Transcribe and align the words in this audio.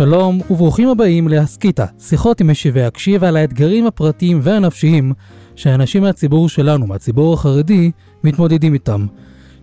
שלום 0.00 0.40
וברוכים 0.50 0.88
הבאים 0.88 1.28
להסכיתה, 1.28 1.84
שיחות 1.98 2.40
עם 2.40 2.50
משיבי 2.50 2.82
הקשיב 2.82 3.24
על 3.24 3.36
האתגרים 3.36 3.86
הפרטיים 3.86 4.40
והנפשיים 4.42 5.12
שאנשים 5.56 6.02
מהציבור 6.02 6.48
שלנו, 6.48 6.86
מהציבור 6.86 7.34
החרדי, 7.34 7.90
מתמודדים 8.24 8.74
איתם. 8.74 9.06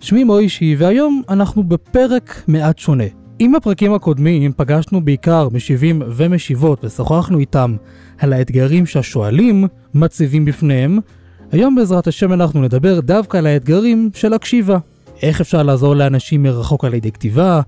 שמי 0.00 0.24
מוישי 0.24 0.76
והיום 0.78 1.22
אנחנו 1.28 1.64
בפרק 1.64 2.42
מעט 2.48 2.78
שונה. 2.78 3.04
עם 3.38 3.54
הפרקים 3.54 3.94
הקודמים 3.94 4.52
פגשנו 4.56 5.04
בעיקר 5.04 5.48
משיבים 5.52 6.02
ומשיבות 6.06 6.84
ושוחחנו 6.84 7.38
איתם 7.38 7.76
על 8.18 8.32
האתגרים 8.32 8.86
שהשואלים 8.86 9.66
מציבים 9.94 10.44
בפניהם, 10.44 10.98
היום 11.52 11.74
בעזרת 11.74 12.06
השם 12.06 12.32
אנחנו 12.32 12.62
נדבר 12.62 13.00
דווקא 13.00 13.36
על 13.36 13.46
האתגרים 13.46 14.10
של 14.14 14.32
הקשיבה. 14.32 14.78
איך 15.22 15.40
אפשר 15.40 15.62
לעזור 15.62 15.96
לאנשים 15.96 16.42
מרחוק 16.42 16.84
על 16.84 16.94
ידי 16.94 17.12
כתיבה, 17.12 17.60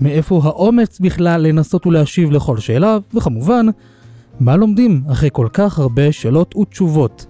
מאיפה 0.00 0.40
האומץ 0.44 1.00
בכלל 1.00 1.40
לנסות 1.40 1.86
ולהשיב 1.86 2.30
לכל 2.30 2.58
שאלה, 2.58 2.98
וכמובן, 3.14 3.66
מה 4.40 4.56
לומדים 4.56 5.02
אחרי 5.12 5.28
כל 5.32 5.48
כך 5.52 5.78
הרבה 5.78 6.12
שאלות 6.12 6.56
ותשובות. 6.56 7.26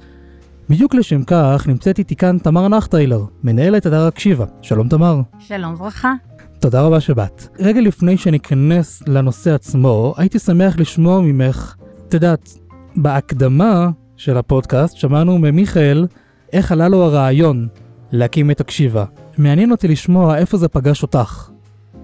בדיוק 0.71 0.95
לשם 0.95 1.25
כך 1.25 1.65
נמצאת 1.69 1.99
איתי 1.99 2.17
כאן 2.17 2.39
תמר 2.39 2.69
נחטיילר, 2.69 3.25
מנהלת 3.43 3.87
אתר 3.87 4.07
הקשיבה. 4.07 4.45
שלום 4.63 4.89
תמר. 4.89 5.21
שלום 5.39 5.73
וברכה. 5.73 6.15
תודה 6.61 6.83
רבה 6.83 7.01
שבאת. 7.01 7.47
רגע 7.59 7.81
לפני 7.81 8.17
שניכנס 8.17 9.03
לנושא 9.07 9.55
עצמו, 9.55 10.15
הייתי 10.17 10.39
שמח 10.39 10.79
לשמוע 10.79 11.21
ממך, 11.21 11.75
את 12.09 12.15
יודעת, 12.15 12.49
בהקדמה 12.97 13.91
של 14.17 14.37
הפודקאסט 14.37 14.97
שמענו 14.97 15.39
ממיכאל 15.39 16.07
איך 16.53 16.73
עלה 16.73 16.89
לו 16.89 17.03
הרעיון 17.03 17.69
להקים 18.13 18.51
את 18.51 18.61
הקשיבה. 18.61 19.05
מעניין 19.39 19.71
אותי 19.71 19.89
לשמוע 19.89 20.39
איפה 20.39 20.57
זה 20.57 20.69
פגש 20.69 21.03
אותך. 21.03 21.54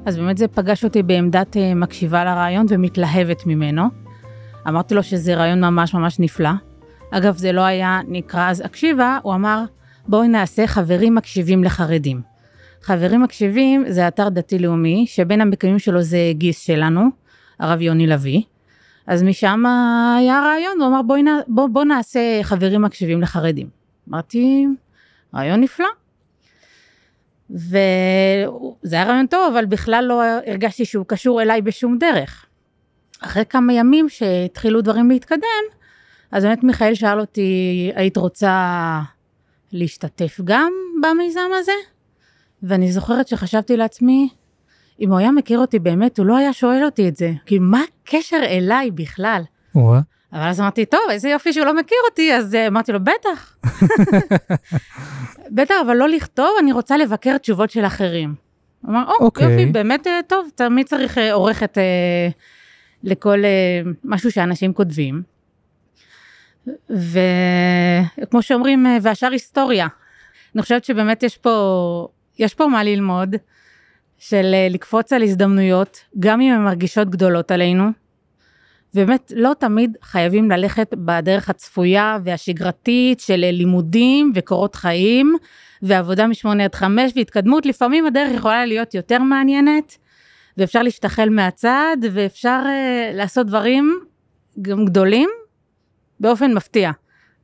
אז 0.07 0.17
באמת 0.17 0.39
זה 0.39 0.49
פגש 0.49 0.85
אותי 0.85 1.03
בעמדת 1.03 1.57
uh, 1.57 1.59
מקשיבה 1.77 2.25
לרעיון 2.25 2.67
ומתלהבת 2.69 3.47
ממנו. 3.47 3.83
אמרתי 4.69 4.95
לו 4.95 5.03
שזה 5.03 5.35
רעיון 5.35 5.61
ממש 5.65 5.95
ממש 5.95 6.21
נפלא. 6.21 6.51
אגב, 7.11 7.37
זה 7.37 7.53
לא 7.53 7.61
היה 7.61 8.01
נקרא 8.09 8.51
אז 8.51 8.61
הקשיבה, 8.61 9.19
הוא 9.23 9.35
אמר, 9.35 9.65
בואי 10.09 10.29
נעשה 10.29 10.67
חברים 10.67 11.15
מקשיבים 11.15 11.65
לחרדים. 11.65 12.21
חברים 12.83 13.23
מקשיבים 13.23 13.85
זה 13.89 14.09
אתר 14.09 14.29
דתי-לאומי, 14.29 15.05
שבין 15.09 15.41
המקיימים 15.41 15.79
שלו 15.79 16.03
זה 16.03 16.19
גיס 16.33 16.61
שלנו, 16.61 17.03
הרב 17.59 17.81
יוני 17.81 18.07
לביא. 18.07 18.43
אז 19.07 19.23
משם 19.23 19.65
היה 20.19 20.41
רעיון, 20.41 20.81
הוא 20.81 20.89
אמר 20.89 21.03
בואי 21.03 21.23
בוא, 21.49 21.69
בוא 21.69 21.85
נעשה 21.85 22.41
חברים 22.43 22.83
מקשיבים 22.83 23.21
לחרדים. 23.21 23.69
אמרתי, 24.09 24.67
רעיון 25.35 25.61
נפלא. 25.61 26.00
וזה 27.55 28.97
היה 28.97 29.05
רעיון 29.05 29.27
טוב, 29.27 29.55
אבל 29.55 29.65
בכלל 29.65 30.05
לא 30.09 30.23
הרגשתי 30.47 30.85
שהוא 30.85 31.05
קשור 31.09 31.43
אליי 31.43 31.63
בשום 31.63 31.99
דרך. 31.99 32.47
אחרי 33.21 33.45
כמה 33.49 33.73
ימים 33.73 34.09
שהתחילו 34.09 34.81
דברים 34.81 35.11
להתקדם, 35.11 35.65
אז 36.33 36.45
באמת 36.45 36.65
מיכאל 36.65 36.95
שאל 36.95 37.21
אותי, 37.21 37.91
היית 37.95 38.17
רוצה 38.17 39.01
להשתתף 39.73 40.41
גם 40.45 40.73
במיזם 41.03 41.51
הזה? 41.61 41.73
ואני 42.63 42.93
זוכרת 42.93 43.29
שחשבתי 43.29 43.77
לעצמי, 43.77 44.29
אם 45.01 45.11
הוא 45.11 45.19
היה 45.19 45.31
מכיר 45.31 45.59
אותי 45.59 45.79
באמת, 45.79 46.19
הוא 46.19 46.27
לא 46.27 46.37
היה 46.37 46.53
שואל 46.53 46.85
אותי 46.85 47.09
את 47.09 47.17
זה. 47.17 47.33
כי 47.47 47.59
מה 47.59 47.83
הקשר 48.05 48.41
אליי 48.43 48.91
בכלל? 48.91 49.43
וואה. 49.75 50.01
אבל 50.33 50.49
אז 50.49 50.61
אמרתי, 50.61 50.85
טוב, 50.85 51.01
איזה 51.11 51.29
יופי 51.29 51.53
שהוא 51.53 51.67
לא 51.67 51.77
מכיר 51.77 51.99
אותי, 52.11 52.35
אז 52.35 52.55
uh, 52.55 52.69
אמרתי 52.69 52.93
לו, 52.93 52.99
בטח. 53.01 53.57
בטח, 55.57 55.75
אבל 55.87 55.97
לא 55.97 56.09
לכתוב, 56.09 56.51
אני 56.61 56.73
רוצה 56.73 56.97
לבקר 56.97 57.39
תשובות 57.39 57.71
של 57.71 57.85
אחרים. 57.85 58.35
הוא 58.83 58.91
אמר, 58.91 59.05
או, 59.09 59.15
oh, 59.15 59.21
אוקיי. 59.21 59.51
יופי, 59.51 59.67
באמת 59.67 60.07
uh, 60.07 60.11
טוב, 60.27 60.49
תמיד 60.55 60.87
צריך 60.87 61.19
uh, 61.19 61.21
עורכת 61.33 61.79
uh, 61.79 61.81
לכל 63.05 63.39
uh, 63.39 63.89
משהו 64.05 64.31
שאנשים 64.33 64.73
כותבים. 64.73 65.23
וכמו 66.91 68.43
שאומרים, 68.43 68.87
והשאר 69.03 69.31
היסטוריה. 69.31 69.87
אני 70.55 70.63
חושבת 70.63 70.85
שבאמת 70.85 71.23
יש 71.23 71.37
פה, 71.37 72.09
יש 72.39 72.55
פה 72.55 72.67
מה 72.67 72.85
ללמוד, 72.85 73.37
של 74.19 74.55
לקפוץ 74.71 75.13
על 75.13 75.23
הזדמנויות, 75.23 76.01
גם 76.19 76.41
אם 76.41 76.53
הן 76.53 76.61
מרגישות 76.65 77.11
גדולות 77.11 77.51
עלינו. 77.51 77.85
ובאמת 78.95 79.33
לא 79.37 79.53
תמיד 79.59 79.97
חייבים 80.03 80.51
ללכת 80.51 80.95
בדרך 80.95 81.49
הצפויה 81.49 82.19
והשגרתית 82.25 83.21
של 83.21 83.37
לימודים 83.37 84.33
וקורות 84.35 84.75
חיים 84.75 85.37
ועבודה 85.83 86.27
משמונה 86.27 86.65
עד 86.65 86.75
חמש 86.75 87.13
והתקדמות, 87.17 87.67
לפעמים 87.67 88.07
הדרך 88.07 88.35
יכולה 88.35 88.67
להיות 88.67 88.95
יותר 88.95 89.19
מעניינת 89.23 89.97
ואפשר 90.57 90.83
להשתחל 90.83 91.29
מהצד 91.29 91.97
ואפשר 92.13 92.63
uh, 92.65 93.17
לעשות 93.17 93.47
דברים 93.47 94.01
גם 94.63 94.85
גדולים 94.85 95.29
באופן 96.21 96.55
מפתיע. 96.55 96.91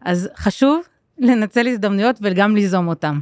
אז 0.00 0.28
חשוב 0.36 0.82
לנצל 1.18 1.66
הזדמנויות 1.66 2.18
וגם 2.22 2.56
ליזום 2.56 2.88
אותם. 2.88 3.20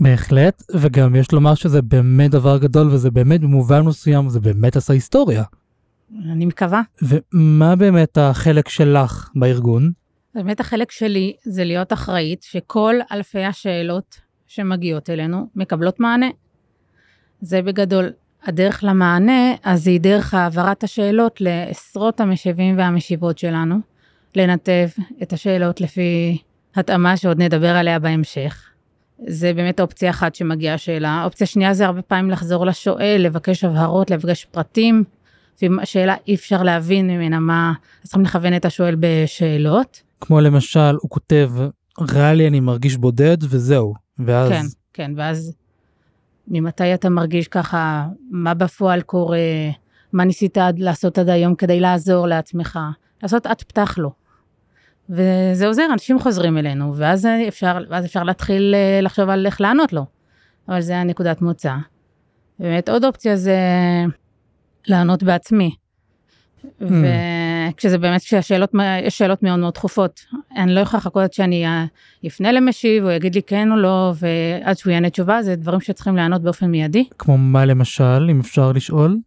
בהחלט, 0.00 0.62
וגם 0.74 1.14
יש 1.14 1.32
לומר 1.32 1.54
שזה 1.54 1.82
באמת 1.82 2.30
דבר 2.30 2.58
גדול 2.58 2.88
וזה 2.88 3.10
באמת 3.10 3.40
במובן 3.40 3.80
מסוים, 3.80 4.28
זה 4.28 4.40
באמת 4.40 4.76
עשה 4.76 4.92
היסטוריה. 4.92 5.42
אני 6.32 6.46
מקווה. 6.46 6.82
ומה 7.02 7.76
באמת 7.76 8.18
החלק 8.18 8.68
שלך 8.68 9.30
בארגון? 9.34 9.92
באמת 10.34 10.60
החלק 10.60 10.90
שלי 10.90 11.32
זה 11.44 11.64
להיות 11.64 11.92
אחראית 11.92 12.42
שכל 12.42 12.94
אלפי 13.12 13.44
השאלות 13.44 14.20
שמגיעות 14.46 15.10
אלינו 15.10 15.46
מקבלות 15.56 16.00
מענה. 16.00 16.28
זה 17.40 17.62
בגדול. 17.62 18.12
הדרך 18.44 18.84
למענה, 18.84 19.54
אז 19.64 19.86
היא 19.86 20.00
דרך 20.00 20.34
העברת 20.34 20.84
השאלות 20.84 21.40
לעשרות 21.40 22.20
המשיבים 22.20 22.78
והמשיבות 22.78 23.38
שלנו, 23.38 23.76
לנתב 24.36 24.88
את 25.22 25.32
השאלות 25.32 25.80
לפי 25.80 26.38
התאמה 26.74 27.16
שעוד 27.16 27.42
נדבר 27.42 27.76
עליה 27.76 27.98
בהמשך. 27.98 28.70
זה 29.26 29.52
באמת 29.54 29.80
אופציה 29.80 30.10
אחת 30.10 30.34
שמגיעה 30.34 30.78
שאלה. 30.78 31.24
אופציה 31.24 31.46
שנייה 31.46 31.74
זה 31.74 31.86
הרבה 31.86 32.02
פעמים 32.02 32.30
לחזור 32.30 32.66
לשואל, 32.66 33.20
לבקש 33.24 33.64
הבהרות, 33.64 34.10
לבקש 34.10 34.44
פרטים. 34.44 35.04
ואם 35.62 35.78
השאלה 35.78 36.14
אי 36.28 36.34
אפשר 36.34 36.62
להבין 36.62 37.06
ממנה 37.06 37.40
מה, 37.40 37.72
אז 38.02 38.08
צריכים 38.08 38.22
לכוון 38.22 38.56
את 38.56 38.64
השואל 38.64 38.96
בשאלות. 39.00 40.02
כמו 40.20 40.40
למשל, 40.40 40.94
הוא 41.00 41.10
כותב, 41.10 41.50
רע 42.14 42.32
לי 42.32 42.48
אני 42.48 42.60
מרגיש 42.60 42.96
בודד 42.96 43.36
וזהו, 43.42 43.94
ואז... 44.18 44.50
כן, 44.50 44.62
כן, 44.92 45.10
ואז 45.16 45.54
ממתי 46.48 46.94
אתה 46.94 47.08
מרגיש 47.08 47.48
ככה, 47.48 48.06
מה 48.30 48.54
בפועל 48.54 49.00
קורה, 49.02 49.38
מה 50.12 50.24
ניסית 50.24 50.58
לעשות 50.76 51.18
עד 51.18 51.28
היום 51.28 51.54
כדי 51.54 51.80
לעזור 51.80 52.26
לעצמך, 52.26 52.78
לעשות 53.22 53.46
את 53.46 53.62
פתח 53.62 53.94
לו. 53.98 54.12
וזה 55.10 55.66
עוזר, 55.66 55.86
אנשים 55.92 56.18
חוזרים 56.18 56.58
אלינו, 56.58 56.96
ואז 56.96 57.28
אפשר, 57.48 57.78
ואז 57.90 58.04
אפשר 58.04 58.22
להתחיל 58.22 58.74
אה, 58.74 59.00
לחשוב 59.00 59.28
על 59.28 59.46
איך 59.46 59.60
לענות 59.60 59.92
לו. 59.92 60.06
אבל 60.68 60.80
זה 60.80 60.96
הנקודת 60.96 61.42
מוצא. 61.42 61.74
באמת 62.58 62.88
עוד 62.88 63.04
אופציה 63.04 63.36
זה 63.36 63.58
לענות 64.88 65.22
בעצמי. 65.22 65.70
Hmm. 66.64 66.84
וכשזה 67.70 67.98
באמת, 67.98 68.20
כשהשאלות, 68.20 68.70
יש 69.02 69.18
שאלות 69.18 69.42
מאוד 69.42 69.58
מאוד 69.58 69.74
דחופות. 69.74 70.20
אני 70.56 70.74
לא 70.74 70.80
יכולה 70.80 70.98
לחכות 70.98 71.32
שאני 71.32 71.66
אפנה 72.26 72.52
למשיב, 72.52 73.04
הוא 73.04 73.12
יגיד 73.12 73.34
לי 73.34 73.42
כן 73.42 73.72
או 73.72 73.76
לא, 73.76 74.12
ועד 74.14 74.78
שהוא 74.78 74.92
יענה 74.92 75.10
תשובה, 75.10 75.42
זה 75.42 75.56
דברים 75.56 75.80
שצריכים 75.80 76.16
לענות 76.16 76.42
באופן 76.42 76.66
מיידי. 76.66 77.04
כמו 77.18 77.38
מה 77.38 77.64
למשל, 77.64 78.28
אם 78.30 78.40
אפשר 78.40 78.72
לשאול? 78.72 79.18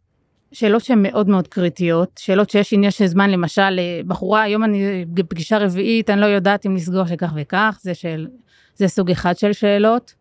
שאלות 0.52 0.84
שהן 0.84 1.02
מאוד 1.02 1.30
מאוד 1.30 1.47
קריטיות, 1.47 2.19
שאלות 2.19 2.50
שיש 2.50 2.74
עניין 2.74 2.92
של 2.92 3.06
זמן, 3.06 3.30
למשל, 3.30 3.80
בחורה, 4.08 4.42
היום 4.42 4.63
אני 4.63 5.06
בפגישה 5.08 5.58
רביעית, 5.58 6.09
אני 6.09 6.22
לא 6.22 6.25
יודעת 6.25 6.66
אם 6.66 6.75
לסגור 6.75 7.06
שכך 7.06 7.34
וכך, 7.36 7.80
זה, 7.81 7.94
של, 7.94 8.28
זה 8.75 8.88
סוג 8.88 9.12
אחד 9.12 9.38
של 9.38 9.53
שאלות. 9.53 10.13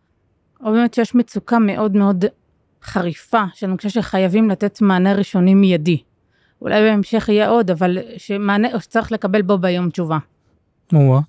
או 0.64 0.72
באמת 0.72 0.94
שיש 0.94 1.14
מצוקה 1.14 1.58
מאוד 1.58 1.96
מאוד 1.96 2.24
חריפה, 2.82 3.42
שאני 3.54 3.76
חושבת 3.76 3.92
שחייבים 3.92 4.50
לתת 4.50 4.80
מענה 4.80 5.12
ראשוני 5.12 5.54
מיידי. 5.54 6.02
אולי 6.62 6.82
בהמשך 6.82 7.28
יהיה 7.28 7.48
עוד, 7.48 7.70
אבל 7.70 7.98
שמענה, 8.16 8.68
שצריך 8.80 9.12
לקבל 9.12 9.42
בו 9.42 9.58
ביום 9.58 9.90
תשובה. 9.90 10.18
או 10.92 11.20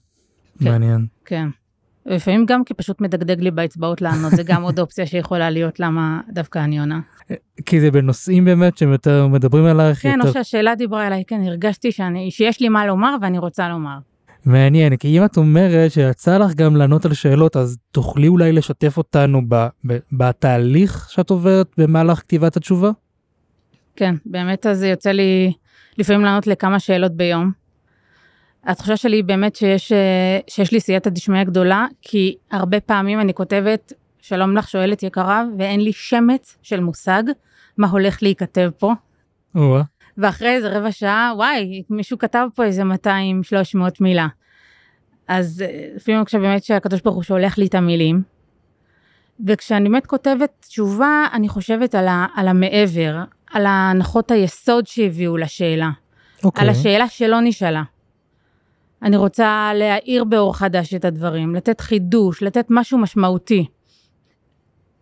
כן, 0.60 0.72
מעניין. 0.72 1.06
כן. 1.26 1.48
לפעמים 2.06 2.46
גם 2.46 2.64
כי 2.64 2.74
פשוט 2.74 3.02
מדגדג 3.02 3.42
לי 3.42 3.52
באצבעות 3.52 4.02
לענות, 4.02 4.32
זה 4.32 4.44
גם 4.44 4.64
עוד 4.64 4.80
אופציה 4.80 5.06
שיכולה 5.06 5.50
להיות 5.50 5.80
למה 5.80 6.22
דווקא 6.30 6.60
אני 6.60 6.80
עונה. 6.80 7.00
כי 7.66 7.80
זה 7.80 7.92
בנושאים 7.92 8.46
באמת 8.46 8.78
שהם 8.78 8.92
יותר 8.92 9.28
מדברים 9.28 9.66
עלייך. 9.66 10.02
כן, 10.02 10.16
יותר... 10.18 10.28
או 10.28 10.34
שהשאלה 10.34 10.76
דיברה 10.76 11.08
אליי, 11.08 11.24
כן, 11.28 11.42
הרגשתי 11.42 11.92
שאני, 11.92 12.32
שיש 12.32 12.60
לי 12.60 12.70
מה 12.70 12.86
לומר 12.86 13.16
ואני 13.22 13.38
רוצה 13.38 13.70
לומר. 13.70 13.98
מעניין, 14.46 14.98
כי 14.98 15.20
אם 15.20 15.26
את 15.26 15.38
אומרת 15.38 15.92
שיצא 15.92 16.38
לך 16.38 16.54
גם 16.54 16.76
לענות 16.76 17.06
על 17.06 17.14
שאלות, 17.14 17.58
אז 17.58 17.78
תוכלי 17.92 18.28
אולי 18.28 18.52
לשתף 18.52 18.98
אותנו 18.98 19.42
ב, 19.48 19.68
ב, 19.88 19.98
בתהליך 20.12 21.10
שאת 21.10 21.30
עוברת 21.30 21.68
במהלך 21.78 22.20
כתיבת 22.20 22.58
התשובה? 22.58 22.92
כן, 23.96 24.16
באמת 24.26 24.66
אז 24.66 24.84
יוצא 24.84 25.12
לי 25.12 25.54
לפעמים 25.98 26.22
לענות 26.22 26.48
לכמה 26.48 26.80
שאלות 26.80 27.12
ביום. 27.12 27.52
התחושה 28.64 28.98
שלי 28.98 29.18
היא 29.18 29.24
באמת 29.24 29.56
שיש, 29.56 29.92
שיש 30.48 30.72
לי 30.72 30.80
סייעתא 30.80 31.10
דשמיא 31.10 31.44
גדולה, 31.44 31.86
כי 32.02 32.36
הרבה 32.52 32.80
פעמים 32.80 33.20
אני 33.20 33.34
כותבת, 33.34 33.94
שלום 34.22 34.58
לך 34.58 34.70
שואלת 34.70 35.04
יקרה, 35.04 35.44
ואין 35.58 35.82
לי 35.82 35.94
שמץ 35.94 36.58
של 36.62 36.80
מושג 36.80 37.24
מה 37.78 37.88
הולך 37.88 38.24
להיכתב 38.24 38.70
פה. 38.78 38.94
או 39.56 39.80
ואחרי 40.18 40.50
איזה 40.50 40.78
רבע 40.78 40.92
שעה, 40.92 41.34
וואי, 41.36 41.84
מישהו 41.90 42.18
כתב 42.18 42.48
פה 42.56 42.64
איזה 42.64 42.84
200-300 42.84 42.86
מילה. 44.00 44.28
אז 45.28 45.64
אה, 45.66 45.88
לפעמים 45.96 46.22
עכשיו 46.22 46.42
באמת 46.42 46.64
שהקדוש 46.64 47.02
ברוך 47.02 47.16
הוא 47.16 47.24
שולח 47.24 47.58
לי 47.58 47.66
את 47.66 47.76
המילים. 47.76 48.22
וכשאני 49.48 49.90
באמת 49.90 50.06
כותבת 50.06 50.50
תשובה, 50.68 51.26
אני 51.34 51.50
חושבת 51.50 51.96
על, 51.96 52.08
ה, 52.08 52.26
על 52.36 52.48
המעבר, 52.48 53.24
על 53.52 53.66
ההנחות 53.66 54.32
היסוד 54.32 54.88
שהביאו 54.88 55.38
לשאלה, 55.38 55.90
אוקיי. 56.44 56.64
על 56.64 56.70
השאלה 56.70 57.08
שלא 57.08 57.42
נשאלה. 57.42 57.84
אני 59.02 59.18
רוצה 59.18 59.72
להאיר 59.76 60.24
באור 60.24 60.56
חדש 60.58 60.94
את 60.94 61.06
הדברים, 61.06 61.56
לתת 61.56 61.82
חידוש, 61.82 62.44
לתת 62.44 62.66
משהו 62.70 62.98
משמעותי. 62.98 63.66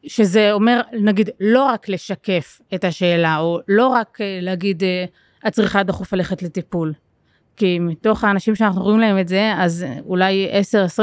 שזה 0.07 0.51
אומר, 0.51 0.81
נגיד, 1.01 1.29
לא 1.39 1.63
רק 1.63 1.89
לשקף 1.89 2.61
את 2.75 2.83
השאלה, 2.83 3.37
או 3.37 3.59
לא 3.67 3.87
רק 3.87 4.17
אה, 4.21 4.39
להגיד, 4.41 4.83
אה, 4.83 5.05
את 5.47 5.53
צריכה 5.53 5.83
דחוף 5.83 6.13
ללכת 6.13 6.43
לטיפול. 6.43 6.93
כי 7.55 7.79
מתוך 7.79 8.23
האנשים 8.23 8.55
שאנחנו 8.55 8.81
רואים 8.83 8.99
להם 8.99 9.19
את 9.19 9.27
זה, 9.27 9.53
אז 9.57 9.85
אולי 10.05 10.49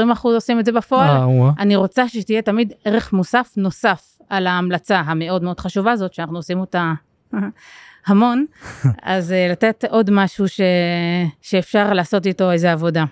10-20 0.09 0.13
אחוז 0.13 0.35
עושים 0.35 0.59
את 0.59 0.65
זה 0.65 0.71
בפועל. 0.71 1.09
אה. 1.09 1.51
אני 1.59 1.75
רוצה 1.75 2.07
שתהיה 2.07 2.41
תמיד 2.41 2.73
ערך 2.85 3.13
מוסף 3.13 3.53
נוסף 3.57 4.19
על 4.29 4.47
ההמלצה 4.47 4.99
המאוד 4.99 5.43
מאוד 5.43 5.59
חשובה 5.59 5.91
הזאת, 5.91 6.13
שאנחנו 6.13 6.37
עושים 6.37 6.59
אותה 6.59 6.93
המון, 8.07 8.45
אז 9.01 9.31
אה, 9.31 9.47
לתת 9.51 9.85
עוד 9.89 10.09
משהו 10.11 10.47
ש... 10.47 10.61
שאפשר 11.41 11.93
לעשות 11.93 12.25
איתו 12.25 12.51
איזה 12.51 12.71
עבודה. 12.71 13.05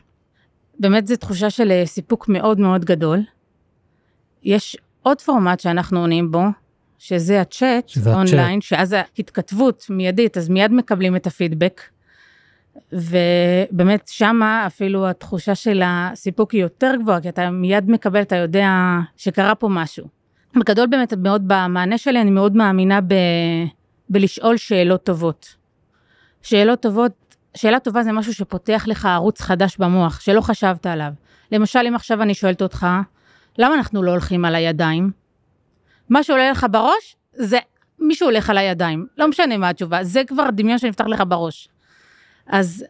באמת 0.80 1.08
זו 1.08 1.16
תחושה 1.16 1.50
של 1.50 1.72
אה, 1.72 1.86
סיפוק 1.86 2.30
מאוד 2.30 2.60
מאוד 2.60 2.86
גדול. 2.86 3.20
יש 4.44 4.78
עוד 5.08 5.22
פורמט 5.22 5.60
שאנחנו 5.60 6.00
עונים 6.00 6.32
בו, 6.32 6.44
שזה 6.98 7.42
הצ'אט 7.42 7.90
שזה 7.90 8.10
הצ'אט. 8.10 8.18
אונליין, 8.18 8.62
שאז 8.62 8.94
ההתכתבות 8.94 9.86
מיידית, 9.90 10.38
אז 10.38 10.50
מיד 10.50 10.72
מקבלים 10.72 11.16
את 11.16 11.28
הפידבק. 11.28 11.82
ובאמת 12.92 14.08
שמה 14.08 14.68
אפילו 14.68 15.08
התחושה 15.08 15.56
של 15.56 15.82
הסיפוק 15.86 16.52
היא 16.52 16.62
יותר 16.62 16.94
גבוהה, 17.02 17.22
כי 17.22 17.30
אתה 17.30 17.50
מיד 17.50 17.92
מקבל, 17.92 18.22
אתה 18.22 18.36
יודע 18.36 18.70
שקרה 19.18 19.56
פה 19.56 19.68
משהו. 19.70 20.08
בגדול 20.60 20.88
באמת 20.88 21.14
מאוד 21.14 21.44
במענה 21.48 21.98
שלי, 21.98 22.22
אני 22.22 22.32
מאוד 22.32 22.56
מאמינה 22.56 23.02
ב... 23.02 23.14
בלשאול 24.10 24.58
שאלות 24.58 25.04
טובות. 25.04 25.56
שאלות 26.42 26.82
טובות, 26.82 27.36
שאלה 27.56 27.80
טובה 27.80 28.04
זה 28.04 28.12
משהו 28.12 28.34
שפותח 28.34 28.84
לך 28.88 29.06
ערוץ 29.06 29.42
חדש 29.42 29.78
במוח, 29.78 30.20
שלא 30.20 30.42
חשבת 30.42 30.86
עליו. 30.86 31.12
למשל, 31.52 31.80
אם 31.88 31.96
עכשיו 31.96 32.22
אני 32.22 32.34
שואלת 32.34 32.62
אותך, 32.62 32.88
למה 33.58 33.76
אנחנו 33.76 34.04
לא 34.04 34.12
הולכים 34.12 34.46
על 34.46 34.56
הידיים? 34.56 35.12
מה 36.10 36.24
שעולה 36.24 36.52
לך 36.52 36.66
בראש, 36.72 37.16
זה 37.34 37.58
מישהו 38.00 38.28
הולך 38.28 38.50
על 38.50 38.58
הידיים. 38.58 39.08
לא 39.18 39.28
משנה 39.28 39.58
מה 39.58 39.70
התשובה, 39.70 40.04
זה 40.04 40.22
כבר 40.28 40.50
דמיון 40.50 40.78
שנפתח 40.78 41.06
לך 41.06 41.24
בראש. 41.28 41.70
אז 42.48 42.86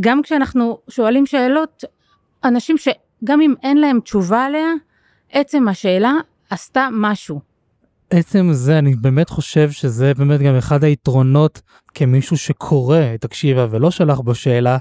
גם 0.00 0.22
כשאנחנו 0.22 0.78
שואלים 0.88 1.26
שאלות, 1.26 1.84
אנשים 2.44 2.76
שגם 2.78 3.40
אם 3.40 3.54
אין 3.62 3.78
להם 3.78 4.00
תשובה 4.00 4.44
עליה, 4.44 4.68
עצם 5.32 5.68
השאלה 5.68 6.12
עשתה 6.50 6.88
משהו. 6.92 7.40
עצם 8.10 8.48
זה, 8.52 8.78
אני 8.78 8.94
באמת 8.94 9.28
חושב 9.28 9.70
שזה 9.70 10.14
באמת 10.14 10.40
גם 10.40 10.56
אחד 10.56 10.84
היתרונות 10.84 11.60
כמישהו 11.94 12.36
שקורא 12.38 12.98
את 13.14 13.24
הקשיבה 13.24 13.66
ולא 13.70 13.90
שלח 13.90 14.20
בו 14.20 14.34
שאלה, 14.34 14.78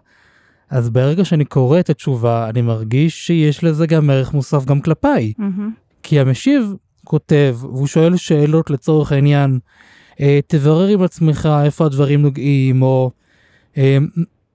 אז 0.71 0.89
ברגע 0.89 1.25
שאני 1.25 1.45
קורא 1.45 1.79
את 1.79 1.89
התשובה, 1.89 2.50
אני 2.50 2.62
מרגיש 2.62 3.27
שיש 3.27 3.63
לזה 3.63 3.88
גם 3.88 4.09
ערך 4.09 4.33
מוסף 4.33 4.65
גם 4.65 4.81
כלפיי. 4.81 5.33
כי 6.03 6.19
המשיב 6.19 6.75
כותב, 7.03 7.57
והוא 7.59 7.88
שואל 7.88 8.18
שאלות 8.18 8.69
לצורך 8.69 9.12
העניין, 9.12 9.59
אה, 10.19 10.39
תברר 10.47 10.88
עם 10.88 11.01
עצמך 11.01 11.50
איפה 11.63 11.85
הדברים 11.85 12.21
נוגעים, 12.21 12.81
או 12.81 13.12
אה, 13.77 13.97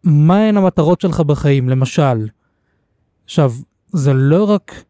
מהן 0.04 0.56
המטרות 0.56 1.00
שלך 1.00 1.20
בחיים, 1.20 1.68
למשל. 1.68 2.28
עכשיו, 3.24 3.52
זה 3.92 4.12
לא 4.14 4.44
רק 4.44 4.84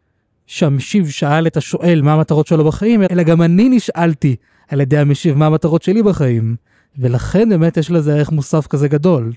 שהמשיב 0.47 1.09
שאל 1.09 1.47
את 1.47 1.57
השואל 1.57 2.01
מה 2.03 2.13
המטרות 2.13 2.47
שלו 2.47 2.65
בחיים, 2.65 3.03
אלא 3.11 3.23
גם 3.23 3.43
אני 3.43 3.69
נשאלתי 3.69 4.37
על 4.69 4.81
ידי 4.81 4.99
המשיב 4.99 5.37
מה 5.37 5.47
המטרות 5.47 5.83
שלי 5.83 6.03
בחיים. 6.03 6.57
ולכן 6.99 7.49
באמת 7.49 7.77
יש 7.77 7.91
לזה 7.91 8.15
ערך 8.15 8.33
מוסף 8.33 8.67
כזה 8.67 8.89
גדול. 8.89 9.33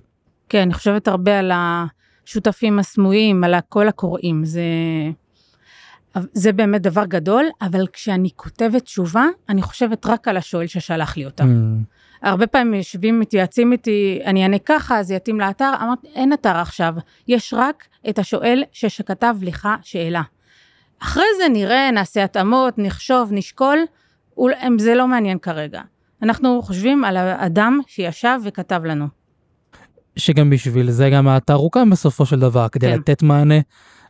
כן, 0.50 0.62
אני 0.62 0.74
חושבת 0.74 1.08
הרבה 1.08 1.40
על 1.40 1.52
השותפים 1.54 2.80
הסמויים, 2.80 3.44
על 3.44 3.54
הקול 3.54 3.88
הקוראים, 3.88 4.46
זה... 4.46 4.62
זה 6.34 6.52
באמת 6.52 6.82
דבר 6.82 7.06
גדול, 7.06 7.46
אבל 7.62 7.88
כשאני 7.94 8.30
כותבת 8.36 8.84
תשובה, 8.84 9.26
אני 9.50 9.62
חושבת 9.62 10.06
רק 10.06 10.28
על 10.28 10.38
השואל 10.38 10.68
ששלח 10.68 11.18
לי 11.18 11.26
אותה. 11.26 11.44
Mm, 11.44 11.48
הרבה 12.22 12.48
פעמים 12.48 12.74
יושבים, 12.74 13.20
מתייעצים 13.20 13.72
איתי, 13.72 14.22
אני 14.26 14.44
אענה 14.44 14.60
ככה, 14.60 15.04
זה 15.04 15.16
יתאים 15.16 15.40
לאתר, 15.40 15.74
אמרתי, 15.82 16.08
אין 16.16 16.34
אתר 16.34 16.58
עכשיו, 16.58 16.96
יש 17.28 17.54
רק 17.58 17.88
את 18.10 18.20
השואל 18.20 18.64
שכתב 18.72 19.36
לך 19.42 19.68
שאלה. 19.82 20.22
אחרי 21.00 21.26
זה 21.38 21.50
נראה, 21.50 21.92
נעשה 21.92 22.24
התאמות, 22.24 22.74
נחשוב, 22.78 23.30
נשקול, 23.32 23.80
זה 24.78 24.96
לא 24.96 25.08
מעניין 25.08 25.40
כרגע. 25.40 25.82
אנחנו 26.22 26.62
חושבים 26.62 27.04
על 27.04 27.18
האדם 27.18 27.80
שישב 27.88 28.40
וכתב 28.44 28.82
לנו. 28.86 29.19
שגם 30.20 30.50
בשביל 30.50 30.92
זה 30.92 31.10
גם 31.10 31.28
האתר 31.28 31.54
הוקם 31.54 31.90
בסופו 31.90 32.26
של 32.26 32.40
דבר, 32.40 32.68
כדי 32.68 32.88
כן. 32.88 32.98
לתת 32.98 33.24
מענה 33.24 33.60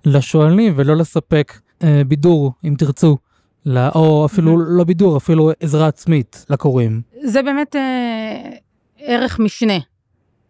לשואלים 0.05 0.73
ולא 0.75 0.95
לספק 0.95 1.59
אה, 1.83 2.01
בידור, 2.07 2.51
אם 2.63 2.75
תרצו, 2.77 3.17
לא, 3.65 3.89
או 3.95 4.25
אפילו 4.25 4.57
לא 4.57 4.83
בידור, 4.83 5.17
אפילו 5.17 5.51
עזרה 5.59 5.87
עצמית 5.87 6.45
לקוראים. 6.49 7.01
זה 7.23 7.41
באמת 7.43 7.75
אה, 7.75 8.49
ערך 8.99 9.39
משנה, 9.39 9.77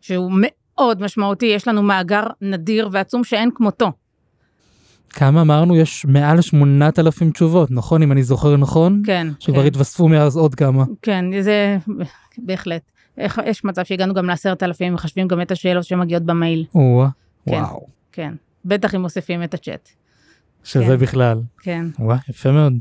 שהוא 0.01 0.31
מאוד 0.33 1.01
משמעותי, 1.01 1.45
יש 1.45 1.67
לנו 1.67 1.83
מאגר 1.83 2.23
נדיר 2.41 2.89
ועצום 2.91 3.23
שאין 3.23 3.49
כמותו. 3.55 3.91
כמה 5.09 5.41
אמרנו? 5.41 5.75
יש 5.75 6.05
מעל 6.05 6.41
8,000 6.41 7.31
תשובות, 7.31 7.71
נכון? 7.71 8.03
אם 8.03 8.11
אני 8.11 8.23
זוכר 8.23 8.57
נכון? 8.57 9.01
כן. 9.05 9.27
שכבר 9.39 9.61
כן. 9.61 9.67
התווספו 9.67 10.07
מאז 10.07 10.37
עוד 10.37 10.55
כמה. 10.55 10.83
כן, 11.01 11.25
זה 11.41 11.77
בהחלט. 12.37 12.81
איך- 13.19 13.41
יש 13.45 13.63
מצב 13.63 13.83
שהגענו 13.83 14.13
גם 14.13 14.25
לעשרת 14.25 14.63
אלפים, 14.63 14.93
מחשבים 14.93 15.27
גם 15.27 15.41
את 15.41 15.51
השאלות 15.51 15.83
שמגיעות 15.83 16.23
במייל. 16.23 16.65
או 16.75 17.05
כן. 17.49 17.51
וואו, 17.53 17.87
כן. 18.11 18.33
בטח 18.65 18.95
אם 18.95 19.01
מוסיפים 19.01 19.43
את 19.43 19.53
הצ'אט. 19.53 19.89
שזה 20.63 20.83
כן. 20.85 20.97
בכלל. 20.97 21.41
כן. 21.61 21.85
וואי, 21.99 22.17
יפה 22.29 22.51
מאוד. 22.51 22.73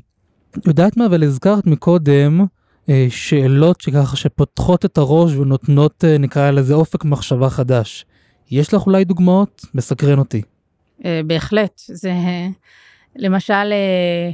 יודעת 0.67 0.96
מה, 0.96 1.06
אבל 1.06 1.25
הזכרת 1.25 1.67
מקודם 1.67 2.40
אה, 2.88 3.07
שאלות 3.11 3.80
שככה 3.80 4.16
שפותחות 4.16 4.85
את 4.85 4.99
הראש 4.99 5.35
ונותנות, 5.35 6.04
אה, 6.04 6.18
נקרא 6.18 6.50
לזה 6.50 6.75
אופק 6.75 7.04
מחשבה 7.04 7.50
חדש. 7.50 8.04
יש 8.50 8.75
לך 8.75 8.87
אולי 8.87 9.04
דוגמאות? 9.04 9.64
מסקרן 9.75 10.18
אותי. 10.18 10.42
אה, 11.04 11.21
בהחלט. 11.26 11.80
זה 11.87 12.12
למשל, 13.16 13.52
אה, 13.52 14.30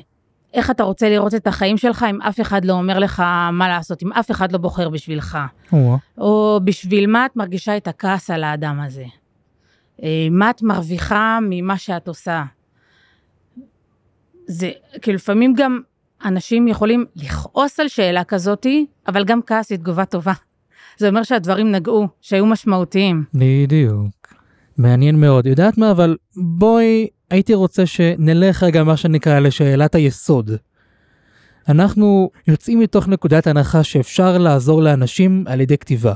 איך 0.55 0.71
אתה 0.71 0.83
רוצה 0.83 1.09
לראות 1.09 1.35
את 1.35 1.47
החיים 1.47 1.77
שלך 1.77 2.07
אם 2.11 2.23
אף 2.23 2.41
אחד 2.41 2.65
לא 2.65 2.73
אומר 2.73 2.99
לך 2.99 3.21
מה 3.53 3.69
לעשות, 3.69 4.03
אם 4.03 4.13
אף 4.13 4.31
אחד 4.31 4.53
לא 4.53 4.59
בוחר 4.59 4.89
בשבילך. 4.89 5.39
או, 5.73 5.97
או 6.19 6.61
בשביל 6.65 7.07
מה 7.07 7.27
את 7.27 7.37
מרגישה 7.37 7.77
את 7.77 7.89
הכעס 7.89 8.31
על 8.31 8.45
האדם 8.45 8.81
הזה? 8.81 9.05
אה, 10.03 10.29
מה 10.31 10.51
את 10.51 10.63
מרוויחה 10.63 11.39
ממה 11.43 11.79
שאת 11.79 12.09
עושה? 12.09 12.45
זה, 14.47 14.71
כי 15.03 15.13
לפעמים 15.13 15.55
גם 15.57 15.81
אנשים 16.25 16.69
יכולים 16.69 17.05
לכעוס 17.17 17.81
על 17.81 17.89
שאלה 17.89 18.25
כזאתי, 18.25 18.87
אבל 19.09 19.25
גם 19.25 19.41
כעס 19.47 19.71
היא 19.71 19.79
תגובה 19.79 20.05
טובה. 20.05 20.33
זה 20.99 21.09
אומר 21.09 21.23
שהדברים 21.23 21.73
נגעו, 21.73 22.09
שהיו 22.21 22.47
משמעותיים. 22.47 23.25
בדיוק. 23.35 24.24
מעניין 24.79 25.21
מאוד. 25.21 25.47
יודעת 25.47 25.79
מה, 25.79 25.91
אבל 25.91 26.17
בואי, 26.37 27.07
הייתי 27.31 27.55
רוצה 27.55 27.87
שנלך 27.87 28.63
רגע 28.63 28.85
מה 28.85 28.97
שנקרא 28.97 29.39
לשאלת 29.39 29.95
היסוד. 29.95 30.51
אנחנו 31.69 32.31
יוצאים 32.49 32.81
מתוך 32.81 33.09
נקודת 33.09 33.47
הנחה 33.47 33.83
שאפשר 33.83 34.39
לעזור 34.39 34.83
לאנשים 34.83 35.45
על 35.47 35.61
ידי 35.61 35.79
כתיבה. 35.79 36.15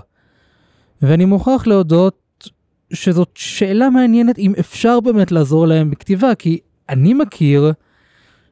ואני 1.03 1.25
מוכרח 1.25 1.67
להודות 1.67 2.49
שזאת 2.93 3.31
שאלה 3.35 3.91
מעניינת 3.91 4.38
אם 4.38 4.53
אפשר 4.61 5.00
באמת 5.00 5.33
לעזור 5.33 5.67
להם 5.67 5.91
בכתיבה, 5.91 6.35
כי 6.35 6.59
אני 6.88 7.15
מכיר 7.15 7.73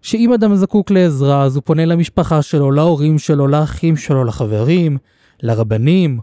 שאם 0.03 0.33
אדם 0.33 0.55
זקוק 0.55 0.91
לעזרה 0.91 1.43
אז 1.43 1.57
הוא 1.57 1.63
פונה 1.67 1.85
למשפחה 1.85 2.43
שלו, 2.43 2.71
להורים 2.71 3.19
שלו, 3.19 3.47
לאחים 3.47 3.97
שלו, 3.97 4.25
לחברים, 4.25 4.99
לרבנים, 5.43 6.21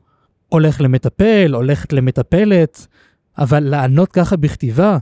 הולך 0.50 0.82
למטפל, 0.82 1.54
הולכת 1.54 1.94
למטפלת, 1.94 2.88
אבל 3.38 3.60
לענות 3.64 4.12
ככה 4.12 4.36
בכתיבה, 4.36 4.98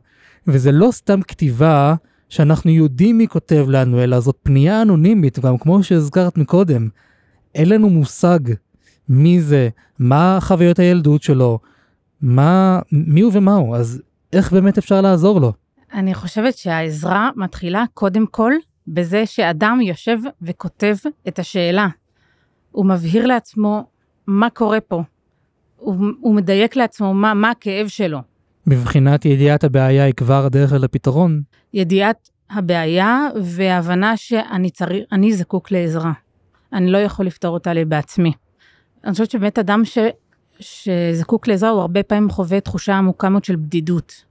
וזה 0.48 0.72
לא 0.72 0.92
סתם 0.92 1.22
כתיבה 1.22 1.96
שאנחנו 2.30 2.72
יודעים 2.72 3.18
מי 3.18 3.28
כותב 3.28 3.66
לנו, 3.68 4.04
אלא 4.04 4.20
זאת 4.20 4.38
פנייה 4.44 4.82
אנונימית, 4.82 5.40
גם 5.40 5.58
כמו 5.58 5.84
שהזכרת 5.84 6.38
מקודם. 6.38 6.90
אין 7.56 7.70
לנו 7.70 7.90
מושג 7.90 8.40
מי 9.10 9.42
זה, 9.42 9.70
מה 10.00 10.38
חוויות 10.42 10.80
הילדות 10.80 11.24
שלו, 11.24 11.60
מה, 12.22 12.80
מי 12.92 13.22
הוא 13.22 13.32
ומה 13.36 13.56
הוא, 13.56 13.76
אז 13.76 14.02
איך 14.34 14.54
באמת 14.54 14.78
אפשר 14.78 15.02
לעזור 15.02 15.42
לו? 15.42 15.54
אני 15.94 16.14
חושבת 16.14 16.58
שהעזרה 16.58 17.30
מתחילה 17.36 17.84
קודם 17.94 18.26
כל 18.28 18.54
בזה 18.88 19.26
שאדם 19.26 19.80
יושב 19.82 20.18
וכותב 20.42 20.96
את 21.28 21.40
השאלה. 21.40 21.88
הוא 22.72 22.86
מבהיר 22.86 23.26
לעצמו 23.28 23.86
מה 24.28 24.50
קורה 24.50 24.82
פה. 24.82 25.04
הוא, 25.82 25.96
הוא 26.22 26.36
מדייק 26.36 26.76
לעצמו 26.76 27.14
מה, 27.14 27.34
מה 27.34 27.50
הכאב 27.50 27.88
שלו. 27.88 28.20
מבחינת 28.68 29.26
ידיעת 29.26 29.64
הבעיה 29.64 30.04
היא 30.04 30.14
כבר 30.14 30.46
הדרך 30.46 30.74
לפתרון. 30.74 31.42
ידיעת 31.74 32.30
הבעיה 32.50 33.28
והבנה 33.44 34.18
שאני 34.18 34.70
צריך, 34.70 35.04
אני 35.12 35.34
זקוק 35.34 35.72
לעזרה. 35.72 36.12
אני 36.74 36.92
לא 36.92 36.98
יכול 36.98 37.26
לפתור 37.26 37.54
אותה 37.54 37.74
לי 37.74 37.86
בעצמי. 37.86 38.32
אני 39.04 39.12
חושבת 39.12 39.32
שבאמת 39.32 39.60
אדם 39.60 39.86
ש, 39.86 39.98
שזקוק 40.60 41.48
לעזרה 41.48 41.70
הוא 41.70 41.82
הרבה 41.82 42.04
פעמים 42.04 42.30
חווה 42.30 42.60
תחושה 42.60 42.96
עמוקה 42.96 43.30
מאוד 43.30 43.44
של 43.44 43.56
בדידות. 43.56 44.26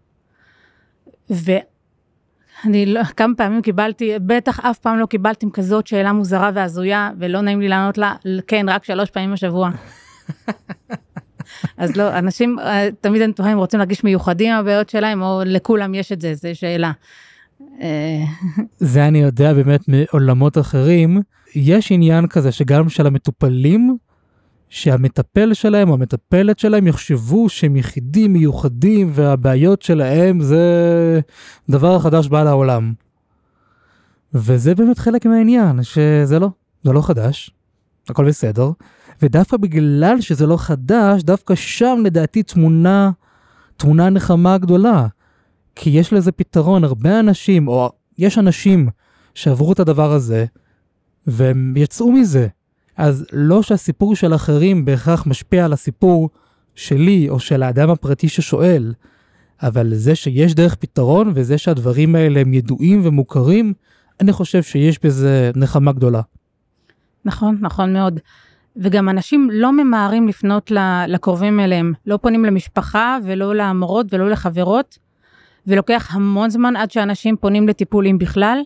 ואני 1.30 2.86
לא, 2.86 3.04
כמה 3.04 3.34
פעמים 3.36 3.62
קיבלתי, 3.62 4.18
בטח 4.18 4.60
אף 4.60 4.78
פעם 4.78 4.98
לא 4.98 5.06
קיבלתי 5.06 5.46
עם 5.46 5.52
כזאת 5.52 5.86
שאלה 5.86 6.12
מוזרה 6.12 6.50
והזויה, 6.54 7.10
ולא 7.18 7.40
נעים 7.40 7.60
לי 7.60 7.68
לענות 7.68 7.98
לה, 7.98 8.14
כן, 8.46 8.66
רק 8.68 8.84
שלוש 8.84 9.10
פעמים 9.10 9.32
בשבוע. 9.32 9.70
אז 11.76 11.96
לא, 11.96 12.18
אנשים, 12.18 12.58
אה, 12.58 12.88
תמיד 13.00 13.22
אני 13.22 13.32
תוהה 13.32 13.52
אם 13.52 13.58
רוצים 13.58 13.78
להרגיש 13.78 14.04
מיוחדים 14.04 14.54
הבעיות 14.54 14.88
שלהם, 14.88 15.22
או 15.22 15.42
לכולם 15.46 15.94
יש 15.94 16.12
את 16.12 16.20
זה, 16.20 16.34
זו 16.34 16.48
שאלה. 16.52 16.92
זה 18.78 19.08
אני 19.08 19.18
יודע 19.18 19.54
באמת 19.54 19.80
מעולמות 19.88 20.58
אחרים. 20.58 21.22
יש 21.54 21.92
עניין 21.92 22.26
כזה 22.26 22.52
שגם 22.52 22.88
של 22.88 23.06
המטופלים, 23.06 23.96
שהמטפל 24.68 25.54
שלהם 25.54 25.88
או 25.88 25.94
המטפלת 25.94 26.58
שלהם 26.58 26.86
יחשבו 26.86 27.48
שהם 27.48 27.76
יחידים 27.76 28.32
מיוחדים 28.32 29.10
והבעיות 29.14 29.82
שלהם 29.82 30.40
זה 30.40 31.20
דבר 31.70 31.98
חדש 31.98 32.28
בא 32.28 32.44
לעולם. 32.44 32.92
וזה 34.34 34.74
באמת 34.74 34.98
חלק 34.98 35.26
מהעניין, 35.26 35.82
שזה 35.82 36.38
לא, 36.38 36.48
זה 36.82 36.92
לא 36.92 37.02
חדש, 37.02 37.50
הכל 38.08 38.26
בסדר, 38.26 38.70
ודווקא 39.22 39.56
בגלל 39.56 40.20
שזה 40.20 40.46
לא 40.46 40.56
חדש, 40.56 41.22
דווקא 41.22 41.54
שם 41.54 42.02
לדעתי 42.04 42.42
תמונה, 42.42 43.10
תמונה 43.76 44.10
נחמה 44.10 44.58
גדולה. 44.58 45.06
כי 45.74 45.90
יש 45.90 46.12
לזה 46.12 46.32
פתרון, 46.32 46.84
הרבה 46.84 47.20
אנשים, 47.20 47.68
או 47.68 47.90
יש 48.18 48.38
אנשים 48.38 48.88
שעברו 49.34 49.72
את 49.72 49.80
הדבר 49.80 50.12
הזה, 50.12 50.44
והם 51.26 51.74
יצאו 51.76 52.12
מזה. 52.12 52.48
אז 52.96 53.26
לא 53.32 53.62
שהסיפור 53.62 54.16
של 54.16 54.34
אחרים 54.34 54.84
בהכרח 54.84 55.26
משפיע 55.26 55.64
על 55.64 55.72
הסיפור 55.72 56.30
שלי 56.74 57.28
או 57.28 57.40
של 57.40 57.62
האדם 57.62 57.90
הפרטי 57.90 58.28
ששואל, 58.28 58.94
אבל 59.62 59.94
זה 59.94 60.14
שיש 60.14 60.54
דרך 60.54 60.74
פתרון 60.74 61.32
וזה 61.34 61.58
שהדברים 61.58 62.14
האלה 62.14 62.40
הם 62.40 62.54
ידועים 62.54 63.00
ומוכרים, 63.04 63.72
אני 64.20 64.32
חושב 64.32 64.62
שיש 64.62 64.98
בזה 65.04 65.50
נחמה 65.56 65.92
גדולה. 65.92 66.20
נכון, 67.24 67.58
נכון 67.60 67.92
מאוד. 67.92 68.20
וגם 68.76 69.08
אנשים 69.08 69.48
לא 69.52 69.72
ממהרים 69.72 70.28
לפנות 70.28 70.72
לקרובים 71.08 71.60
אליהם, 71.60 71.92
לא 72.06 72.16
פונים 72.16 72.44
למשפחה 72.44 73.18
ולא 73.24 73.54
למורות 73.54 74.06
ולא 74.10 74.30
לחברות, 74.30 74.98
ולוקח 75.66 76.14
המון 76.14 76.50
זמן 76.50 76.76
עד 76.76 76.90
שאנשים 76.90 77.36
פונים 77.36 77.68
לטיפולים 77.68 78.18
בכלל. 78.18 78.60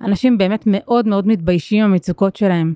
אנשים 0.00 0.38
באמת 0.38 0.62
מאוד 0.66 1.08
מאוד 1.08 1.26
מתביישים 1.26 1.84
עם 1.84 1.90
המצוקות 1.90 2.36
שלהם. 2.36 2.74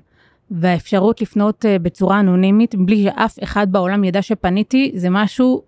והאפשרות 0.51 1.21
לפנות 1.21 1.65
אה, 1.65 1.79
בצורה 1.79 2.19
אנונימית, 2.19 2.75
בלי 2.75 3.03
שאף 3.03 3.43
אחד 3.43 3.71
בעולם 3.71 4.03
ידע 4.03 4.21
שפניתי, 4.21 4.91
זה 4.95 5.09
משהו 5.09 5.63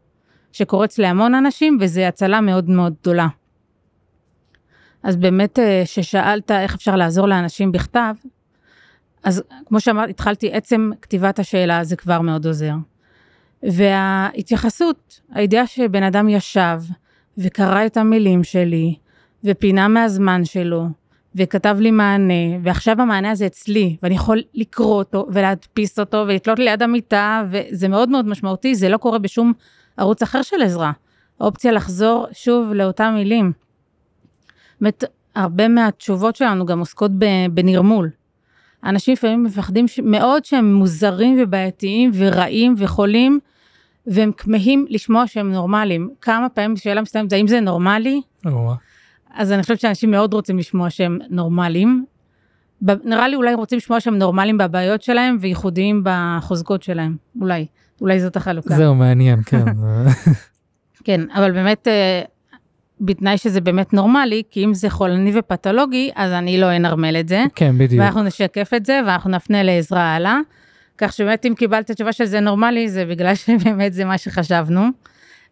שקורץ 0.51 1.00
להמון 1.00 1.36
אנשים, 1.36 1.77
וזה 1.81 2.07
הצלה 2.07 2.41
מאוד 2.41 2.69
מאוד 2.69 2.93
גדולה. 3.01 3.27
אז 5.03 5.15
באמת, 5.15 5.60
אה, 5.60 5.81
ששאלת 5.86 6.51
איך 6.51 6.75
אפשר 6.75 6.95
לעזור 6.95 7.27
לאנשים 7.27 7.72
בכתב, 7.72 8.13
אז 9.24 9.44
כמו 9.65 9.80
שאמרתי, 9.80 10.10
התחלתי, 10.10 10.53
עצם 10.53 10.92
כתיבת 11.01 11.39
השאלה 11.39 11.84
זה 11.84 11.96
כבר 11.96 12.22
מאוד 12.22 12.46
עוזר. 12.46 12.74
וההתייחסות, 13.63 15.22
הידיעה 15.32 15.68
שבן 15.68 16.03
אדם 16.03 16.30
ישב 16.30 16.82
וקרא 17.38 17.86
את 17.86 17.98
המילים 17.98 18.44
שלי, 18.44 18.96
ופינה 19.44 19.88
מהזמן 19.88 20.46
שלו, 20.46 20.88
וכתב 21.36 21.77
לי 21.80 21.92
מענה, 21.92 22.58
ועכשיו 22.63 23.01
המענה 23.01 23.32
הזה 23.32 23.46
אצלי, 23.46 23.98
ואני 24.03 24.15
יכול 24.15 24.42
לקרוא 24.53 24.96
אותו 24.96 25.27
ולהדפיס 25.32 26.00
אותו 26.00 26.24
ולתלות 26.27 26.60
ליד 26.60 26.84
המיטה, 26.84 27.44
וזה 27.50 27.88
מאוד 27.88 28.10
מאוד 28.10 28.27
משמעותי, 28.27 28.75
זה 28.75 28.89
לא 28.89 28.98
קורה 28.98 29.20
בשום 29.20 29.53
ערוץ 29.98 30.22
אחר 30.22 30.42
של 30.42 30.62
עזרה. 30.62 30.92
האופציה 31.39 31.72
לחזור 31.72 32.27
שוב 32.32 32.74
לאותם 32.74 33.13
מילים. 33.15 33.51
באמת, 34.82 35.03
הרבה 35.36 35.68
מהתשובות 35.68 36.36
שלנו 36.36 36.65
גם 36.65 36.80
עוסקות 36.80 37.12
בנרמול. 37.51 38.10
אנשים 38.86 39.13
לפעמים 39.13 39.44
מפחדים 39.44 39.86
מאוד 40.04 40.46
שהם 40.46 40.74
מוזרים 40.74 41.38
ובעייתיים 41.44 42.12
ורעים 42.13 42.75
וחולים, 42.78 43.40
והם 44.08 44.32
כמהים 44.38 44.86
לשמוע 44.90 45.28
שהם 45.28 45.52
נורמליים. 45.52 46.10
כמה 46.22 46.50
פעמים 46.50 46.78
שאלה 46.78 47.02
מסתיימת, 47.02 47.34
האם 47.34 47.48
זה 47.48 47.60
נורמלי? 47.60 48.22
אז 49.34 49.52
אני 49.52 49.62
חושבת 49.62 49.80
שאנשים 49.80 50.12
מאוד 50.12 50.34
רוצים 50.34 50.58
לשמוע 50.58 50.90
שהם 50.90 51.20
נורמליים. 51.30 52.06
נראה 52.82 53.28
לי 53.28 53.36
אולי 53.36 53.54
רוצים 53.54 53.78
לשמוע 53.78 54.00
שהם 54.00 54.18
נורמליים 54.18 54.58
בבעיות 54.58 55.02
שלהם 55.02 55.38
וייחודיים 55.40 56.04
בחוזקות 56.04 56.84
שלהם. 56.84 57.16
אולי, 57.42 57.66
אולי 58.02 58.20
זאת 58.20 58.36
החלוקה. 58.36 58.75
זהו, 58.75 58.96
מעניין, 58.96 59.44
כן. 59.46 59.66
כן, 61.06 61.22
אבל 61.34 61.52
באמת, 61.52 61.88
אה, 61.88 62.22
בתנאי 63.05 63.38
שזה 63.38 63.62
באמת 63.62 63.93
נורמלי, 63.93 64.43
כי 64.51 64.65
אם 64.65 64.74
זה 64.74 64.89
חולני 64.89 65.31
ופתולוגי, 65.39 66.12
אז 66.15 66.31
אני 66.31 66.57
לא 66.57 66.75
אנרמל 66.75 67.15
את 67.19 67.27
זה. 67.27 67.43
כן, 67.55 67.77
בדיוק. 67.77 68.01
ואנחנו 68.01 68.24
נשקף 68.24 68.72
את 68.75 68.86
זה, 68.86 69.00
ואנחנו 69.07 69.29
נפנה 69.29 69.63
לעזרה 69.63 70.15
הלאה. 70.15 70.39
כך 70.98 71.13
שבאמת 71.13 71.45
אם 71.45 71.53
קיבלת 71.55 71.91
תשובה 71.91 72.13
שזה 72.13 72.39
נורמלי, 72.39 72.89
זה 72.89 73.05
בגלל 73.05 73.36
שבאמת 73.45 73.93
זה 73.93 74.05
מה 74.05 74.17
שחשבנו. 74.17 74.81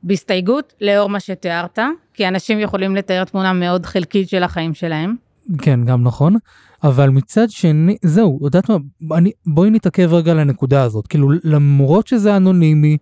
בהסתייגות, 0.04 0.74
לאור 0.82 1.10
מה 1.10 1.20
שתיארת, 1.20 1.80
כי 2.14 2.28
אנשים 2.28 2.60
יכולים 2.60 2.96
לתאר 2.96 3.24
תמונה 3.24 3.54
מאוד 3.54 3.86
חלקית 3.86 4.30
של 4.30 4.44
החיים 4.44 4.74
שלהם. 4.74 5.16
כן, 5.58 5.86
גם 5.86 6.04
נכון. 6.04 6.36
אבל 6.84 7.10
מצד 7.10 7.50
שני, 7.50 7.98
זהו, 8.02 8.40
יודעת 8.42 8.70
מה, 8.70 8.78
אני, 9.18 9.32
בואי 9.46 9.70
נתעכב 9.70 10.14
רגע 10.14 10.34
לנקודה 10.34 10.84
הזאת. 10.84 11.08
כאילו, 11.08 11.30
למרות 11.44 12.08
שזה 12.08 12.38
אנונימי, 12.38 12.98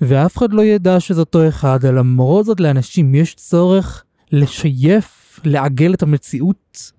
ואף 0.00 0.36
אחד 0.38 0.52
לא 0.52 0.62
ידע 0.62 1.00
שזה 1.00 1.20
אותו 1.20 1.48
אחד, 1.48 1.84
למרות 1.84 2.46
זאת 2.46 2.60
לאנשים 2.60 3.14
יש 3.14 3.34
צורך 3.34 4.04
לשייף, 4.32 5.40
לעגל 5.44 5.94
את 5.94 6.02
המציאות. 6.02 6.92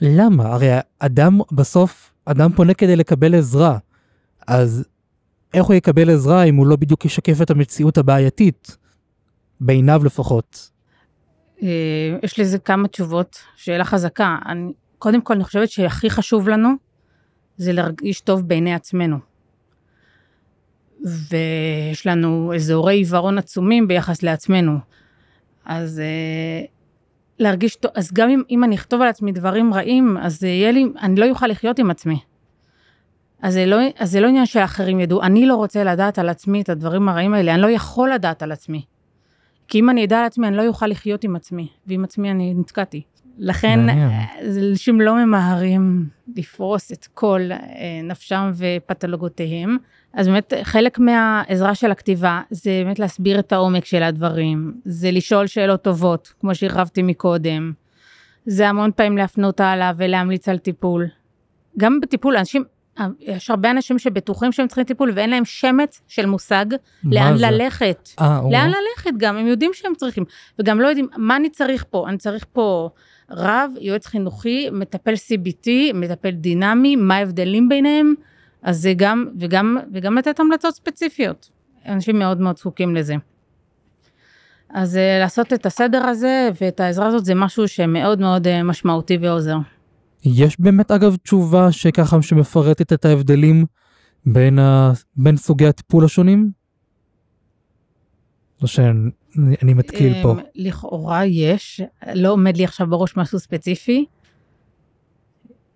למה? 0.00 0.46
הרי 0.46 0.68
אדם 0.98 1.40
בסוף, 1.52 2.12
אדם 2.24 2.52
פונה 2.52 2.74
כדי 2.74 2.96
לקבל 2.96 3.34
עזרה. 3.34 3.78
אז 4.46 4.84
איך 5.54 5.64
הוא 5.64 5.74
יקבל 5.74 6.10
עזרה 6.10 6.44
אם 6.44 6.56
הוא 6.56 6.66
לא 6.66 6.76
בדיוק 6.76 7.04
ישקף 7.04 7.42
את 7.42 7.50
המציאות 7.50 7.98
הבעייתית? 7.98 8.76
בעיניו 9.60 10.04
לפחות. 10.04 10.70
אה, 11.62 12.18
יש 12.22 12.40
לזה 12.40 12.58
כמה 12.58 12.88
תשובות, 12.88 13.36
שאלה 13.56 13.84
חזקה. 13.84 14.36
אני, 14.46 14.72
קודם 14.98 15.20
כל, 15.20 15.34
אני 15.34 15.44
חושבת 15.44 15.70
שהכי 15.70 16.10
חשוב 16.10 16.48
לנו 16.48 16.68
זה 17.56 17.72
להרגיש 17.72 18.20
טוב 18.20 18.48
בעיני 18.48 18.74
עצמנו. 18.74 19.35
ויש 21.06 22.06
לנו 22.06 22.54
אזורי 22.54 22.94
עיוורון 22.94 23.38
עצומים 23.38 23.88
ביחס 23.88 24.22
לעצמנו. 24.22 24.78
אז 25.64 26.02
uh, 26.02 26.68
להרגיש 27.38 27.76
טוב, 27.76 27.90
אז 27.94 28.12
גם 28.12 28.28
אם, 28.28 28.42
אם 28.50 28.64
אני 28.64 28.74
אכתוב 28.74 29.02
על 29.02 29.08
עצמי 29.08 29.32
דברים 29.32 29.74
רעים, 29.74 30.16
אז 30.20 30.42
יהיה 30.42 30.72
לי, 30.72 30.84
אני 31.02 31.20
לא 31.20 31.28
אוכל 31.28 31.46
לחיות 31.46 31.78
עם 31.78 31.90
עצמי. 31.90 32.18
אז 33.42 33.54
זה, 33.54 33.66
לא, 33.66 33.76
אז 33.98 34.10
זה 34.10 34.20
לא 34.20 34.28
עניין 34.28 34.46
שאחרים 34.46 35.00
ידעו, 35.00 35.22
אני 35.22 35.46
לא 35.46 35.56
רוצה 35.56 35.84
לדעת 35.84 36.18
על 36.18 36.28
עצמי 36.28 36.60
את 36.60 36.68
הדברים 36.68 37.08
הרעים 37.08 37.34
האלה, 37.34 37.54
אני 37.54 37.62
לא 37.62 37.70
יכול 37.70 38.12
לדעת 38.12 38.42
על 38.42 38.52
עצמי. 38.52 38.84
כי 39.68 39.80
אם 39.80 39.90
אני 39.90 40.04
אדע 40.04 40.18
על 40.18 40.24
עצמי, 40.24 40.48
אני 40.48 40.56
לא 40.56 40.66
אוכל 40.66 40.86
לחיות 40.86 41.24
עם 41.24 41.36
עצמי, 41.36 41.68
ועם 41.86 42.04
עצמי 42.04 42.30
אני 42.30 42.54
נתקעתי. 42.54 43.02
לכן, 43.38 43.80
אנשים 44.70 45.00
לא 45.00 45.24
ממהרים 45.24 46.08
לפרוס 46.36 46.92
את 46.92 47.06
כל 47.14 47.40
אה, 47.52 47.58
נפשם 48.02 48.50
ופתולוגותיהם. 48.56 49.76
אז 50.12 50.28
באמת, 50.28 50.52
חלק 50.62 50.98
מהעזרה 50.98 51.74
של 51.74 51.90
הכתיבה 51.90 52.40
זה 52.50 52.70
באמת 52.84 52.98
להסביר 52.98 53.38
את 53.38 53.52
העומק 53.52 53.84
של 53.84 54.02
הדברים, 54.02 54.74
זה 54.84 55.10
לשאול 55.10 55.46
שאלות 55.46 55.82
טובות, 55.82 56.32
כמו 56.40 56.54
שהרחבתי 56.54 57.02
מקודם. 57.02 57.72
זה 58.46 58.68
המון 58.68 58.90
פעמים 58.96 59.16
להפנות 59.16 59.60
הלאה 59.60 59.92
ולהמליץ 59.96 60.48
על 60.48 60.58
טיפול. 60.58 61.06
גם 61.78 62.00
בטיפול, 62.00 62.36
אנשים, 62.36 62.64
יש 63.20 63.50
הרבה 63.50 63.70
אנשים 63.70 63.98
שבטוחים 63.98 64.52
שהם 64.52 64.66
צריכים 64.66 64.84
טיפול 64.84 65.12
ואין 65.14 65.30
להם 65.30 65.44
שמץ 65.44 66.00
של 66.08 66.26
מושג 66.26 66.66
לאן 67.04 67.36
זה? 67.36 67.50
ללכת. 67.50 68.08
아, 68.20 68.22
אה, 68.22 68.40
לאן 68.50 68.68
או. 68.68 68.74
ללכת 68.74 69.10
גם, 69.16 69.36
הם 69.36 69.46
יודעים 69.46 69.70
שהם 69.74 69.94
צריכים. 69.94 70.24
וגם 70.58 70.80
לא 70.80 70.88
יודעים, 70.88 71.08
מה 71.16 71.36
אני 71.36 71.50
צריך 71.50 71.84
פה? 71.90 72.08
אני 72.08 72.18
צריך 72.18 72.46
פה 72.52 72.90
רב, 73.30 73.70
יועץ 73.80 74.06
חינוכי, 74.06 74.70
מטפל 74.72 75.12
CBT, 75.12 75.68
מטפל 75.94 76.30
דינמי, 76.30 76.96
מה 76.96 77.16
ההבדלים 77.16 77.68
ביניהם? 77.68 78.14
אז 78.62 78.78
זה 78.78 78.92
גם, 78.96 79.26
וגם, 79.38 79.76
וגם 79.92 80.18
לתת 80.18 80.40
המלצות 80.40 80.74
ספציפיות. 80.74 81.50
אנשים 81.86 82.18
מאוד 82.18 82.40
מאוד 82.40 82.58
זקוקים 82.58 82.96
לזה. 82.96 83.14
אז 84.70 84.96
uh, 84.96 85.20
לעשות 85.20 85.52
את 85.52 85.66
הסדר 85.66 86.06
הזה 86.06 86.50
ואת 86.60 86.80
העזרה 86.80 87.06
הזאת 87.06 87.24
זה 87.24 87.34
משהו 87.34 87.68
שמאוד 87.68 88.20
מאוד 88.20 88.46
uh, 88.46 88.50
משמעותי 88.64 89.18
ועוזר. 89.20 89.56
יש 90.24 90.60
באמת 90.60 90.90
אגב 90.90 91.16
תשובה 91.16 91.72
שככה 91.72 92.22
שמפרטת 92.22 92.92
את 92.92 93.04
ההבדלים 93.04 93.64
בין, 94.26 94.58
ה... 94.58 94.92
בין 95.16 95.36
סוגי 95.36 95.66
הטיפול 95.66 96.04
השונים? 96.04 96.50
או 98.62 98.66
שאני 99.60 99.74
מתקיל 99.74 100.22
פה. 100.22 100.32
אמ, 100.32 100.38
לכאורה 100.54 101.24
יש, 101.26 101.80
לא 102.14 102.30
עומד 102.32 102.56
לי 102.56 102.64
עכשיו 102.64 102.86
בראש 102.86 103.16
משהו 103.16 103.38
ספציפי. 103.38 104.04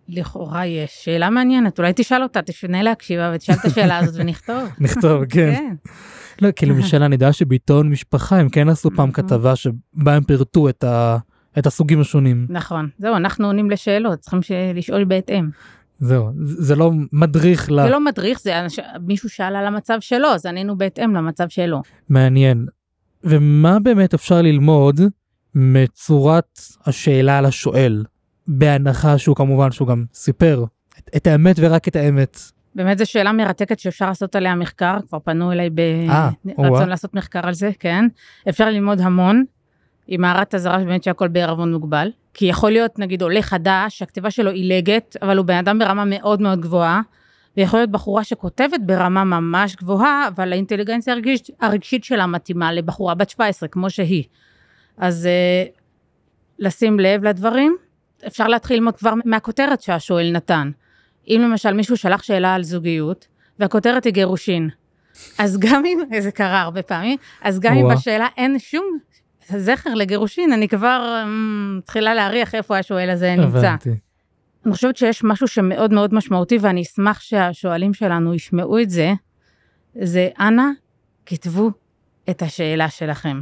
לכאורה 0.09 0.67
יש, 0.67 0.91
שאלה 1.05 1.31
מעניינת, 1.31 1.79
אולי 1.79 1.93
תשאל 1.97 2.23
אותה, 2.23 2.43
תפנה 2.43 2.83
להקשיבה 2.83 3.33
ותשאל 3.35 3.55
את 3.55 3.65
השאלה 3.65 3.99
הזאת 3.99 4.15
ונכתוב. 4.19 4.69
נכתוב, 4.81 5.25
כן. 5.25 5.55
כן. 5.55 5.75
לא, 6.43 6.51
כי 6.51 6.67
למשל 6.67 7.03
אני 7.03 7.15
יודע 7.15 7.33
שבעיתון 7.33 7.89
משפחה 7.89 8.37
הם 8.39 8.49
כן 8.49 8.69
עשו 8.69 8.91
פעם 8.97 9.13
כתבה 9.13 9.57
שבה 9.57 10.15
הם 10.15 10.25
פירטו 10.25 10.69
את, 10.69 10.85
ה, 10.85 11.17
את 11.59 11.67
הסוגים 11.67 12.01
השונים. 12.01 12.47
נכון, 12.49 12.89
זהו, 12.99 13.17
אנחנו 13.17 13.47
עונים 13.47 13.71
לשאלות, 13.71 14.19
צריכים 14.19 14.43
ש- 14.43 14.53
לשאול 14.75 15.05
בהתאם. 15.05 15.51
זהו, 15.99 16.29
זה 16.41 16.77
לא 16.77 16.93
מדריך 17.13 17.71
ל... 17.73 17.83
זה 17.83 17.91
לא 17.91 18.05
מדריך, 18.05 18.41
זה. 18.41 18.53
מישהו 19.07 19.29
שאל 19.29 19.57
על 19.57 19.67
המצב 19.67 19.97
שלו, 20.01 20.29
אז 20.29 20.47
ענינו 20.47 20.79
בהתאם 20.79 21.15
למצב 21.15 21.49
שלו. 21.49 21.83
מעניין. 22.09 22.67
ומה 23.25 23.79
באמת 23.79 24.15
אפשר 24.15 24.43
ללמוד 24.43 25.01
מצורת 25.55 26.61
השאלה 26.87 27.39
על 27.39 27.47
השואל? 27.47 28.05
בהנחה 28.49 29.19
שהוא 29.19 29.37
כמובן 29.37 29.73
שהוא 29.73 29.89
גם 29.89 30.05
סיפר 30.15 30.65
את, 30.99 31.11
את 31.17 31.27
האמת 31.27 31.57
ורק 31.59 31.89
את 31.89 31.97
האמת. 31.97 32.39
באמת 32.75 32.99
זו 32.99 33.07
שאלה 33.07 33.33
מרתקת 33.33 33.79
שאפשר 33.79 34.07
לעשות 34.07 34.37
עליה 34.37 34.55
מחקר, 34.55 34.97
כבר 35.09 35.19
פנו 35.19 35.53
אליי 35.53 35.71
אה. 36.09 36.31
ברצון 36.45 36.89
לעשות 36.89 37.15
מחקר 37.15 37.47
על 37.47 37.55
זה, 37.55 37.71
כן. 37.79 38.05
אפשר 38.49 38.71
ללמוד 38.71 39.01
המון, 39.01 39.45
עם 40.09 40.25
הערת 40.25 40.55
אזהרה 40.55 40.79
באמת 40.79 41.05
שהכל 41.05 41.29
בערבון 41.29 41.73
מוגבל. 41.73 42.11
כי 42.35 42.47
יכול 42.47 42.71
להיות 42.71 42.99
נגיד 42.99 43.23
עולה 43.23 43.43
חדש, 43.43 43.99
שהכתיבה 43.99 44.31
שלו 44.31 44.51
עילגת, 44.51 45.17
אבל 45.23 45.37
הוא 45.37 45.47
בן 45.47 45.57
אדם 45.57 45.79
ברמה 45.79 46.05
מאוד 46.07 46.43
מאוד 46.43 46.61
גבוהה, 46.61 47.01
ויכול 47.57 47.79
להיות 47.79 47.91
בחורה 47.91 48.25
שכותבת 48.25 48.81
ברמה 48.87 49.25
ממש 49.25 49.77
גבוהה, 49.77 50.29
אבל 50.29 50.53
האינטליגנציה 50.53 51.15
הרגשית, 51.15 51.49
הרגשית 51.61 52.05
שלה 52.05 52.27
מתאימה 52.27 52.73
לבחורה 52.73 53.15
בת 53.15 53.31
17, 53.31 53.69
כמו 53.69 53.91
שהיא. 53.91 54.25
אז 54.99 55.27
אה, 55.27 55.65
לשים 56.59 57.01
לב 57.01 57.25
לדברים, 57.25 57.77
אפשר 58.27 58.49
להתחיל 58.49 58.77
ללמוד 58.77 58.97
כבר 58.97 59.13
מהכותרת 59.25 59.83
שהשואל 59.83 60.31
נתן. 60.33 60.71
אם 61.29 61.41
למשל 61.45 61.73
מישהו 61.73 61.97
שלח 61.97 62.23
שאלה 62.23 62.55
על 62.55 62.63
זוגיות, 62.63 63.27
והכותרת 63.59 64.05
היא 64.05 64.13
גירושין, 64.13 64.69
אז 65.39 65.59
גם 65.59 65.85
אם, 65.87 65.99
זה 66.21 66.31
קרה 66.31 66.61
הרבה 66.61 66.83
פעמים, 66.83 67.19
אז 67.43 67.61
גם 67.61 67.77
אם. 67.77 67.89
בשאלה 67.95 68.27
אין 68.37 68.59
שום 68.59 68.99
זכר 69.49 69.95
לגירושין, 69.95 70.53
אני 70.53 70.69
כבר 70.69 71.23
אמ, 71.23 71.79
מתחילה 71.79 72.15
להריח 72.15 72.55
איפה 72.55 72.79
השואל 72.79 73.11
הזה 73.11 73.35
נמצא. 73.39 73.59
הבנתי. 73.59 74.10
אני 74.67 74.75
חושבת 74.75 74.97
שיש 74.97 75.25
משהו 75.25 75.49
שמאוד 75.49 75.93
מאוד 75.93 76.15
משמעותי, 76.15 76.59
ואני 76.61 76.83
אשמח 76.83 77.21
שהשואלים 77.21 77.95
שלנו 77.95 78.35
ישמעו 78.35 78.79
את 78.79 78.91
זה, 78.91 79.13
זה 80.03 80.29
אנא, 80.41 80.65
כתבו 81.27 81.71
את 82.31 82.43
השאלה 82.43 82.91
שלכם. 82.91 83.41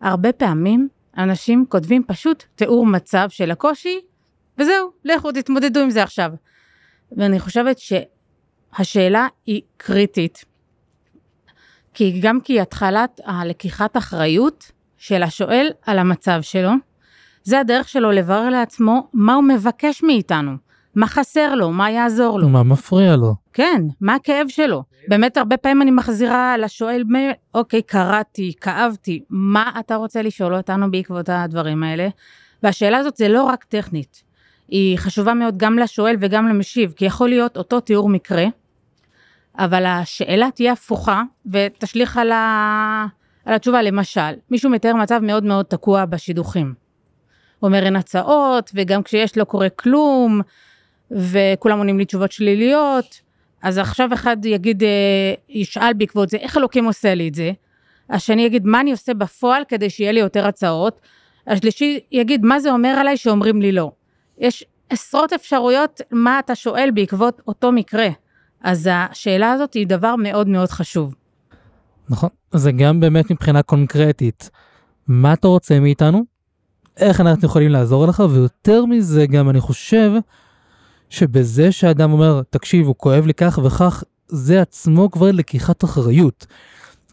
הרבה 0.00 0.32
פעמים 0.32 0.88
אנשים 1.18 1.64
כותבים 1.68 2.04
פשוט 2.06 2.44
תיאור 2.54 2.86
מצב 2.86 3.26
של 3.28 3.50
הקושי, 3.50 4.00
וזהו, 4.58 4.90
לכו 5.04 5.32
תתמודדו 5.32 5.80
עם 5.80 5.90
זה 5.90 6.02
עכשיו. 6.02 6.32
ואני 7.12 7.40
חושבת 7.40 7.78
שהשאלה 7.78 9.28
היא 9.46 9.62
קריטית, 9.76 10.44
כי 11.94 12.20
גם 12.22 12.40
כי 12.40 12.60
התחלת 12.60 13.20
הלקיחת 13.24 13.96
אחריות 13.96 14.72
של 14.96 15.22
השואל 15.22 15.72
על 15.82 15.98
המצב 15.98 16.38
שלו, 16.42 16.70
זה 17.44 17.60
הדרך 17.60 17.88
שלו 17.88 18.10
לברר 18.10 18.50
לעצמו 18.50 19.08
מה 19.12 19.34
הוא 19.34 19.44
מבקש 19.44 20.02
מאיתנו, 20.02 20.52
מה 20.94 21.06
חסר 21.06 21.54
לו, 21.54 21.70
מה 21.70 21.90
יעזור 21.90 22.40
לו. 22.40 22.48
מה 22.48 22.62
מפריע 22.62 23.16
לו? 23.16 23.34
כן, 23.52 23.82
מה 24.00 24.14
הכאב 24.14 24.46
שלו? 24.48 24.82
באמת 25.08 25.36
הרבה 25.36 25.56
פעמים 25.56 25.82
אני 25.82 25.90
מחזירה 25.90 26.56
לשואל, 26.58 27.04
אוקיי, 27.54 27.82
קראתי, 27.82 28.52
כאבתי, 28.60 29.22
מה 29.30 29.72
אתה 29.80 29.96
רוצה 29.96 30.22
לשאול 30.22 30.54
אותנו 30.54 30.90
בעקבות 30.90 31.28
הדברים 31.28 31.82
האלה? 31.82 32.08
והשאלה 32.62 32.98
הזאת 32.98 33.16
זה 33.16 33.28
לא 33.28 33.42
רק 33.42 33.64
טכנית, 33.64 34.22
היא 34.68 34.98
חשובה 34.98 35.34
מאוד 35.34 35.56
גם 35.56 35.78
לשואל 35.78 36.16
וגם 36.20 36.48
למשיב, 36.48 36.92
כי 36.96 37.04
יכול 37.04 37.28
להיות 37.28 37.56
אותו 37.56 37.80
תיאור 37.80 38.08
מקרה, 38.08 38.44
אבל 39.58 39.86
השאלה 39.86 40.48
תהיה 40.54 40.72
הפוכה 40.72 41.22
ותשליך 41.52 42.16
על, 42.16 42.32
ה... 42.32 43.06
על 43.44 43.54
התשובה. 43.54 43.82
למשל, 43.82 44.32
מישהו 44.50 44.70
מתאר 44.70 44.94
מצב 44.94 45.20
מאוד 45.22 45.44
מאוד 45.44 45.64
תקוע 45.64 46.04
בשידוכים. 46.04 46.83
אומר 47.62 47.84
אין 47.84 47.96
הצעות, 47.96 48.70
וגם 48.74 49.02
כשיש 49.02 49.38
לא 49.38 49.44
קורה 49.44 49.68
כלום, 49.68 50.40
וכולם 51.10 51.78
עונים 51.78 51.98
לי 51.98 52.04
תשובות 52.04 52.32
שליליות, 52.32 53.20
אז 53.62 53.78
עכשיו 53.78 54.14
אחד 54.14 54.44
יגיד, 54.44 54.82
אה, 54.82 55.34
ישאל 55.48 55.92
בעקבות 55.92 56.28
זה, 56.28 56.36
איך 56.36 56.56
אלוקים 56.56 56.84
עושה 56.84 57.14
לי 57.14 57.28
את 57.28 57.34
זה? 57.34 57.52
השני 58.10 58.42
יגיד, 58.42 58.66
מה 58.66 58.80
אני 58.80 58.90
עושה 58.90 59.14
בפועל 59.14 59.62
כדי 59.68 59.90
שיהיה 59.90 60.12
לי 60.12 60.20
יותר 60.20 60.46
הצעות? 60.46 61.00
השלישי 61.46 62.00
יגיד, 62.12 62.44
מה 62.44 62.60
זה 62.60 62.70
אומר 62.70 62.88
עליי 62.88 63.16
שאומרים 63.16 63.62
לי 63.62 63.72
לא? 63.72 63.92
יש 64.38 64.64
עשרות 64.90 65.32
אפשרויות 65.32 66.00
מה 66.10 66.38
אתה 66.38 66.54
שואל 66.54 66.90
בעקבות 66.94 67.40
אותו 67.48 67.72
מקרה. 67.72 68.08
אז 68.60 68.88
השאלה 68.92 69.52
הזאת 69.52 69.74
היא 69.74 69.86
דבר 69.86 70.16
מאוד 70.16 70.48
מאוד 70.48 70.68
חשוב. 70.68 71.14
נכון. 72.08 72.28
זה 72.52 72.72
גם 72.72 73.00
באמת 73.00 73.30
מבחינה 73.30 73.62
קונקרטית. 73.62 74.50
מה 75.08 75.32
אתה 75.32 75.48
רוצה 75.48 75.80
מאיתנו? 75.80 76.24
איך 76.96 77.20
אנחנו 77.20 77.46
יכולים 77.46 77.70
לעזור 77.70 78.06
לך? 78.06 78.22
ויותר 78.30 78.84
מזה 78.84 79.26
גם 79.26 79.50
אני 79.50 79.60
חושב 79.60 80.10
שבזה 81.10 81.72
שאדם 81.72 82.12
אומר, 82.12 82.42
תקשיב, 82.50 82.86
הוא 82.86 82.94
כואב 82.98 83.26
לי 83.26 83.34
כך 83.34 83.58
וכך, 83.64 84.04
זה 84.28 84.60
עצמו 84.62 85.10
כבר 85.10 85.30
לקיחת 85.32 85.84
אחריות. 85.84 86.46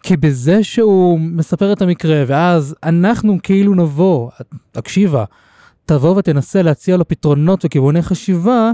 כי 0.03 0.17
בזה 0.17 0.63
שהוא 0.63 1.19
מספר 1.19 1.73
את 1.73 1.81
המקרה, 1.81 2.23
ואז 2.27 2.75
אנחנו 2.83 3.37
כאילו 3.43 3.75
נבוא, 3.75 4.29
תקשיבה, 4.71 5.25
תבוא 5.85 6.17
ותנסה 6.17 6.61
להציע 6.61 6.97
לו 6.97 7.07
פתרונות 7.07 7.65
וכיווני 7.65 8.01
חשיבה, 8.01 8.71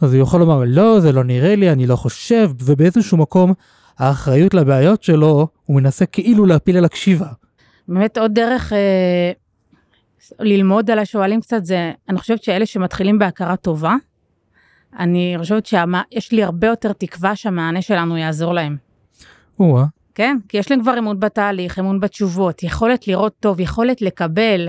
אז 0.00 0.14
הוא 0.14 0.22
יכול 0.22 0.40
לומר, 0.40 0.62
לא, 0.66 1.00
זה 1.00 1.12
לא 1.12 1.24
נראה 1.24 1.56
לי, 1.56 1.72
אני 1.72 1.86
לא 1.86 1.96
חושב, 1.96 2.50
ובאיזשהו 2.64 3.16
מקום, 3.16 3.52
האחריות 3.98 4.54
לבעיות 4.54 5.02
שלו, 5.02 5.48
הוא 5.64 5.76
מנסה 5.76 6.06
כאילו 6.06 6.46
להפיל 6.46 6.76
על 6.76 6.84
הקשיבה. 6.84 7.26
באמת 7.88 8.18
עוד 8.18 8.34
דרך 8.34 8.72
אה, 8.72 9.32
ללמוד 10.40 10.90
על 10.90 10.98
השואלים 10.98 11.40
קצת 11.40 11.64
זה, 11.64 11.92
אני 12.08 12.18
חושבת 12.18 12.42
שאלה 12.42 12.66
שמתחילים 12.66 13.18
בהכרה 13.18 13.56
טובה, 13.56 13.94
אני 14.98 15.34
חושבת 15.38 15.66
שיש 15.66 16.32
לי 16.32 16.42
הרבה 16.42 16.66
יותר 16.66 16.92
תקווה 16.92 17.36
שהמענה 17.36 17.82
שלנו 17.82 18.16
יעזור 18.16 18.54
להם. 18.54 18.76
או-אה, 19.60 19.84
כן? 20.14 20.36
כי 20.48 20.56
יש 20.56 20.70
להם 20.70 20.80
כבר 20.80 20.98
אמון 20.98 21.20
בתהליך, 21.20 21.78
אמון 21.78 22.00
בתשובות, 22.00 22.62
יכולת 22.62 23.08
לראות 23.08 23.34
טוב, 23.40 23.60
יכולת 23.60 24.02
לקבל. 24.02 24.68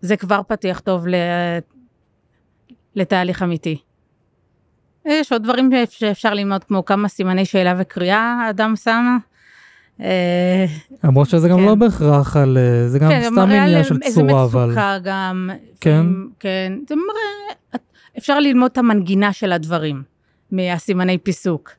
זה 0.00 0.16
כבר 0.16 0.40
פתיח 0.48 0.80
טוב. 0.80 1.06
לתהליך 2.94 3.42
אמיתי. 3.42 3.78
יש 5.04 5.32
עוד 5.32 5.42
דברים 5.42 5.70
שאפשר 5.90 6.34
ללמוד, 6.34 6.64
כמו 6.64 6.84
כמה 6.84 7.08
סימני 7.08 7.44
שאלה 7.44 7.74
וקריאה 7.78 8.42
האדם 8.46 8.76
שם. 8.76 9.18
אה, 10.00 10.64
למרות 11.04 11.28
שזה 11.28 11.48
גם 11.48 11.58
כן. 11.58 11.64
לא 11.64 11.74
בהכרח 11.74 12.36
על... 12.36 12.58
אה, 12.58 12.88
זה 12.88 12.98
גם 12.98 13.08
כן, 13.08 13.22
סתם 13.32 13.38
עניין 13.38 13.84
של 13.84 13.98
איזה 14.02 14.20
צורה, 14.20 14.44
אבל... 14.44 14.66
מצוקה 14.66 14.98
גם. 15.02 15.50
כן. 15.80 16.06
כן, 16.38 16.72
זה 16.88 16.94
מראה, 16.94 17.80
אפשר 18.18 18.40
ללמוד 18.40 18.70
את 18.70 18.78
המנגינה 18.78 19.32
של 19.32 19.52
הדברים, 19.52 20.02
מהסימני 20.52 21.18
פיסוק. 21.18 21.70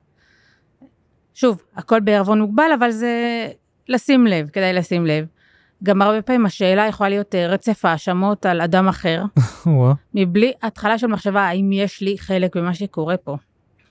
שוב, 1.33 1.61
הכל 1.75 1.99
בערבון 1.99 2.41
מוגבל, 2.41 2.71
אבל 2.79 2.91
זה 2.91 3.47
לשים 3.89 4.27
לב, 4.27 4.49
כדאי 4.49 4.73
לשים 4.73 5.05
לב. 5.05 5.25
גם 5.83 6.01
הרבה 6.01 6.21
פעמים 6.21 6.45
השאלה 6.45 6.87
יכולה 6.87 7.09
להיות 7.09 7.35
אה, 7.35 7.47
רצף 7.47 7.85
האשמות 7.85 8.45
על 8.45 8.61
אדם 8.61 8.87
אחר. 8.87 9.23
מבלי 10.13 10.51
התחלה 10.61 10.97
של 10.97 11.07
מחשבה 11.07 11.41
האם 11.41 11.71
יש 11.71 12.01
לי 12.01 12.17
חלק 12.17 12.57
במה 12.57 12.73
שקורה 12.73 13.17
פה. 13.17 13.37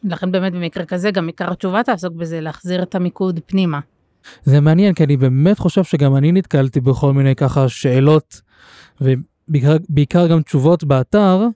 לכן 0.04 0.32
באמת 0.32 0.52
במקרה 0.52 0.84
כזה 0.84 1.10
גם 1.10 1.26
עיקר 1.26 1.52
התשובה 1.52 1.82
תעסוק 1.82 2.14
בזה, 2.14 2.40
להחזיר 2.40 2.82
את 2.82 2.94
המיקוד 2.94 3.40
פנימה. 3.46 3.80
זה 4.44 4.60
מעניין, 4.60 4.94
כי 4.94 5.04
אני 5.04 5.16
באמת 5.16 5.58
חושב 5.58 5.84
שגם 5.84 6.16
אני 6.16 6.32
נתקלתי 6.32 6.80
בכל 6.80 7.12
מיני 7.12 7.34
ככה 7.34 7.68
שאלות, 7.68 8.40
ובעיקר 9.00 9.76
בעיקר 9.88 10.26
גם 10.26 10.42
תשובות 10.42 10.84
באתר, 10.84 11.46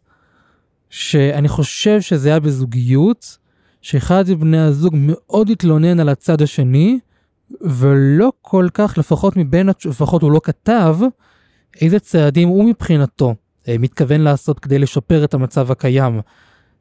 שאני 0.90 1.48
חושב 1.48 2.00
שזה 2.00 2.29
היה 2.29 2.40
בזוגיות, 2.40 3.38
שאחד 3.83 4.24
מבני 4.29 4.59
הזוג 4.59 4.94
מאוד 4.96 5.50
התלונן 5.50 6.00
על 6.00 6.09
הצד 6.09 6.42
השני, 6.42 6.98
ולא 7.61 8.33
כל 8.42 8.68
כך, 8.74 8.98
לפחות 8.98 9.37
מבין, 9.37 9.68
לפחות 9.85 10.22
הוא 10.22 10.33
לא 10.33 10.40
כתב, 10.44 10.96
איזה 11.81 11.98
צעדים 11.98 12.48
הוא 12.48 12.64
מבחינתו 12.64 13.35
אה, 13.68 13.77
מתכוון 13.79 14.20
לעשות 14.20 14.59
כדי 14.59 14.79
לשפר 14.79 15.24
את 15.24 15.35
המצב 15.35 15.70
הקיים. 15.70 16.20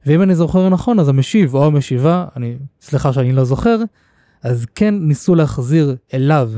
ואם 0.06 0.22
אני 0.22 0.36
זוכר 0.36 0.70
נכון, 0.70 1.00
אז 1.00 1.10
המשיב 1.10 1.56
או 1.56 1.66
המשיבה, 1.66 2.26
אני, 2.36 2.58
סליחה 2.82 3.14
שאני 3.14 3.32
לא 3.32 3.44
זוכר, 3.44 3.78
אז 4.44 4.66
כן 4.76 4.96
ניסו 5.00 5.36
להחזיר 5.36 5.96
אליו 6.14 6.52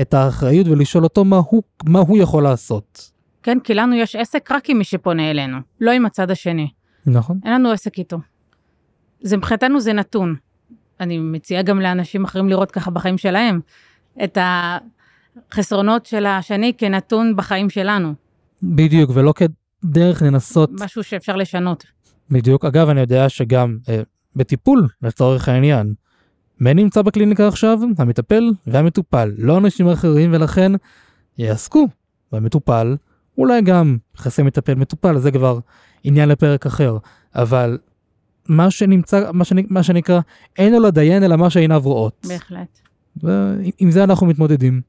את 0.00 0.14
האחריות 0.14 0.66
ולשאול 0.66 1.04
אותו 1.04 1.24
מה 1.24 1.36
הוא, 1.36 1.62
מה 1.84 1.98
הוא 1.98 2.18
יכול 2.18 2.42
לעשות. 2.42 3.10
כן, 3.42 3.58
כי 3.64 3.74
לנו 3.74 3.94
יש 3.94 4.16
עסק 4.16 4.52
רק 4.52 4.70
עם 4.70 4.78
מי 4.78 4.84
שפונה 4.84 5.30
אלינו, 5.30 5.58
לא 5.80 5.90
עם 5.90 6.06
הצד 6.06 6.30
השני. 6.30 6.70
נכון? 7.06 7.40
אין 7.44 7.52
לנו 7.52 7.70
עסק 7.70 7.98
איתו. 7.98 8.18
זה 9.20 9.36
מבחינתנו 9.36 9.80
זה 9.80 9.92
נתון. 9.92 10.36
אני 11.00 11.18
מציעה 11.18 11.62
גם 11.62 11.80
לאנשים 11.80 12.24
אחרים 12.24 12.48
לראות 12.48 12.70
ככה 12.70 12.90
בחיים 12.90 13.18
שלהם, 13.18 13.60
את 14.24 14.38
החסרונות 15.50 16.06
של 16.06 16.26
השני 16.26 16.72
כנתון 16.78 17.36
בחיים 17.36 17.70
שלנו, 17.70 18.14
בדיוק, 18.62 19.10
ולא 19.14 19.32
כדרך 19.32 20.22
לנסות, 20.22 20.70
משהו 20.80 21.04
שאפשר 21.04 21.36
לשנות. 21.36 21.84
בדיוק. 22.30 22.64
אגב, 22.64 22.88
אני 22.88 23.00
יודע 23.00 23.28
שגם 23.28 23.78
אה, 23.88 24.02
בטיפול, 24.36 24.88
לצורך 25.02 25.48
העניין, 25.48 25.94
מי 26.60 26.74
נמצא 26.74 27.02
בקליניקה 27.02 27.48
עכשיו? 27.48 27.78
המטפל 27.98 28.50
והמטופל, 28.66 29.32
לא 29.38 29.58
אנשים 29.58 29.88
אחרים, 29.88 30.32
ולכן 30.32 30.72
יעסקו 31.38 31.88
במטופל, 32.32 32.96
אולי 33.38 33.62
גם 33.62 33.96
יחסי 34.16 34.42
מטפל 34.42 34.74
מטופל, 34.74 35.18
זה 35.18 35.30
כבר 35.30 35.58
עניין 36.04 36.28
לפרק 36.28 36.66
אחר, 36.66 36.98
אבל 37.34 37.78
מה 38.48 38.70
שנמצא, 38.70 39.30
מה, 39.32 39.44
שנ, 39.44 39.56
מה 39.68 39.82
שנקרא, 39.82 40.20
אין 40.58 40.72
לו 40.72 40.80
לדיין 40.80 41.22
אלא 41.22 41.36
מה 41.36 41.50
שעיניו 41.50 41.82
רואות. 41.84 42.26
בהחלט. 42.28 42.78
ועם 43.22 43.90
זה 43.90 44.04
אנחנו 44.04 44.26
מתמודדים. 44.26 44.80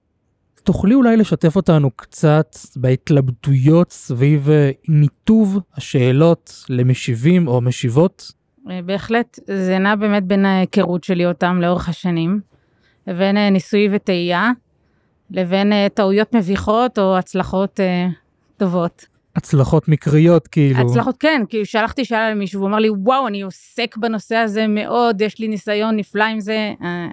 תוכלי 0.64 0.94
אולי 0.94 1.18
לשתף 1.18 1.56
אותנו 1.56 1.92
קצת 1.92 2.56
בהתלבטויות 2.76 3.92
סביב 3.92 4.50
אה, 4.50 4.72
ניתוב 4.88 5.60
השאלות 5.76 6.66
למשיבים 6.70 7.48
או 7.48 7.62
משיבות? 7.62 8.39
אה, 8.72 8.82
בהחלט, 8.82 9.40
זה 9.46 9.78
נע 9.78 9.96
באמת 9.96 10.24
בין 10.24 10.46
ההיכרות 10.46 11.04
שלי 11.04 11.26
אותם 11.26 11.62
לאורך 11.62 11.90
השנים, 11.90 12.40
לבין 13.08 13.38
אה, 13.38 13.50
ניסוי 13.50 13.88
וטעייה, 13.92 14.52
לבין 15.32 15.74
אה, 15.74 15.88
טעויות 15.94 16.36
מביכות 16.36 17.00
או 17.00 17.18
הצלחות 17.18 17.80
אה, 17.80 18.08
טובות. 18.58 19.06
הצלחות 19.36 19.88
מקריות 19.88 20.48
כאילו. 20.48 20.80
הצלחות 20.80 21.18
כן, 21.20 21.42
כי 21.50 21.66
שלחתי 21.66 22.06
שאלה 22.06 22.32
למישהו, 22.32 22.60
והוא 22.60 22.70
אמר 22.70 22.80
לי, 22.80 22.90
וואו, 22.90 23.28
אני 23.28 23.42
עוסק 23.42 23.98
בנושא 23.98 24.36
הזה 24.36 24.68
מאוד, 24.68 25.22
יש 25.22 25.40
לי 25.40 25.48
ניסיון 25.48 25.96
נפלא 25.96 26.24
עם 26.24 26.40
זה. 26.40 26.74
אה, 26.84 27.08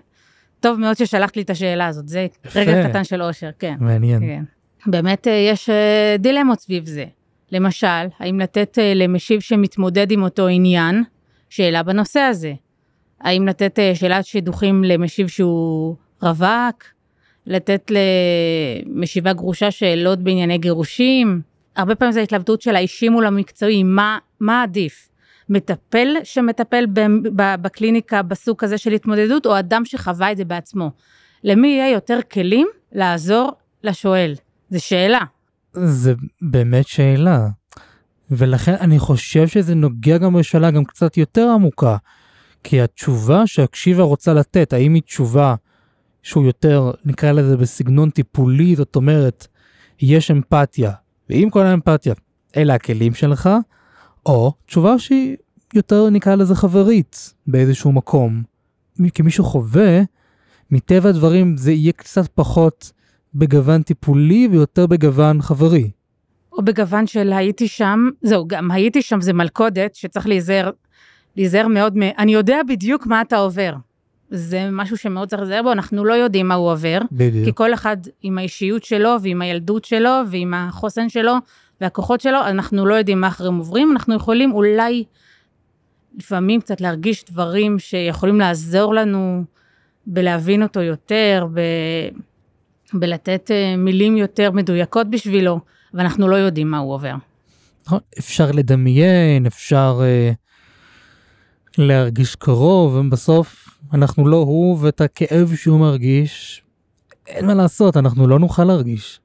טוב 0.60 0.80
מאוד 0.80 0.96
ששלחת 0.96 1.36
לי 1.36 1.42
את 1.42 1.50
השאלה 1.50 1.86
הזאת, 1.86 2.08
זה 2.08 2.20
יפה. 2.20 2.60
רגע 2.60 2.88
קטן 2.88 3.04
של 3.04 3.22
אושר, 3.22 3.50
כן. 3.58 3.74
מעניין. 3.80 4.20
כן. 4.20 4.42
באמת 4.86 5.26
יש 5.50 5.70
דילמות 6.18 6.60
סביב 6.60 6.86
זה. 6.86 7.04
למשל, 7.52 8.06
האם 8.18 8.40
לתת 8.40 8.78
למשיב 8.94 9.40
שמתמודד 9.40 10.10
עם 10.10 10.22
אותו 10.22 10.46
עניין 10.48 11.04
שאלה 11.48 11.82
בנושא 11.82 12.20
הזה? 12.20 12.52
האם 13.20 13.48
לתת 13.48 13.78
אה, 13.78 13.94
שאלת 13.94 14.26
שידוכים 14.26 14.84
למשיב 14.84 15.28
שהוא 15.28 15.96
רווק? 16.22 16.84
לתת 17.46 17.90
למשיבה 18.86 19.32
גרושה 19.32 19.70
שאלות 19.70 20.18
בענייני 20.18 20.58
גירושים? 20.58 21.40
הרבה 21.76 21.94
פעמים 21.94 22.12
זו 22.12 22.20
התלבטות 22.20 22.62
של 22.62 22.76
האישי 22.76 23.08
מול 23.08 23.26
המקצועי, 23.26 23.82
מה, 23.82 24.18
מה 24.40 24.62
עדיף? 24.62 25.08
מטפל 25.48 26.08
שמטפל 26.24 26.86
בקליניקה 27.60 28.22
בסוג 28.22 28.58
כזה 28.58 28.78
של 28.78 28.92
התמודדות, 28.92 29.46
או 29.46 29.58
אדם 29.58 29.84
שחווה 29.84 30.32
את 30.32 30.36
זה 30.36 30.44
בעצמו? 30.44 30.90
למי 31.44 31.68
יהיה 31.68 31.90
יותר 31.92 32.18
כלים 32.32 32.68
לעזור 32.92 33.52
לשואל? 33.84 34.34
זו 34.70 34.84
שאלה. 34.84 35.20
זה 35.72 36.14
באמת 36.42 36.86
שאלה. 36.86 37.46
ולכן 38.30 38.74
אני 38.80 38.98
חושב 38.98 39.48
שזה 39.48 39.74
נוגע 39.74 40.18
גם 40.18 40.34
בשאלה 40.34 40.70
גם 40.70 40.84
קצת 40.84 41.16
יותר 41.16 41.48
עמוקה. 41.54 41.96
כי 42.64 42.80
התשובה 42.80 43.46
שהקשיבה 43.46 44.02
רוצה 44.02 44.34
לתת, 44.34 44.72
האם 44.72 44.94
היא 44.94 45.02
תשובה 45.02 45.54
שהוא 46.22 46.44
יותר, 46.44 46.90
נקרא 47.04 47.32
לזה 47.32 47.56
בסגנון 47.56 48.10
טיפולי, 48.10 48.76
זאת 48.76 48.96
אומרת, 48.96 49.46
יש 50.00 50.30
אמפתיה, 50.30 50.92
ועם 51.30 51.50
כל 51.50 51.62
האמפתיה, 51.62 52.14
אלה 52.56 52.74
הכלים 52.74 53.14
שלך, 53.14 53.50
או 54.26 54.52
תשובה 54.66 54.98
שהיא 54.98 55.36
יותר, 55.74 56.10
נקרא 56.10 56.34
לזה 56.34 56.54
חברית, 56.54 57.34
באיזשהו 57.46 57.92
מקום. 57.92 58.42
כי 59.14 59.22
מישהו 59.22 59.44
חווה, 59.44 60.02
מטבע 60.70 61.08
הדברים 61.08 61.56
זה 61.56 61.72
יהיה 61.72 61.92
קצת 61.92 62.28
פחות 62.34 62.92
בגוון 63.34 63.82
טיפולי 63.82 64.48
ויותר 64.50 64.86
בגוון 64.86 65.42
חברי. 65.42 65.90
או 66.56 66.62
בגוון 66.62 67.06
של 67.06 67.32
הייתי 67.32 67.68
שם, 67.68 68.08
זהו, 68.22 68.48
גם 68.48 68.70
הייתי 68.70 69.02
שם 69.02 69.20
זה 69.20 69.32
מלכודת 69.32 69.94
שצריך 69.94 70.26
להיזהר, 70.26 70.70
להיזהר 71.36 71.68
מאוד, 71.68 71.98
מ... 71.98 72.02
אני 72.02 72.34
יודע 72.34 72.60
בדיוק 72.68 73.06
מה 73.06 73.20
אתה 73.20 73.36
עובר. 73.36 73.72
זה 74.30 74.68
משהו 74.72 74.96
שמאוד 74.96 75.28
צריך 75.28 75.42
להיזהר 75.42 75.62
בו, 75.62 75.72
אנחנו 75.72 76.04
לא 76.04 76.14
יודעים 76.14 76.48
מה 76.48 76.54
הוא 76.54 76.72
עובר, 76.72 76.98
כי 77.00 77.06
בדיוק. 77.10 77.56
כל 77.56 77.74
אחד 77.74 77.96
עם 78.22 78.38
האישיות 78.38 78.84
שלו 78.84 79.10
ועם 79.22 79.42
הילדות 79.42 79.84
שלו 79.84 80.10
ועם 80.30 80.54
החוסן 80.54 81.08
שלו 81.08 81.32
והכוחות 81.80 82.20
שלו, 82.20 82.38
אנחנו 82.46 82.86
לא 82.86 82.94
יודעים 82.94 83.20
מה 83.20 83.28
אחרים 83.28 83.56
עוברים, 83.56 83.92
אנחנו 83.92 84.14
יכולים 84.14 84.52
אולי 84.52 85.04
לפעמים 86.18 86.60
קצת 86.60 86.80
להרגיש 86.80 87.24
דברים 87.24 87.78
שיכולים 87.78 88.40
לעזור 88.40 88.94
לנו 88.94 89.44
בלהבין 90.06 90.62
אותו 90.62 90.80
יותר, 90.80 91.46
ב... 91.54 91.60
בלתת 92.94 93.50
אה, 93.50 93.76
מילים 93.76 94.16
יותר 94.16 94.50
מדויקות 94.50 95.10
בשבילו, 95.10 95.60
ואנחנו 95.96 96.28
לא 96.28 96.36
יודעים 96.36 96.70
מה 96.70 96.78
הוא 96.78 96.94
עובר. 96.94 97.14
נכון, 97.86 97.98
אפשר 98.18 98.50
לדמיין, 98.50 99.46
אפשר 99.46 100.00
אה, 100.02 100.32
להרגיש 101.78 102.34
קרוב, 102.34 102.94
ובסוף 102.94 103.78
אנחנו 103.92 104.28
לא 104.28 104.36
הוא, 104.36 104.78
ואת 104.80 105.00
הכאב 105.00 105.54
שהוא 105.56 105.80
מרגיש, 105.80 106.62
אין 107.26 107.46
מה 107.46 107.54
לעשות, 107.54 107.96
אנחנו 107.96 108.26
לא 108.26 108.38
נוכל 108.38 108.64
להרגיש. 108.64 109.20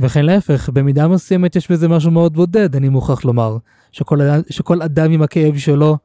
וכן 0.00 0.24
להפך, 0.24 0.68
במידה 0.68 1.08
מסוימת 1.08 1.56
יש 1.56 1.70
בזה 1.70 1.88
משהו 1.88 2.10
מאוד 2.10 2.34
בודד, 2.34 2.76
אני 2.76 2.88
מוכרח 2.88 3.24
לומר, 3.24 3.56
שכל, 3.92 4.18
שכל 4.50 4.82
אדם 4.82 5.10
עם 5.12 5.22
הכאב 5.22 5.58
שלו 5.58 5.98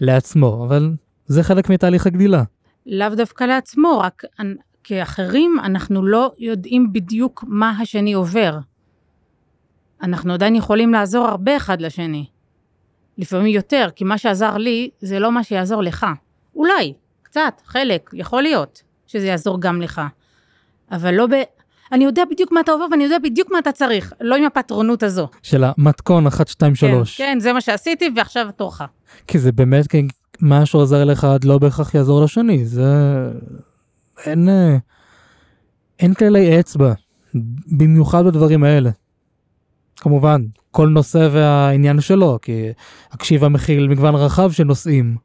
לעצמו, 0.00 0.64
אבל 0.68 0.92
זה 1.26 1.42
חלק 1.42 1.70
מתהליך 1.70 2.06
הגדילה. 2.06 2.42
לאו 2.86 3.08
דווקא 3.16 3.44
לעצמו, 3.44 3.98
רק 3.98 4.22
כאחרים 4.88 5.56
אנחנו 5.64 6.06
לא 6.06 6.32
יודעים 6.38 6.92
בדיוק 6.92 7.44
מה 7.46 7.70
השני 7.80 8.12
עובר. 8.12 8.58
אנחנו 10.02 10.32
עדיין 10.32 10.54
יכולים 10.54 10.92
לעזור 10.92 11.26
הרבה 11.26 11.56
אחד 11.56 11.80
לשני. 11.80 12.26
לפעמים 13.18 13.46
יותר, 13.46 13.88
כי 13.96 14.04
מה 14.04 14.18
שעזר 14.18 14.56
לי 14.56 14.90
זה 15.00 15.18
לא 15.18 15.32
מה 15.32 15.44
שיעזור 15.44 15.82
לך. 15.82 16.06
אולי, 16.54 16.94
קצת, 17.22 17.60
חלק, 17.64 18.10
יכול 18.12 18.42
להיות 18.42 18.82
שזה 19.06 19.26
יעזור 19.26 19.60
גם 19.60 19.82
לך. 19.82 20.00
אבל 20.92 21.14
לא 21.14 21.26
ב... 21.26 21.30
אני 21.92 22.04
יודע 22.04 22.22
בדיוק 22.30 22.52
מה 22.52 22.60
אתה 22.60 22.72
עובר 22.72 22.86
ואני 22.90 23.04
יודע 23.04 23.18
בדיוק 23.18 23.50
מה 23.52 23.58
אתה 23.58 23.72
צריך, 23.72 24.12
לא 24.20 24.36
עם 24.36 24.44
הפטרונות 24.44 25.02
הזו. 25.02 25.28
של 25.42 25.64
המתכון 25.64 26.26
1, 26.26 26.48
2, 26.48 26.74
3. 26.74 27.16
כן, 27.16 27.24
כן, 27.24 27.40
זה 27.40 27.52
מה 27.52 27.60
שעשיתי 27.60 28.10
ועכשיו 28.16 28.48
תורך. 28.56 28.82
כי 29.26 29.38
זה 29.38 29.52
באמת, 29.52 29.86
כי 29.86 30.08
מה 30.40 30.66
שעוזר 30.66 31.04
לאחד 31.04 31.44
לא 31.44 31.58
בהכרח 31.58 31.94
יעזור 31.94 32.24
לשני, 32.24 32.64
זה... 32.64 32.84
אין... 34.24 34.48
אה, 34.48 34.76
אין 35.98 36.14
כללי 36.14 36.60
אצבע, 36.60 36.92
במיוחד 37.66 38.24
בדברים 38.24 38.64
האלה. 38.64 38.90
כמובן, 39.96 40.42
כל 40.70 40.88
נושא 40.88 41.28
והעניין 41.32 42.00
שלו, 42.00 42.38
כי 42.42 42.68
הקשיבה 43.12 43.48
מכיל 43.48 43.88
מגוון 43.88 44.14
רחב 44.14 44.52
של 44.52 44.64
נושאים. 44.64 45.16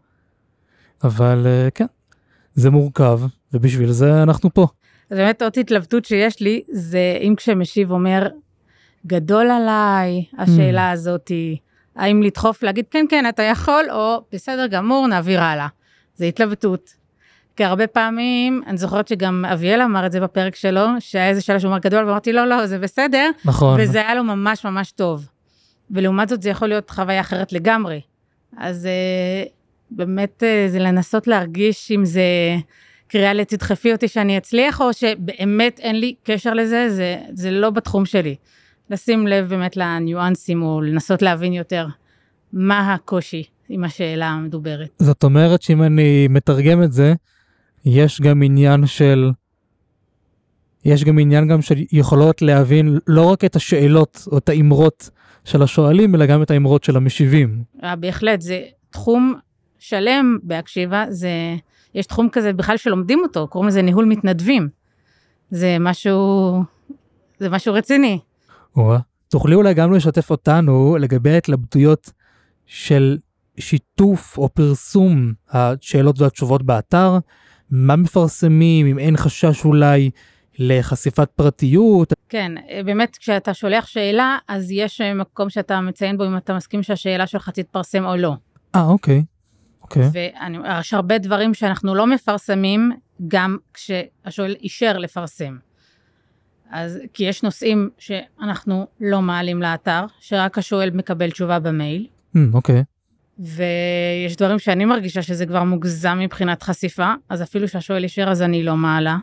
אבל 1.04 1.44
אה, 1.46 1.70
כן, 1.76 1.86
זה 2.54 2.70
מורכב, 2.70 3.20
ובשביל 3.54 3.92
זה 3.92 4.24
אנחנו 4.24 4.54
פה. 4.54 4.68
אז 5.10 5.18
באמת 5.18 5.42
עוד 5.42 5.54
התלבטות 5.60 6.06
שיש 6.06 6.40
לי, 6.40 6.64
זה 6.72 7.18
אם 7.22 7.34
כשמשיב 7.38 7.92
אומר, 7.92 8.28
גדול 9.08 9.52
עליי 9.52 10.26
השאלה 10.38 10.92
הזאתי, 10.92 11.58
האם 11.96 12.24
לדחוף 12.24 12.64
להגיד 12.64 12.86
כן 12.92 13.06
כן 13.10 13.26
אתה 13.30 13.44
יכול, 13.44 13.86
או 13.92 14.24
בסדר 14.34 14.68
גמור 14.68 15.08
נעביר 15.08 15.42
הלאה. 15.42 15.68
זה 16.16 16.26
התלבטות. 16.26 17.01
כי 17.56 17.64
הרבה 17.64 17.88
פעמים, 17.88 18.62
אני 18.68 18.78
זוכרת 18.78 19.08
שגם 19.08 19.46
אביאל 19.46 19.82
אמר 19.82 20.06
את 20.06 20.12
זה 20.12 20.20
בפרק 20.20 20.56
שלו, 20.56 20.86
שהיה 21.00 21.30
איזה 21.30 21.42
שאלה 21.42 21.60
שהוא 21.60 21.70
אמר 21.70 21.80
גדול, 21.80 22.06
ואמרתי 22.06 22.34
לא 22.34 22.48
לא 22.48 22.66
זה 22.66 22.80
בסדר, 22.80 23.30
נכון. 23.46 23.80
וזה 23.82 24.00
היה 24.00 24.16
לו 24.16 24.24
ממש 24.24 24.66
ממש 24.66 24.92
טוב. 24.92 25.28
ולעומת 25.92 26.30
זאת 26.30 26.42
זה 26.42 26.50
יכול 26.50 26.68
להיות 26.68 26.90
חוויה 26.90 27.22
אחרת 27.22 27.54
לגמרי. 27.54 28.02
אז 28.58 28.86
אה, 28.86 29.44
באמת 29.92 30.44
אה, 30.44 30.66
זה 30.70 30.80
לנסות 30.80 31.28
להרגיש 31.28 31.92
אם 31.92 32.06
זה 32.06 32.24
קריאה 33.08 33.34
לתדחפי 33.34 33.92
אותי 33.92 34.08
שאני 34.08 34.38
אצליח, 34.38 34.82
או 34.82 34.94
שבאמת 34.94 35.80
אין 35.80 36.00
לי 36.00 36.16
קשר 36.24 36.54
לזה, 36.54 36.90
זה, 36.90 37.18
זה 37.34 37.52
לא 37.52 37.70
בתחום 37.70 38.06
שלי. 38.06 38.36
לשים 38.90 39.28
לב 39.28 39.50
באמת 39.50 39.78
לניואנסים, 39.78 40.64
או 40.64 40.82
לנסות 40.82 41.22
להבין 41.22 41.54
יותר 41.54 41.88
מה 42.54 42.94
הקושי 42.94 43.44
עם 43.70 43.84
השאלה 43.84 44.28
המדוברת. 44.28 44.90
זאת 45.00 45.24
אומרת 45.24 45.62
שאם 45.62 45.84
אני 45.84 46.28
מתרגם 46.30 46.84
את 46.84 46.92
זה, 46.92 47.14
יש 47.86 48.22
גם 48.22 48.44
עניין 48.44 48.86
של... 48.86 49.32
יש 50.86 51.04
גם 51.04 51.20
עניין 51.20 51.48
גם 51.48 51.62
של 51.62 51.76
יכולות 51.92 52.42
להבין 52.42 52.98
לא 53.08 53.32
רק 53.32 53.46
את 53.46 53.56
השאלות 53.56 54.28
או 54.32 54.38
את 54.38 54.50
האמרות 54.50 55.10
של 55.46 55.62
השואלים, 55.64 56.16
אלא 56.16 56.26
גם 56.26 56.44
את 56.44 56.52
האמרות 56.52 56.84
של 56.84 56.98
המשיבים. 56.98 57.64
אה, 57.84 57.96
בהחלט, 57.96 58.42
זה 58.42 58.62
תחום 58.90 59.36
שלם 59.80 60.38
בהקשיבה, 60.44 61.06
זה, 61.10 61.30
יש 61.96 62.06
תחום 62.06 62.30
כזה 62.30 62.54
בכלל 62.54 62.78
שלומדים 62.78 63.20
אותו, 63.24 63.48
קוראים 63.48 63.68
לזה 63.68 63.82
ניהול 63.82 64.06
מתנדבים. 64.06 64.70
זה 65.52 65.78
משהו, 65.80 66.64
זה 67.40 67.50
משהו 67.50 67.74
רציני. 67.74 68.20
או, 68.76 68.96
תוכלי 69.28 69.56
אולי 69.56 69.74
גם 69.74 69.94
לשתף 69.94 70.30
אותנו 70.30 70.98
לגבי 71.00 71.32
ההתלבטויות 71.32 72.12
של 72.66 73.18
שיתוף 73.60 74.38
או 74.38 74.50
פרסום 74.50 75.34
השאלות 75.50 76.22
והתשובות 76.22 76.64
באתר, 76.64 77.18
מה 77.72 77.96
מפרסמים, 77.96 78.86
אם 78.86 79.00
אין 79.00 79.18
חשש 79.18 79.66
אולי 79.66 80.10
לחשיפת 80.60 81.30
פרטיות. 81.36 82.14
כן, 82.30 82.52
באמת 82.86 83.18
כשאתה 83.18 83.54
שולח 83.54 83.88
שאלה, 83.88 84.38
אז 84.48 84.72
יש 84.72 85.02
מקום 85.02 85.50
שאתה 85.50 85.82
מציין 85.82 86.18
בו 86.18 86.26
אם 86.26 86.38
אתה 86.38 86.54
מסכים 86.54 86.84
שהשאלה 86.84 87.28
שלך 87.28 87.50
תתפרסם 87.50 88.06
או 88.06 88.16
לא. 88.16 88.34
אה, 88.76 88.84
אוקיי. 88.84 89.24
אוקיי. 89.82 90.10
ויש 90.14 90.94
הרבה 90.94 91.18
דברים 91.18 91.54
שאנחנו 91.54 91.96
לא 91.96 92.08
מפרסמים, 92.08 92.92
גם 93.28 93.58
כשהשואל 93.74 94.56
אישר 94.62 94.98
לפרסם. 94.98 95.58
אז 96.72 97.00
כי 97.14 97.24
יש 97.24 97.44
נושאים 97.44 97.90
שאנחנו 97.98 98.88
לא 99.02 99.22
מעלים 99.22 99.62
לאתר, 99.62 100.06
שרק 100.20 100.58
השואל 100.58 100.90
מקבל 100.94 101.32
תשובה 101.32 101.60
במייל. 101.60 102.08
Mm, 102.36 102.40
אוקיי. 102.54 102.84
ויש 103.42 104.36
דברים 104.36 104.60
שאני 104.60 104.86
מרגישה 104.86 105.22
שזה 105.22 105.46
כבר 105.46 105.64
מוגזם 105.64 106.20
מבחינת 106.22 106.64
חשיפה, 106.64 107.14
אז 107.30 107.42
אפילו 107.42 107.68
שהשואל 107.68 108.04
אישר 108.04 108.30
אז 108.30 108.42
אני 108.42 108.64
לא 108.64 108.76
מעלה. 108.78 109.18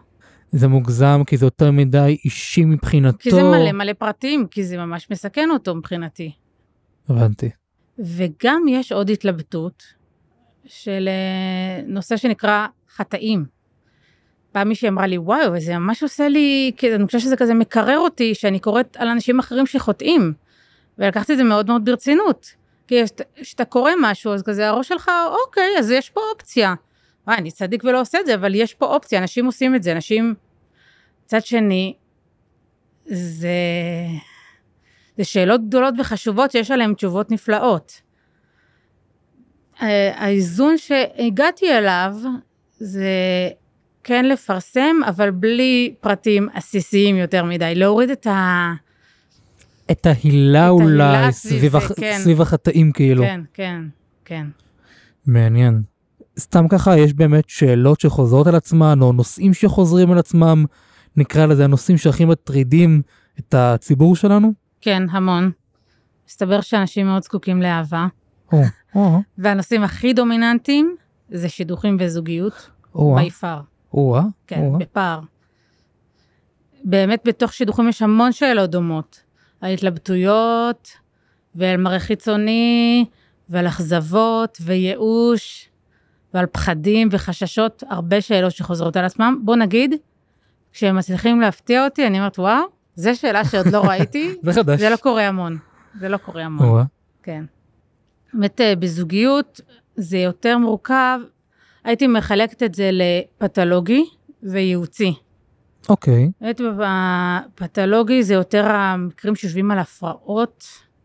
זה 0.50 0.68
מוגזם 0.68 1.22
כי 1.26 1.36
זה 1.36 1.46
יותר 1.46 1.70
מדי 1.70 2.18
אישי 2.24 2.64
מבחינתו. 2.64 3.18
כי 3.18 3.30
זה 3.30 3.42
מלא 3.42 3.72
מלא 3.72 3.92
פרטים, 3.92 4.46
כי 4.46 4.64
זה 4.64 4.76
ממש 4.76 5.10
מסכן 5.10 5.50
אותו 5.50 5.74
מבחינתי. 5.74 6.32
הבנתי. 7.08 7.50
וגם 7.98 8.62
יש 8.68 8.92
עוד 8.92 9.10
התלבטות 9.10 9.82
של 10.66 11.08
אה, 11.08 11.82
נושא 11.86 12.16
שנקרא 12.16 12.66
חטאים. 12.96 13.44
פעם 14.52 14.68
מישהי 14.68 14.88
אמרה 14.88 15.06
לי, 15.06 15.18
וואו, 15.18 15.60
זה 15.60 15.78
ממש 15.78 16.02
עושה 16.02 16.28
לי, 16.28 16.72
אני 16.94 17.06
חושבת 17.06 17.20
שזה 17.20 17.36
כזה 17.36 17.54
מקרר 17.54 17.98
אותי, 17.98 18.34
שאני 18.34 18.58
קוראת 18.58 18.96
על 18.96 19.08
אנשים 19.08 19.38
אחרים 19.38 19.66
שחוטאים. 19.66 20.32
ולקחתי 20.98 21.32
את 21.32 21.38
זה 21.38 21.44
מאוד 21.44 21.66
מאוד 21.66 21.84
ברצינות. 21.84 22.57
כי 22.88 23.02
כשאתה 23.34 23.64
קורא 23.64 23.92
משהו, 24.00 24.32
אז 24.34 24.42
כזה 24.42 24.68
הראש 24.68 24.88
שלך, 24.88 25.10
אוקיי, 25.46 25.78
אז 25.78 25.90
יש 25.90 26.10
פה 26.10 26.20
אופציה. 26.32 26.74
וואי, 27.26 27.36
אני 27.36 27.50
צדיק 27.50 27.84
ולא 27.84 28.00
עושה 28.00 28.20
את 28.20 28.26
זה, 28.26 28.34
אבל 28.34 28.54
יש 28.54 28.74
פה 28.74 28.86
אופציה, 28.86 29.20
אנשים 29.20 29.46
עושים 29.46 29.74
את 29.74 29.82
זה, 29.82 29.92
אנשים... 29.92 30.34
מצד 31.24 31.46
שני, 31.46 31.94
זה... 33.06 33.48
זה 35.16 35.24
שאלות 35.24 35.68
גדולות 35.68 35.94
וחשובות 35.98 36.50
שיש 36.50 36.70
עליהן 36.70 36.94
תשובות 36.94 37.30
נפלאות. 37.30 38.00
האיזון 39.80 40.78
שהגעתי 40.78 41.72
אליו 41.78 42.14
זה 42.78 43.08
כן 44.04 44.24
לפרסם, 44.24 44.96
אבל 45.08 45.30
בלי 45.30 45.94
פרטים 46.00 46.48
עסיסיים 46.54 47.16
יותר 47.16 47.44
מדי, 47.44 47.74
להוריד 47.74 48.10
את 48.10 48.26
ה... 48.26 48.72
את 49.90 50.06
ההילה 50.06 50.68
אולי 50.68 51.32
סביב, 51.32 51.76
הח... 51.76 51.92
כן. 51.92 52.18
סביב 52.18 52.40
החטאים 52.40 52.92
כאילו. 52.92 53.22
כן, 53.24 53.40
כן, 53.54 53.82
כן. 54.24 54.46
מעניין. 55.26 55.82
סתם 56.38 56.68
ככה, 56.68 56.98
יש 56.98 57.14
באמת 57.14 57.48
שאלות 57.48 58.00
שחוזרות 58.00 58.46
על 58.46 58.54
עצמן, 58.54 58.98
או 59.02 59.12
נושאים 59.12 59.54
שחוזרים 59.54 60.10
על 60.10 60.18
עצמם, 60.18 60.64
נקרא 61.16 61.46
לזה 61.46 61.64
הנושאים 61.64 61.98
שהכי 61.98 62.24
מטרידים 62.24 63.02
את 63.38 63.54
הציבור 63.54 64.16
שלנו? 64.16 64.52
כן, 64.80 65.02
המון. 65.10 65.50
מסתבר 66.28 66.60
שאנשים 66.60 67.06
מאוד 67.06 67.22
זקוקים 67.22 67.62
לאהבה. 67.62 68.06
או, 68.52 68.62
או. 68.94 69.18
והנושאים 69.38 69.82
הכי 69.82 70.12
דומיננטיים 70.12 70.96
זה 71.30 71.48
שידוכים 71.48 71.96
וזוגיות, 72.00 72.70
בי 72.94 73.30
פאר. 73.30 73.60
או-אה. 73.92 74.22
כן, 74.46 74.60
או-אה. 74.60 74.78
בפער. 74.78 75.20
באמת 76.84 77.20
בתוך 77.24 77.52
שידוכים 77.52 77.88
יש 77.88 78.02
המון 78.02 78.32
שאלות 78.32 78.70
דומות. 78.70 79.27
על 79.60 79.72
התלבטויות, 79.72 80.88
ועל 81.54 81.76
מראה 81.76 81.98
חיצוני, 81.98 83.04
ועל 83.48 83.66
אכזבות, 83.66 84.58
וייאוש, 84.60 85.68
ועל 86.34 86.46
פחדים 86.46 87.08
וחששות, 87.10 87.82
הרבה 87.90 88.20
שאלות 88.20 88.52
שחוזרות 88.52 88.96
על 88.96 89.04
עצמם. 89.04 89.40
בוא 89.44 89.56
נגיד, 89.56 89.94
כשהם 90.72 90.96
מצליחים 90.96 91.40
להפתיע 91.40 91.84
אותי, 91.84 92.06
אני 92.06 92.18
אומרת, 92.18 92.38
וואו, 92.38 92.62
זו 92.94 93.10
שאלה 93.14 93.44
שעוד 93.44 93.66
לא 93.66 93.84
ראיתי. 93.84 94.34
זה 94.42 94.52
חדש. 94.52 94.80
זה 94.80 94.90
לא 94.90 94.96
קורה 94.96 95.28
המון. 95.28 95.58
זה 96.00 96.08
לא 96.08 96.16
קורה 96.16 96.44
המון. 96.44 96.84
כן. 97.22 97.44
באמת, 98.34 98.60
אה, 98.60 98.76
בזוגיות 98.76 99.60
זה 99.96 100.18
יותר 100.18 100.58
מורכב. 100.58 101.20
הייתי 101.84 102.06
מחלקת 102.06 102.62
את 102.62 102.74
זה 102.74 102.90
לפתולוגי 102.92 104.04
וייעוצי. 104.42 105.14
אוקיי. 105.88 106.30
באמת, 106.40 106.60
בפתולוגי 107.54 108.22
זה 108.22 108.34
יותר 108.34 108.66
המקרים 108.66 109.34
שיושבים 109.34 109.70
על 109.70 109.78
הפרעות, 109.78 110.64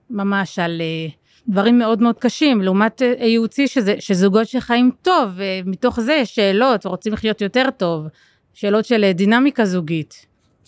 ממש 0.10 0.60
על 0.60 0.82
אה, 0.82 1.08
דברים 1.48 1.80
מאוד 1.80 2.02
מאוד 2.02 2.20
קשים, 2.20 2.62
לעומת 2.62 3.02
אה, 3.02 3.26
ייעוצי 3.26 3.68
שזה, 3.68 3.96
שזוגות 4.00 4.48
שחיים 4.48 4.92
טוב, 5.02 5.30
ומתוך 5.36 6.00
זה 6.00 6.14
יש 6.14 6.36
שאלות, 6.36 6.86
ורוצים 6.86 7.14
לחיות 7.14 7.42
יותר 7.42 7.70
טוב, 7.78 8.06
שאלות 8.54 8.86
של 8.86 9.12
דינמיקה 9.12 9.66
זוגית. 9.66 10.26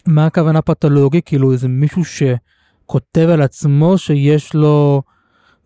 מה 0.07 0.25
הכוונה 0.25 0.61
פתולוגי? 0.61 1.21
כאילו 1.25 1.51
איזה 1.51 1.67
מישהו 1.67 2.03
שכותב 2.05 3.27
על 3.29 3.41
עצמו 3.41 3.97
שיש 3.97 4.53
לו 4.53 5.01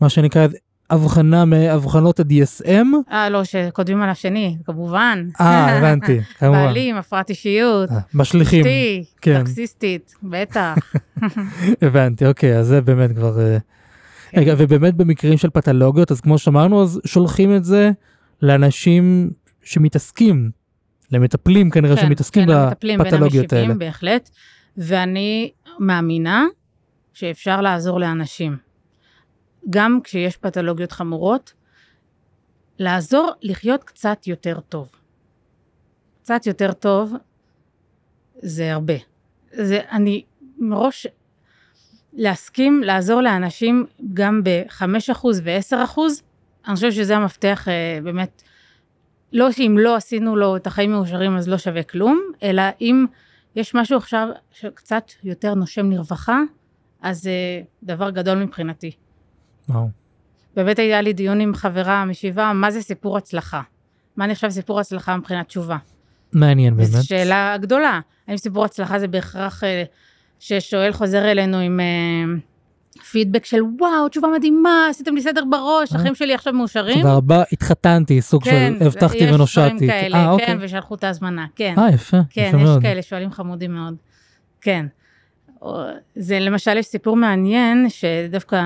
מה 0.02 0.10
שנקרא 0.10 0.48
הבחנה 0.90 1.46
מאבחנות 1.46 2.20
ה-DSM? 2.20 3.12
אה, 3.12 3.30
לא, 3.30 3.44
שכותבים 3.44 4.02
על 4.02 4.10
השני, 4.10 4.58
כמובן. 4.66 5.28
אה, 5.42 5.78
הבנתי, 5.78 6.20
כמובן. 6.40 6.66
בעלים, 6.66 6.96
הפרעת 6.96 7.30
אישיות. 7.30 7.90
אה, 7.92 8.00
משליכים. 8.14 8.60
אשתי, 8.60 9.04
כן. 9.22 9.40
טוקסיסטית, 9.40 10.16
בטח. 10.24 10.76
הבנתי, 11.82 12.26
אוקיי, 12.26 12.58
אז 12.58 12.68
זה 12.68 12.82
באמת 12.82 13.12
כבר... 13.16 13.40
אה, 13.40 13.58
כן. 14.32 14.40
רגע, 14.40 14.56
ובאמת 14.58 14.96
במקרים 14.96 15.38
של 15.38 15.50
פתולוגיות, 15.50 16.12
אז 16.12 16.22
כמו 16.22 16.38
שאמרנו, 16.38 16.84
אז 16.84 17.02
שולחים 17.06 17.56
את 17.56 17.64
זה 17.64 17.92
לאנשים 18.42 19.32
שמתעסקים, 19.64 20.52
למטפלים 21.12 21.70
כנראה 21.70 21.96
כן, 21.96 22.02
שמתעסקים 22.02 22.46
כן, 22.46 22.98
בפתולוגיות 22.98 23.54
האלה. 23.54 23.68
כן, 23.74 23.80
בהחלט, 23.80 24.30
ואני 24.78 25.52
מאמינה 25.80 26.46
שאפשר 27.14 27.62
לעזור 27.62 28.00
לאנשים. 28.00 28.69
גם 29.70 30.00
כשיש 30.04 30.38
פתולוגיות 30.38 30.92
חמורות, 30.92 31.54
לעזור 32.80 33.32
לחיות 33.42 33.84
קצת 33.84 34.28
יותר 34.28 34.60
טוב. 34.60 34.92
קצת 36.22 36.46
יותר 36.46 36.72
טוב 36.72 37.14
זה 38.36 38.74
הרבה. 38.74 38.94
זה, 39.52 39.82
אני 39.92 40.24
מראש 40.58 41.08
להסכים 42.14 42.84
לעזור 42.84 43.22
לאנשים 43.22 43.86
גם 44.14 44.42
ב-5% 44.44 45.26
ו-10%, 45.44 46.00
אני 46.68 46.76
חושבת 46.76 46.94
שזה 46.94 47.16
המפתח 47.16 47.68
אה, 47.68 48.00
באמת, 48.04 48.44
לא 49.34 49.52
שאם 49.52 49.76
לא 49.80 49.96
עשינו 49.96 50.36
לו 50.36 50.56
את 50.56 50.68
החיים 50.68 50.92
מאושרים 50.92 51.38
אז 51.38 51.50
לא 51.50 51.58
שווה 51.58 51.84
כלום, 51.84 52.22
אלא 52.44 52.64
אם 52.82 53.06
יש 53.56 53.76
משהו 53.76 53.98
עכשיו 53.98 54.28
שקצת 54.52 55.12
יותר 55.24 55.54
נושם 55.54 55.92
לרווחה, 55.92 56.40
אז 57.02 57.22
זה 57.22 57.30
אה, 57.30 57.62
דבר 57.84 58.10
גדול 58.10 58.44
מבחינתי. 58.44 58.92
וואו. 59.70 59.90
באמת 60.56 60.80
היה 60.80 61.02
לי 61.02 61.14
דיון 61.14 61.42
עם 61.42 61.54
חברה 61.54 62.06
משבעה, 62.06 62.54
מה 62.54 62.72
זה 62.72 62.82
סיפור 62.82 63.18
הצלחה? 63.18 63.62
מה 64.18 64.28
נחשב 64.28 64.50
סיפור 64.50 64.80
הצלחה 64.80 65.18
מבחינת 65.18 65.48
תשובה? 65.48 65.78
מעניין 66.34 66.76
באמת. 66.76 66.88
זו 66.88 67.08
שאלה 67.08 67.58
גדולה. 67.62 68.00
האם 68.28 68.38
סיפור 68.38 68.66
הצלחה 68.66 69.00
זה 69.00 69.08
בהכרח 69.08 69.64
אה, 69.64 69.84
ששואל 70.40 70.92
חוזר 70.92 71.32
אלינו 71.32 71.58
עם 71.58 71.80
אה, 71.80 72.34
פידבק 73.12 73.46
של 73.46 73.62
וואו, 73.80 74.10
תשובה 74.10 74.28
מדהימה, 74.28 74.88
עשיתם 74.90 75.16
לי 75.16 75.22
סדר 75.22 75.44
בראש, 75.50 75.94
החיים 75.94 76.16
שלי 76.16 76.34
עכשיו 76.34 76.54
מאושרים. 76.54 77.02
תודה 77.02 77.14
רבה, 77.14 77.44
התחתנתי, 77.52 78.22
סוג 78.22 78.44
כן, 78.44 78.76
של 78.80 78.86
הבטחתי 78.86 79.34
ונושעתי. 79.34 79.70
כן, 79.70 79.76
יש 79.76 79.90
דברים 79.90 80.02
כאלה, 80.02 80.18
אה, 80.18 80.32
אוקיי. 80.32 80.48
כן, 80.48 80.58
ושלחו 80.62 80.96
את 80.96 81.04
ההזמנה, 81.04 81.46
כן. 81.56 81.74
אה, 81.78 81.90
יפה, 81.90 82.18
כן, 82.30 82.46
יפה 82.48 82.58
מאוד. 82.58 82.82
כן, 82.82 82.88
יש 82.88 82.92
כאלה 82.92 83.02
שואלים 83.02 83.32
חמודים 83.32 83.72
מאוד. 83.72 83.96
כן. 84.62 84.86
זה 86.16 86.40
למשל, 86.40 86.78
יש 86.78 86.86
סיפור 86.86 87.16
מעניין, 87.16 87.90
שדווקא 87.90 88.62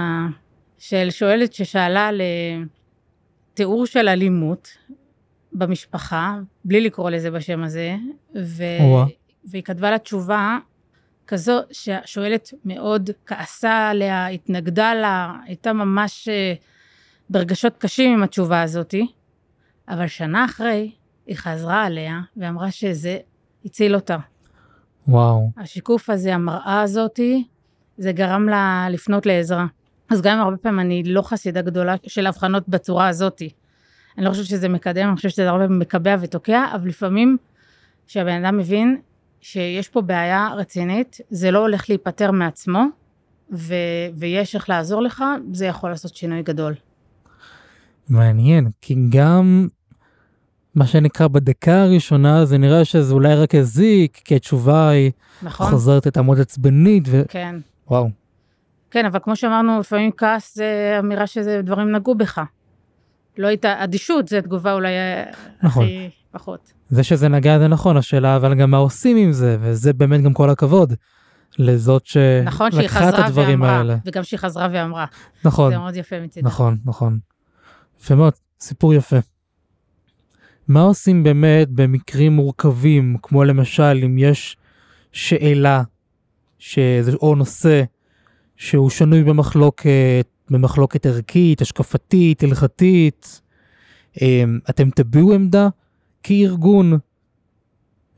של 0.86 1.08
שואלת 1.10 1.54
ששאלה 1.54 2.10
לתיאור 3.54 3.86
של 3.86 4.08
אלימות 4.08 4.68
במשפחה, 5.54 6.38
בלי 6.66 6.82
לקרוא 6.82 7.10
לזה 7.10 7.32
בשם 7.32 7.64
הזה, 7.64 7.96
ו... 8.36 8.64
והיא 9.46 9.64
כתבה 9.64 9.92
לה 9.92 9.98
תשובה 9.98 10.58
כזו 11.28 11.60
שהשואלת 11.72 12.54
מאוד 12.66 13.10
כעסה 13.26 13.90
עליה, 13.90 14.28
התנגדה 14.28 14.94
לה, 14.94 15.34
הייתה 15.46 15.74
ממש 15.74 16.28
אה, 16.28 16.54
ברגשות 17.30 17.78
קשים 17.78 18.14
עם 18.14 18.24
התשובה 18.24 18.62
הזאתי, 18.62 19.08
אבל 19.90 20.08
שנה 20.08 20.46
אחרי 20.46 20.92
היא 21.28 21.36
חזרה 21.36 21.84
עליה 21.84 22.20
ואמרה 22.38 22.72
שזה 22.72 23.18
הציל 23.66 23.96
אותה. 23.96 24.18
וואו. 25.08 25.52
השיקוף 25.58 26.10
הזה, 26.10 26.36
המראה 26.36 26.82
הזאתי, 26.82 27.44
זה 27.98 28.12
גרם 28.12 28.50
לה 28.50 28.88
לפנות 28.90 29.26
לעזרה. 29.26 29.66
אז 30.14 30.22
גם 30.22 30.40
הרבה 30.40 30.58
פעמים 30.58 30.80
אני 30.80 31.04
לא 31.04 31.22
חסידה 31.22 31.62
גדולה 31.62 31.96
של 32.08 32.28
הבחנות 32.28 32.70
בצורה 32.70 33.08
הזאתי. 33.08 33.50
אני 34.18 34.26
לא 34.26 34.30
חושבת 34.30 34.46
שזה 34.46 34.70
מקדם, 34.70 35.08
אני 35.08 35.16
חושבת 35.16 35.32
שזה 35.32 35.50
הרבה 35.50 35.64
פעמים 35.64 35.80
מקבע 35.80 36.16
ותוקע, 36.20 36.66
אבל 36.76 36.88
לפעמים 36.88 37.38
כשהבן 38.08 38.46
אדם 38.46 38.58
מבין 38.58 38.98
שיש 39.42 39.90
פה 39.90 40.02
בעיה 40.02 40.50
רצינית, 40.58 41.18
זה 41.30 41.52
לא 41.52 41.60
הולך 41.60 41.90
להיפטר 41.90 42.32
מעצמו, 42.32 42.84
ו- 43.52 43.74
ויש 44.16 44.56
איך 44.56 44.70
לעזור 44.70 45.02
לך, 45.02 45.24
זה 45.52 45.66
יכול 45.66 45.90
לעשות 45.90 46.16
שינוי 46.16 46.44
גדול. 46.44 46.74
מעניין, 48.10 48.70
כי 48.82 48.96
גם 49.10 49.68
מה 50.76 50.88
שנקרא 50.88 51.28
בדקה 51.28 51.84
הראשונה 51.84 52.46
זה 52.46 52.58
נראה 52.58 52.86
שזה 52.86 53.14
אולי 53.14 53.36
רק 53.36 53.56
הזיק, 53.56 54.22
כי 54.26 54.36
התשובה 54.36 54.90
היא 54.90 55.12
נכון? 55.44 55.70
חוזרת 55.70 56.06
הייתה 56.06 56.22
מאוד 56.22 56.40
עצבנית, 56.40 57.04
כן. 57.28 57.56
ווואו. 57.88 58.23
כן, 58.94 59.06
אבל 59.06 59.20
כמו 59.24 59.36
שאמרנו, 59.36 59.80
לפעמים 59.80 60.12
כעס 60.18 60.56
זה 60.56 60.98
אמירה 61.00 61.28
שזה 61.28 61.62
דברים 61.62 61.96
נגעו 61.96 62.16
בך. 62.16 62.42
לא 63.38 63.48
הייתה, 63.48 63.84
אדישות 63.84 64.28
זה 64.28 64.42
תגובה 64.42 64.74
אולי 64.74 64.90
אה, 64.90 65.24
נכון. 65.64 65.84
הכי 65.84 66.10
פחות. 66.32 66.74
זה 66.90 67.04
שזה 67.04 67.28
נגע 67.28 67.60
זה 67.60 67.68
נכון, 67.68 67.98
השאלה 67.98 68.36
אבל 68.36 68.54
גם 68.54 68.72
מה 68.72 68.78
עושים 68.78 69.18
עם 69.18 69.32
זה, 69.32 69.58
וזה 69.60 69.94
באמת 69.94 70.22
גם 70.22 70.34
כל 70.34 70.50
הכבוד 70.50 70.94
לזאת 71.58 72.04
נכון 72.46 72.72
שלקחה 72.72 73.10
את 73.10 73.14
חזרה 73.14 73.26
הדברים 73.26 73.62
ואמרה, 73.62 73.78
האלה. 73.78 73.98
וגם 74.06 74.24
שהיא 74.24 74.38
חזרה 74.40 74.68
ואמרה. 74.72 75.06
נכון, 75.46 75.72
זה 75.72 75.78
מאוד 75.78 75.96
יפה 75.96 76.20
מצידה. 76.20 76.48
נכון, 76.48 76.78
נכון. 76.86 77.20
יפה 78.00 78.16
מאוד, 78.16 78.34
סיפור 78.60 78.94
יפה. 78.94 79.18
מה 80.68 80.82
עושים 80.82 81.24
באמת 81.24 81.70
במקרים 81.70 82.32
מורכבים, 82.34 83.18
כמו 83.22 83.44
למשל 83.44 84.02
אם 84.06 84.18
יש 84.18 84.58
שאלה, 85.12 85.84
שזה, 86.60 87.12
או 87.22 87.36
נושא 87.36 87.84
שהוא 88.64 88.90
שנוי 88.90 89.24
במחלוקת, 89.24 90.28
במחלוקת 90.50 91.06
ערכית, 91.06 91.62
השקפתית, 91.62 92.44
הלכתית, 92.44 93.42
אמ, 94.22 94.60
אתם 94.70 94.90
תביעו 94.90 95.34
עמדה 95.34 95.70
כארגון, 96.24 96.98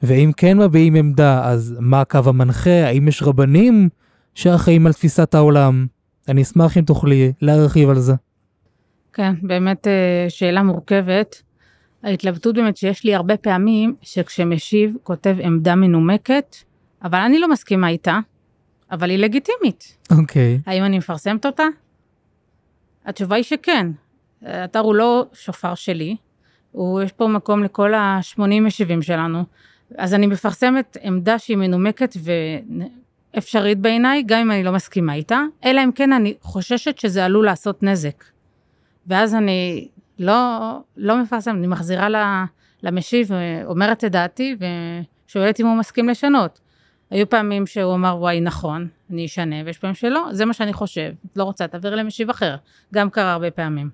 ואם 0.04 0.32
כן 0.38 0.58
מביעים 0.58 0.96
עמדה, 0.96 1.50
אז 1.50 1.76
מה 1.80 2.02
הקו 2.02 2.20
המנחה? 2.26 2.86
האם 2.86 3.08
יש 3.08 3.24
רבנים 3.24 3.90
שאחראים 4.36 4.88
על 4.88 4.94
תפיסת 4.94 5.36
העולם? 5.36 5.88
אני 6.28 6.42
אשמח 6.42 6.78
אם 6.78 6.84
תוכלי 6.84 7.32
להרחיב 7.42 7.90
על 7.90 8.00
זה. 8.00 8.14
כן, 9.14 9.34
באמת 9.42 9.88
אה, 9.88 10.26
שאלה 10.30 10.64
מורכבת. 10.64 11.42
ההתלבטות 12.04 12.56
באמת 12.56 12.78
שיש 12.78 13.04
לי 13.04 13.16
הרבה 13.16 13.38
פעמים 13.38 13.96
שכשמשיב 14.02 14.96
כותב 15.04 15.36
עמדה 15.40 15.76
מנומקת, 15.76 16.56
אבל 17.04 17.20
אני 17.20 17.40
לא 17.40 17.50
מסכימה 17.50 17.90
איתה, 17.90 18.20
אבל 18.92 19.10
היא 19.10 19.20
לגיטימית. 19.20 19.98
אוקיי, 20.12 20.60
האם 20.66 20.84
אני 20.84 20.98
מפרסמת 20.98 21.46
אותה? 21.46 21.64
התשובה 23.06 23.36
היא 23.36 23.44
שכן. 23.44 23.88
האתר 24.42 24.80
הוא 24.80 24.96
לא 24.96 25.26
שופר 25.34 25.76
שלי, 25.76 26.16
הוא, 26.72 27.02
יש 27.02 27.12
פה 27.12 27.28
מקום 27.28 27.64
לכל 27.64 27.94
ה-80 27.94 28.42
משיבים 28.62 29.02
שלנו, 29.02 29.44
אז 29.98 30.14
אני 30.14 30.28
מפרסמת 30.28 30.98
עמדה 31.02 31.40
שהיא 31.40 31.58
מנומקת 31.58 32.16
ואפשרית 33.34 33.80
בעיניי, 33.80 34.24
גם 34.26 34.40
אם 34.40 34.52
אני 34.52 34.64
לא 34.64 34.72
מסכימה 34.72 35.14
איתה, 35.14 35.42
אלא 35.66 35.84
אם 35.84 35.92
כן 35.92 36.14
אני 36.14 36.34
חוששת 36.42 36.98
שזה 36.98 37.26
עלול 37.26 37.46
לעשות 37.46 37.84
נזק. 37.84 38.24
ואז 39.08 39.36
אני 39.36 39.88
לא, 40.20 40.60
לא 40.98 41.22
מפרסמת, 41.22 41.56
אני 41.56 41.68
מחזירה 41.68 42.10
ל- 42.10 42.44
למשיב, 42.84 43.30
אומרת 43.66 44.04
את 44.04 44.12
דעתי 44.12 44.56
ושואלת 45.28 45.60
אם 45.60 45.68
הוא 45.68 45.78
מסכים 45.78 46.10
לשנות. 46.10 46.60
היו 47.10 47.30
פעמים 47.30 47.68
שהוא 47.68 47.94
אמר 47.96 48.18
וואי 48.20 48.42
נכון, 48.42 48.88
אני 49.12 49.26
אשנה, 49.26 49.56
ויש 49.66 49.78
פעמים 49.78 49.96
שלא, 49.96 50.28
זה 50.32 50.46
מה 50.46 50.54
שאני 50.54 50.74
חושב, 50.74 51.12
לא 51.36 51.44
רוצה, 51.44 51.68
תעביר 51.68 51.96
למשיב 51.96 52.30
אחר. 52.30 52.56
גם 52.94 53.10
קרה 53.10 53.32
הרבה 53.34 53.52
פעמים. 53.52 53.90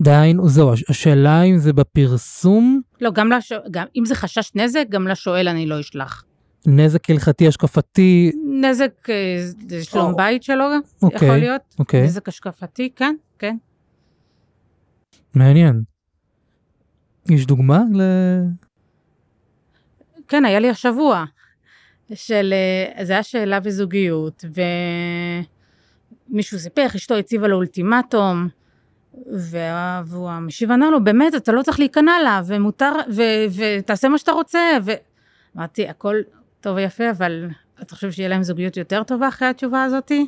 דהיינו, 0.00 0.48
זהו, 0.48 0.72
הש- 0.72 0.90
השאלה 0.90 1.42
אם 1.42 1.58
זה 1.58 1.72
בפרסום, 1.72 2.80
לא, 3.00 3.10
גם 3.10 3.32
לש... 3.32 3.52
גם 3.70 3.86
אם 3.96 4.04
זה 4.04 4.14
חשש 4.14 4.50
נזק, 4.54 4.84
גם 4.88 5.08
לשואל 5.08 5.48
אני 5.48 5.66
לא 5.66 5.80
אשלח. 5.80 6.24
נזק 6.66 7.10
הלכתי, 7.10 7.48
השקפתי, 7.48 8.32
נזק, 8.62 9.10
אה, 9.10 9.14
זה 9.68 9.84
שלום 9.84 10.10
או. 10.10 10.16
בית 10.16 10.42
שלו, 10.42 10.64
אוקיי, 11.02 11.16
יכול 11.28 11.36
להיות. 11.38 11.60
אוקיי, 11.78 12.02
נזק 12.02 12.28
השקפתי, 12.28 12.90
כן, 12.96 13.14
כן. 13.38 13.56
מעניין. 15.34 15.82
יש 17.30 17.46
דוגמה 17.46 17.80
ל... 17.94 18.00
כן, 20.28 20.44
היה 20.44 20.58
לי 20.58 20.70
השבוע, 20.70 21.24
של, 22.14 22.54
אה, 22.98 23.04
זה 23.04 23.12
היה 23.12 23.22
שאלה 23.22 23.60
בזוגיות, 23.60 24.44
ומישהו 26.30 26.58
סיפר, 26.58 26.86
אשתו 26.96 27.14
הציבה 27.14 27.48
לו 27.48 27.56
אולטימטום, 27.56 28.48
וה- 29.50 30.02
והוא 30.06 30.30
המשיב 30.30 30.70
ענה 30.70 30.90
לו, 30.90 31.04
באמת, 31.04 31.34
אתה 31.34 31.52
לא 31.52 31.62
צריך 31.62 31.78
להיכנע 31.78 32.12
לה, 32.24 32.42
ומותר, 32.46 32.92
ו, 33.12 33.22
ותעשה 33.56 34.08
מה 34.08 34.18
שאתה 34.18 34.32
רוצה, 34.32 34.60
ואמרתי, 35.54 35.88
הכל 35.88 36.16
טוב 36.60 36.76
ויפה, 36.76 37.10
אבל 37.10 37.48
אתה 37.82 37.94
חושב 37.94 38.10
שיהיה 38.12 38.28
להם 38.28 38.42
זוגיות 38.42 38.76
יותר 38.76 39.02
טובה 39.02 39.28
אחרי 39.28 39.48
התשובה 39.48 39.84
הזאתי? 39.84 40.26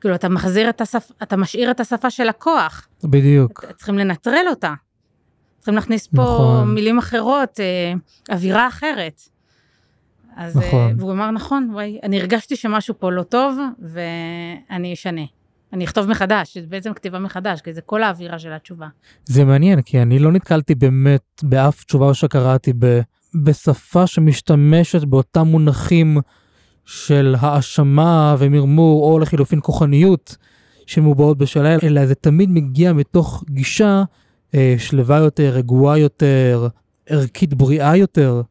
כאילו, 0.00 0.14
אתה 0.14 0.28
מחזיר 0.28 0.68
את 0.68 0.80
השפה, 0.80 1.14
אתה 1.22 1.36
משאיר 1.36 1.70
את 1.70 1.80
השפה 1.80 2.10
של 2.10 2.28
הכוח, 2.28 2.88
בדיוק. 3.04 3.64
צריכים 3.76 3.98
לנטרל 3.98 4.44
אותה. 4.50 4.74
צריכים 5.58 5.74
להכניס 5.74 6.06
פה 6.06 6.22
נכון. 6.22 6.74
מילים 6.74 6.98
אחרות, 6.98 7.60
אה, 7.60 7.92
אווירה 8.34 8.68
אחרת. 8.68 9.20
אז, 10.36 10.56
אה, 10.56 10.66
נכון. 10.66 10.94
והוא 10.98 11.12
אמר, 11.12 11.30
נכון, 11.30 11.70
וואי, 11.72 11.98
אני 12.02 12.20
הרגשתי 12.20 12.56
שמשהו 12.56 12.94
פה 12.98 13.12
לא 13.12 13.22
טוב, 13.22 13.58
ואני 13.78 14.92
אשנה. 14.92 15.22
אני 15.72 15.84
אכתוב 15.84 16.06
מחדש, 16.10 16.58
זה 16.58 16.66
בעצם 16.68 16.92
כתיבה 16.92 17.18
מחדש, 17.18 17.60
כי 17.60 17.72
זה 17.72 17.80
כל 17.80 18.02
האווירה 18.02 18.38
של 18.38 18.52
התשובה. 18.52 18.86
זה 19.24 19.44
מעניין, 19.44 19.82
כי 19.82 20.02
אני 20.02 20.18
לא 20.18 20.32
נתקלתי 20.32 20.74
באמת 20.74 21.42
באף 21.42 21.84
תשובה 21.84 22.14
שקראתי 22.14 22.72
ב... 22.78 23.00
בשפה 23.34 24.06
שמשתמשת 24.06 25.04
באותם 25.04 25.46
מונחים 25.46 26.18
של 26.84 27.34
האשמה 27.40 28.36
ומרמור, 28.38 29.12
או 29.12 29.18
לחילופין 29.18 29.60
כוחניות 29.62 30.36
שמובעות 30.86 31.38
בשאלה, 31.38 31.76
אלא 31.82 32.06
זה 32.06 32.14
תמיד 32.14 32.50
מגיע 32.50 32.92
מתוך 32.92 33.44
גישה 33.50 34.02
אה, 34.54 34.74
שלווה 34.78 35.18
יותר, 35.18 35.52
רגועה 35.54 35.98
יותר, 35.98 36.68
ערכית 37.08 37.54
בריאה 37.54 37.96
יותר. 37.96 38.42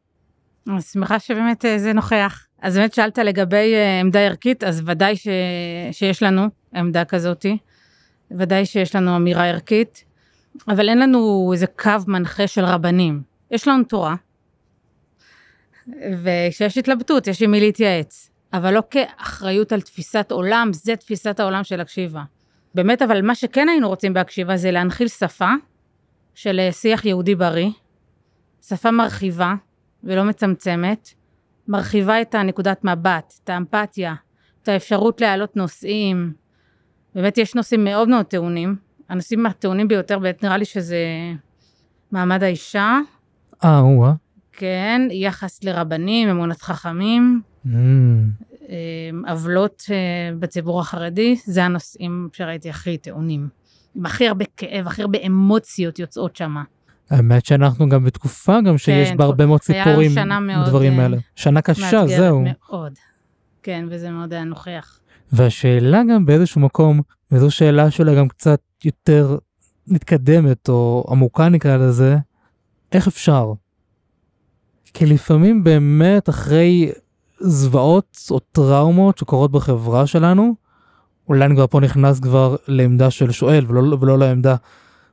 אני 0.69 0.81
שמחה 0.81 1.19
שבאמת 1.19 1.65
אה, 1.65 1.79
זה 1.79 1.93
נוכח. 1.93 2.47
אז 2.61 2.77
באמת 2.77 2.93
שאלת 2.93 3.17
לגבי 3.17 3.73
אה, 3.75 3.99
עמדה 3.99 4.19
ערכית, 4.19 4.63
אז 4.63 4.81
ודאי 4.85 5.15
ש... 5.15 5.27
שיש 5.91 6.23
לנו 6.23 6.47
עמדה 6.75 7.05
כזאתי. 7.05 7.57
ודאי 8.31 8.65
שיש 8.65 8.95
לנו 8.95 9.15
אמירה 9.15 9.49
ערכית, 9.49 10.03
אבל 10.67 10.89
אין 10.89 10.99
לנו 10.99 11.49
איזה 11.53 11.67
קו 11.67 11.91
מנחה 12.07 12.47
של 12.47 12.65
רבנים. 12.65 13.21
יש 13.51 13.67
לנו 13.67 13.83
תורה, 13.83 14.15
וכשיש 16.23 16.77
התלבטות, 16.77 17.27
יש 17.27 17.41
עם 17.41 17.51
מי 17.51 17.59
להתייעץ. 17.59 18.31
אבל 18.53 18.73
לא 18.73 18.83
כאחריות 18.89 19.71
על 19.71 19.81
תפיסת 19.81 20.31
עולם, 20.31 20.73
זה 20.73 20.95
תפיסת 20.95 21.39
העולם 21.39 21.63
של 21.63 21.81
הקשיבה. 21.81 22.23
באמת, 22.75 23.01
אבל 23.01 23.21
מה 23.21 23.35
שכן 23.35 23.69
היינו 23.69 23.87
רוצים 23.87 24.13
בהקשיבה 24.13 24.57
זה 24.57 24.71
להנחיל 24.71 25.07
שפה 25.07 25.49
של 26.35 26.59
אה, 26.59 26.71
שיח 26.71 27.05
יהודי 27.05 27.35
בריא, 27.35 27.69
שפה 28.67 28.91
מרחיבה 28.91 29.53
ולא 30.05 30.23
מצמצמת, 30.23 31.09
מרחיבה 31.67 32.21
את 32.21 32.35
הנקודת 32.35 32.83
מבט, 32.83 33.33
את 33.43 33.49
האמפתיה, 33.49 34.15
את 34.63 34.67
האפשרות 34.67 35.21
להעלות 35.21 35.55
נושאים. 35.55 36.33
באמת 37.15 37.37
יש 37.37 37.55
נושאים 37.55 37.83
מאוד 37.83 38.09
מאוד 38.09 38.25
טעונים. 38.25 38.75
הנושאים 39.09 39.45
הטעונים 39.45 39.87
ביותר, 39.87 40.19
באמת 40.19 40.43
נראה 40.43 40.57
לי 40.57 40.65
שזה 40.65 40.97
מעמד 42.11 42.43
האישה, 42.43 42.99
אה, 43.63 43.79
או-אה. 43.79 44.13
כן, 44.51 45.01
יחס 45.11 45.63
לרבנים, 45.63 46.29
אמונת 46.29 46.61
חכמים, 46.61 47.41
Mm, 47.65 47.67
אה, 48.69 49.31
עוולות 49.31 49.83
אה, 49.91 50.35
בציבור 50.39 50.79
החרדי, 50.79 51.35
זה 51.45 51.63
הנושאים 51.63 52.29
שראיתי 52.33 52.69
הכי 52.69 52.97
טעונים. 52.97 53.47
עם 53.95 54.05
הכי 54.05 54.27
הרבה 54.27 54.45
כאב, 54.57 54.87
הכי 54.87 55.01
הרבה 55.01 55.19
אמוציות 55.25 55.99
יוצאות 55.99 56.35
שמה. 56.35 56.63
האמת 57.09 57.45
שאנחנו 57.45 57.89
גם 57.89 58.03
בתקופה 58.03 58.61
גם 58.65 58.77
שיש 58.77 59.09
כן, 59.09 59.17
בה 59.17 59.25
הרבה 59.25 59.45
מאוד 59.45 59.61
סיפורים 59.61 60.11
מאוד, 60.41 60.65
בדברים 60.65 60.99
אה, 60.99 61.03
האלה. 61.03 61.17
שנה 61.35 61.61
קשה, 61.61 62.07
זהו. 62.07 62.43
מאוד. 62.69 62.93
כן, 63.63 63.85
וזה 63.89 64.09
מאוד 64.09 64.33
היה 64.33 64.43
נוכח. 64.43 64.99
והשאלה 65.31 66.01
גם 66.13 66.25
באיזשהו 66.25 66.61
מקום, 66.61 67.01
וזו 67.31 67.51
שאלה 67.51 67.91
שלה 67.91 68.15
גם 68.15 68.27
קצת 68.27 68.59
יותר 68.83 69.37
מתקדמת 69.87 70.69
או 70.69 71.05
עמוקה 71.09 71.49
נקרא 71.49 71.77
לזה, 71.77 72.17
איך 72.91 73.07
אפשר? 73.07 73.53
כי 74.93 75.05
לפעמים 75.05 75.63
באמת 75.63 76.29
אחרי 76.29 76.91
זוועות 77.39 78.17
או 78.31 78.39
טראומות 78.39 79.17
שקורות 79.17 79.51
בחברה 79.51 80.07
שלנו, 80.07 80.55
אולי 81.27 81.45
אני 81.45 81.55
כבר 81.55 81.67
פה 81.67 81.79
נכנס 81.79 82.19
כבר 82.19 82.55
לעמדה 82.67 83.11
של 83.11 83.31
שואל 83.31 83.65
ולא, 83.67 83.97
ולא 83.99 84.19
לעמדה 84.19 84.55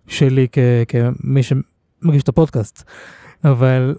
שלי 0.07 0.47
כ, 0.53 0.59
כמי 0.89 1.43
שמגיש 2.03 2.23
את 2.23 2.29
הפודקאסט, 2.29 2.83
אבל 3.45 3.95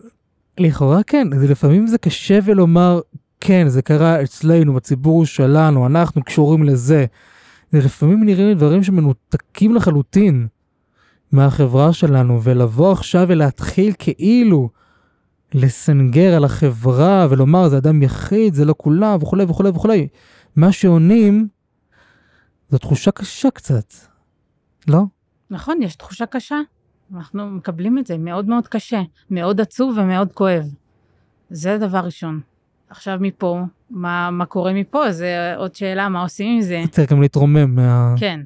לכאורה 0.59 1.03
כן, 1.03 1.39
זה 1.39 1.47
לפעמים 1.47 1.87
זה 1.87 1.97
קשה 1.97 2.39
ולומר 2.43 2.99
כן, 3.39 3.67
זה 3.67 3.81
קרה 3.81 4.23
אצלנו, 4.23 4.73
בציבור 4.73 5.25
שלנו, 5.25 5.85
אנחנו 5.85 6.23
קשורים 6.23 6.63
לזה. 6.63 7.05
זה 7.71 7.77
לפעמים 7.79 8.23
נראים 8.23 8.47
לי 8.47 8.55
דברים 8.55 8.83
שמנותקים 8.83 9.75
לחלוטין 9.75 10.47
מהחברה 11.31 11.93
שלנו, 11.93 12.43
ולבוא 12.43 12.91
עכשיו 12.91 13.25
ולהתחיל 13.27 13.93
כאילו 13.99 14.69
לסנגר 15.53 16.35
על 16.35 16.43
החברה 16.43 17.27
ולומר 17.29 17.69
זה 17.69 17.77
אדם 17.77 18.03
יחיד, 18.03 18.53
זה 18.53 18.65
לא 18.65 18.75
כולם 18.77 19.17
וכולי 19.21 19.43
וכולי 19.43 19.69
וכולי. 19.69 20.07
מה 20.55 20.71
שעונים 20.71 21.47
זו 22.69 22.77
תחושה 22.77 23.11
קשה 23.11 23.51
קצת, 23.51 23.93
לא? 24.87 25.03
נכון, 25.49 25.81
יש 25.81 25.95
תחושה 25.95 26.25
קשה. 26.25 26.59
אנחנו 27.15 27.49
מקבלים 27.49 27.97
את 27.97 28.07
זה 28.07 28.17
מאוד 28.17 28.45
מאוד 28.45 28.67
קשה, 28.67 29.01
מאוד 29.29 29.61
עצוב 29.61 29.97
ומאוד 29.97 30.33
כואב. 30.33 30.73
זה 31.49 31.77
דבר 31.77 31.99
ראשון. 31.99 32.41
עכשיו 32.89 33.17
מפה, 33.21 33.61
מה, 33.89 34.31
מה 34.31 34.45
קורה 34.45 34.73
מפה? 34.73 35.11
זה 35.11 35.53
עוד 35.57 35.75
שאלה, 35.75 36.09
מה 36.09 36.21
עושים 36.21 36.55
עם 36.55 36.61
זה? 36.61 36.83
צריך 36.91 37.11
גם 37.11 37.21
להתרומם 37.21 37.75
מה... 37.75 38.15
כן. 38.17 38.39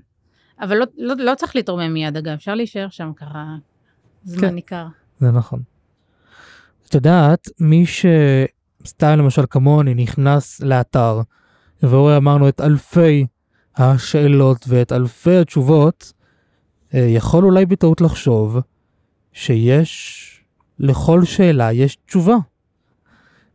אבל 0.61 0.77
לא, 0.77 0.85
לא, 0.97 1.15
לא 1.17 1.35
צריך 1.35 1.55
להתרומם 1.55 1.93
מיד, 1.93 2.17
אגב, 2.17 2.33
אפשר 2.33 2.55
להישאר 2.55 2.87
שם 2.89 3.11
ככה 3.15 3.45
זמן 4.23 4.41
כן. 4.41 4.55
ניכר. 4.55 4.85
זה 5.19 5.31
נכון. 5.31 5.61
את 6.89 6.95
יודעת, 6.95 7.49
מי 7.59 7.85
שסתם 7.85 9.07
למשל 9.17 9.43
כמוני 9.49 9.93
נכנס 9.93 10.61
לאתר 10.61 11.21
ורואה 11.83 12.17
אמרנו 12.17 12.49
את 12.49 12.61
אלפי 12.61 13.27
השאלות 13.77 14.65
ואת 14.67 14.91
אלפי 14.91 15.37
התשובות, 15.37 16.13
יכול 16.93 17.43
אולי 17.43 17.65
בטעות 17.65 18.01
לחשוב 18.01 18.57
שיש 19.33 20.23
לכל 20.79 21.25
שאלה 21.25 21.73
יש 21.73 21.95
תשובה. 22.05 22.35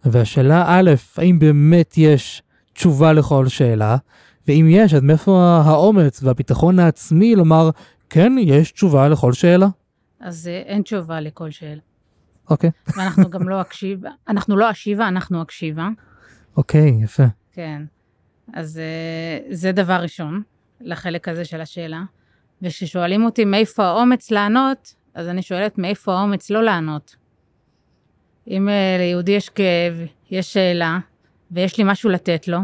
והשאלה 0.05 0.65
א', 0.69 0.91
האם 1.17 1.39
באמת 1.39 1.95
יש 1.97 2.43
תשובה 2.73 3.13
לכל 3.13 3.49
שאלה? 3.49 3.97
ואם 4.49 4.67
יש, 4.71 4.95
אז 4.95 5.03
מאיפה 5.03 5.63
האומץ 5.65 6.23
והביטחון 6.23 6.79
העצמי 6.79 7.37
לומר, 7.37 7.71
כן, 8.11 8.33
יש 8.39 8.73
תשובה 8.73 9.09
לכל 9.09 9.33
שאלה? 9.33 9.67
אז 10.21 10.49
אה, 10.49 10.59
אין 10.59 10.83
תשובה 10.83 11.21
לכל 11.21 11.51
שאלה. 11.51 11.81
אוקיי. 12.51 12.71
ואנחנו 12.97 13.31
גם 13.31 13.49
לא 13.49 13.61
אקשיב, 13.61 14.01
אנחנו 14.29 14.57
לא 14.57 14.71
אשיבה, 14.71 15.09
אנחנו 15.09 15.43
אקשיבה. 15.43 15.89
אוקיי, 16.57 16.99
יפה. 17.03 17.25
כן. 17.53 17.83
אז 18.55 18.79
אה, 18.79 19.55
זה 19.55 19.73
דבר 19.73 20.01
ראשון, 20.03 20.43
לחלק 20.81 21.29
הזה 21.29 21.45
של 21.45 21.61
השאלה. 21.61 22.03
וכששואלים 22.63 23.25
אותי 23.25 23.45
מאיפה 23.45 23.85
האומץ 23.85 24.31
לענות, 24.31 24.95
אז 25.15 25.29
אני 25.29 25.43
שואלת 25.43 25.79
מאיפה 25.79 26.15
האומץ 26.15 26.51
לא 26.51 26.63
לענות. 26.63 27.17
אם 28.49 28.69
אה, 28.69 28.97
ליהודי 28.99 29.33
יש 29.33 29.49
כאב, 29.49 29.95
יש 30.31 30.53
שאלה, 30.53 30.99
ויש 31.51 31.79
לי 31.79 31.85
משהו 31.87 32.11
לתת 32.11 32.49
לו, 32.49 32.59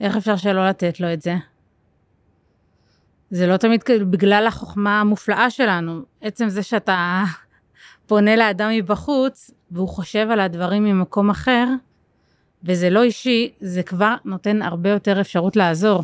איך 0.00 0.16
אפשר 0.16 0.36
שלא 0.36 0.68
לתת 0.68 1.00
לו 1.00 1.12
את 1.12 1.22
זה? 1.22 1.34
זה 3.30 3.46
לא 3.46 3.56
תמיד 3.56 3.82
בגלל 4.10 4.46
החוכמה 4.46 5.00
המופלאה 5.00 5.50
שלנו. 5.50 6.02
עצם 6.20 6.48
זה 6.48 6.62
שאתה 6.62 7.24
פונה 8.06 8.36
לאדם 8.36 8.70
מבחוץ, 8.70 9.50
והוא 9.70 9.88
חושב 9.88 10.28
על 10.30 10.40
הדברים 10.40 10.84
ממקום 10.84 11.30
אחר, 11.30 11.66
וזה 12.64 12.90
לא 12.90 13.02
אישי, 13.02 13.52
זה 13.60 13.82
כבר 13.82 14.14
נותן 14.24 14.62
הרבה 14.62 14.90
יותר 14.90 15.20
אפשרות 15.20 15.56
לעזור. 15.56 16.02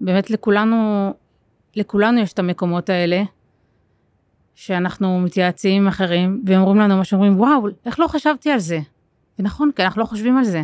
באמת 0.00 0.30
לכולנו, 0.30 1.12
לכולנו 1.76 2.20
יש 2.20 2.32
את 2.32 2.38
המקומות 2.38 2.88
האלה, 2.88 3.22
שאנחנו 4.54 5.20
מתייעצים 5.20 5.82
עם 5.82 5.88
אחרים, 5.88 6.42
והם 6.46 6.60
אומרים 6.60 6.78
לנו 6.78 6.96
מה 6.96 7.04
שאומרים, 7.04 7.40
וואו, 7.40 7.68
איך 7.86 8.00
לא 8.00 8.06
חשבתי 8.06 8.50
על 8.50 8.58
זה? 8.58 8.78
ונכון, 9.38 9.70
כי 9.76 9.82
אנחנו 9.82 10.00
לא 10.00 10.06
חושבים 10.06 10.38
על 10.38 10.44
זה. 10.44 10.62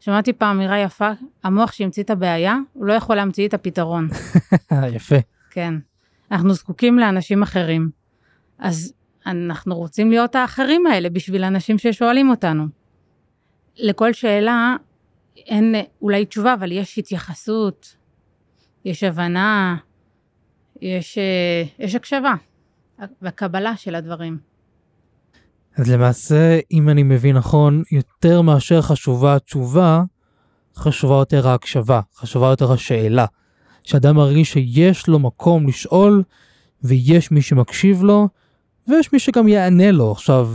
שמעתי 0.00 0.32
פעם 0.32 0.56
אמירה 0.56 0.78
יפה, 0.78 1.10
המוח 1.44 1.72
שהמציא 1.72 2.02
את 2.02 2.10
הבעיה, 2.10 2.56
הוא 2.72 2.86
לא 2.86 2.92
יכול 2.92 3.16
להמציא 3.16 3.48
את 3.48 3.54
הפתרון. 3.54 4.08
יפה. 4.96 5.16
כן. 5.50 5.74
אנחנו 6.30 6.54
זקוקים 6.54 6.98
לאנשים 6.98 7.42
אחרים. 7.42 7.90
אז 8.58 8.92
אנחנו 9.26 9.76
רוצים 9.76 10.10
להיות 10.10 10.34
האחרים 10.34 10.86
האלה 10.86 11.10
בשביל 11.10 11.44
אנשים 11.44 11.78
ששואלים 11.78 12.30
אותנו. 12.30 12.66
לכל 13.76 14.12
שאלה 14.12 14.76
אין 15.36 15.74
אולי 16.02 16.26
תשובה, 16.26 16.54
אבל 16.54 16.72
יש 16.72 16.98
התייחסות, 16.98 17.96
יש 18.84 19.02
הבנה, 19.02 19.76
יש, 20.82 21.18
אה, 21.18 21.62
יש 21.78 21.94
הקשבה 21.94 22.34
והקבלה 23.22 23.76
של 23.76 23.94
הדברים. 23.94 24.38
אז 25.76 25.90
למעשה, 25.90 26.58
אם 26.72 26.88
אני 26.88 27.02
מבין 27.02 27.36
נכון, 27.36 27.82
יותר 27.92 28.42
מאשר 28.42 28.82
חשובה 28.82 29.36
התשובה, 29.36 30.02
חשובה 30.76 31.14
יותר 31.14 31.48
ההקשבה, 31.48 32.00
חשובה 32.16 32.46
יותר 32.46 32.72
השאלה. 32.72 33.26
שאדם 33.82 34.16
מרגיש 34.16 34.52
שיש 34.52 35.08
לו 35.08 35.18
מקום 35.18 35.68
לשאול, 35.68 36.22
ויש 36.82 37.30
מי 37.30 37.42
שמקשיב 37.42 38.02
לו, 38.02 38.28
ויש 38.88 39.12
מי 39.12 39.18
שגם 39.18 39.48
יענה 39.48 39.90
לו 39.90 40.12
עכשיו 40.12 40.50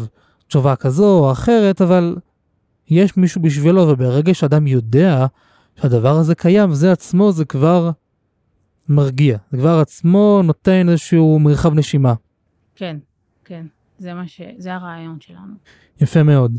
תשובה 0.47 0.75
כזו 0.75 1.19
או 1.19 1.31
אחרת, 1.31 1.81
אבל 1.81 2.15
יש 2.89 3.17
מישהו 3.17 3.41
בשבילו, 3.41 3.81
וברגע 3.81 4.33
שאדם 4.33 4.67
יודע 4.67 5.25
שהדבר 5.81 6.17
הזה 6.17 6.35
קיים, 6.35 6.73
זה 6.73 6.91
עצמו 6.91 7.31
זה 7.31 7.45
כבר 7.45 7.91
מרגיע. 8.91 9.37
זה 9.51 9.57
כבר 9.57 9.79
עצמו 9.79 10.41
נותן 10.43 10.89
איזשהו 10.89 11.39
מרחב 11.39 11.73
נשימה. 11.73 12.13
כן, 12.75 12.97
כן, 13.45 13.65
זה 13.97 14.13
מה 14.13 14.27
ש... 14.27 14.41
זה 14.57 14.73
הרעיון 14.73 15.17
שלנו. 15.19 15.53
יפה 16.01 16.23
מאוד. 16.23 16.57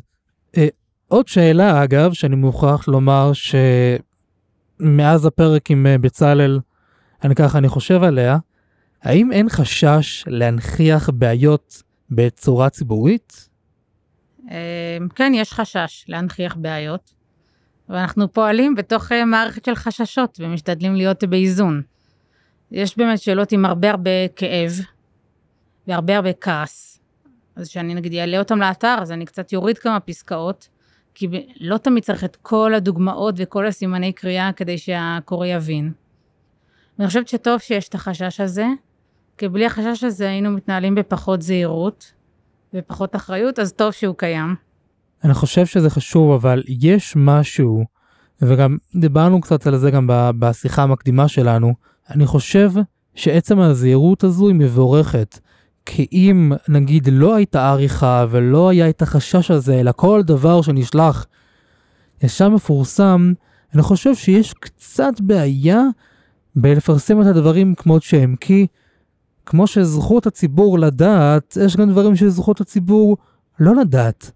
אה, 0.56 0.68
עוד 1.08 1.28
שאלה, 1.28 1.84
אגב, 1.84 2.12
שאני 2.12 2.36
מוכרח 2.36 2.88
לומר 2.88 3.30
שמאז 3.32 5.26
הפרק 5.26 5.70
עם 5.70 5.86
אה, 5.86 5.98
בצלאל, 5.98 6.60
אני 7.24 7.34
ככה, 7.34 7.58
אני 7.58 7.68
חושב 7.68 8.02
עליה, 8.02 8.38
האם 9.02 9.32
אין 9.32 9.48
חשש 9.48 10.24
להנכיח 10.26 11.10
בעיות 11.10 11.82
בצורה 12.10 12.70
ציבורית? 12.70 13.48
אה, 14.50 14.98
כן, 15.14 15.32
יש 15.34 15.52
חשש 15.52 16.04
להנכיח 16.08 16.56
בעיות, 16.56 17.12
ואנחנו 17.88 18.32
פועלים 18.32 18.74
בתוך 18.74 19.12
אה, 19.12 19.24
מערכת 19.24 19.64
של 19.64 19.74
חששות 19.74 20.38
ומשתדלים 20.42 20.94
להיות 20.94 21.24
באיזון. 21.24 21.82
יש 22.72 22.96
באמת 22.96 23.20
שאלות 23.20 23.52
עם 23.52 23.64
הרבה 23.64 23.90
הרבה 23.90 24.28
כאב 24.36 24.72
והרבה 25.86 26.16
הרבה 26.16 26.32
כעס. 26.32 27.00
אז 27.56 27.68
כשאני 27.68 27.94
נגיד 27.94 28.14
אעלה 28.14 28.38
אותם 28.38 28.58
לאתר, 28.58 28.96
אז 29.00 29.12
אני 29.12 29.26
קצת 29.26 29.52
יוריד 29.52 29.78
כמה 29.78 30.00
פסקאות, 30.00 30.68
כי 31.14 31.28
לא 31.60 31.78
תמיד 31.78 32.02
צריך 32.02 32.24
את 32.24 32.36
כל 32.36 32.74
הדוגמאות 32.74 33.34
וכל 33.38 33.66
הסימני 33.66 34.12
קריאה 34.12 34.50
כדי 34.52 34.78
שהקורא 34.78 35.46
יבין. 35.46 35.92
ואני 36.98 37.08
חושבת 37.08 37.28
שטוב 37.28 37.60
שיש 37.60 37.88
את 37.88 37.94
החשש 37.94 38.40
הזה, 38.40 38.66
כי 39.38 39.48
בלי 39.48 39.66
החשש 39.66 40.04
הזה 40.04 40.28
היינו 40.28 40.50
מתנהלים 40.50 40.94
בפחות 40.94 41.42
זהירות 41.42 42.12
ופחות 42.74 43.16
אחריות, 43.16 43.58
אז 43.58 43.72
טוב 43.72 43.92
שהוא 43.92 44.16
קיים. 44.16 44.54
אני 45.24 45.34
חושב 45.34 45.66
שזה 45.66 45.90
חשוב, 45.90 46.32
אבל 46.32 46.62
יש 46.68 47.14
משהו, 47.16 47.84
וגם 48.42 48.76
דיברנו 48.94 49.40
קצת 49.40 49.66
על 49.66 49.76
זה 49.76 49.90
גם 49.90 50.06
בשיחה 50.38 50.82
המקדימה 50.82 51.28
שלנו, 51.28 51.74
אני 52.14 52.26
חושב 52.26 52.72
שעצם 53.14 53.58
הזהירות 53.58 54.24
הזו 54.24 54.48
היא 54.48 54.56
מבורכת. 54.56 55.38
כי 55.86 56.06
אם 56.12 56.52
נגיד 56.68 57.08
לא 57.12 57.34
הייתה 57.34 57.70
עריכה 57.70 58.26
ולא 58.30 58.68
היה 58.68 58.88
את 58.88 59.02
החשש 59.02 59.50
הזה, 59.50 59.80
אלא 59.80 59.92
כל 59.96 60.22
דבר 60.22 60.62
שנשלח 60.62 61.26
ישר 62.22 62.48
מפורסם, 62.48 63.32
אני 63.74 63.82
חושב 63.82 64.14
שיש 64.14 64.54
קצת 64.54 65.20
בעיה 65.20 65.82
בלפרסם 66.56 67.22
את 67.22 67.26
הדברים 67.26 67.74
כמות 67.74 68.02
שהם, 68.02 68.36
כי 68.40 68.66
כמו 69.46 69.66
שזכות 69.66 70.26
הציבור 70.26 70.78
לדעת, 70.78 71.56
יש 71.64 71.76
גם 71.76 71.90
דברים 71.90 72.16
שזכות 72.16 72.60
הציבור 72.60 73.16
לא 73.60 73.74
לדעת. 73.74 74.30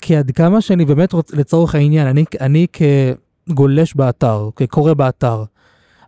כי 0.00 0.16
עד 0.16 0.30
כמה 0.30 0.60
שאני 0.60 0.84
באמת 0.84 1.12
רוצה, 1.12 1.36
לצורך 1.36 1.74
העניין, 1.74 2.06
אני, 2.06 2.24
אני 2.40 2.66
כגולש 3.46 3.94
באתר, 3.94 4.48
כקורא 4.56 4.94
באתר, 4.94 5.44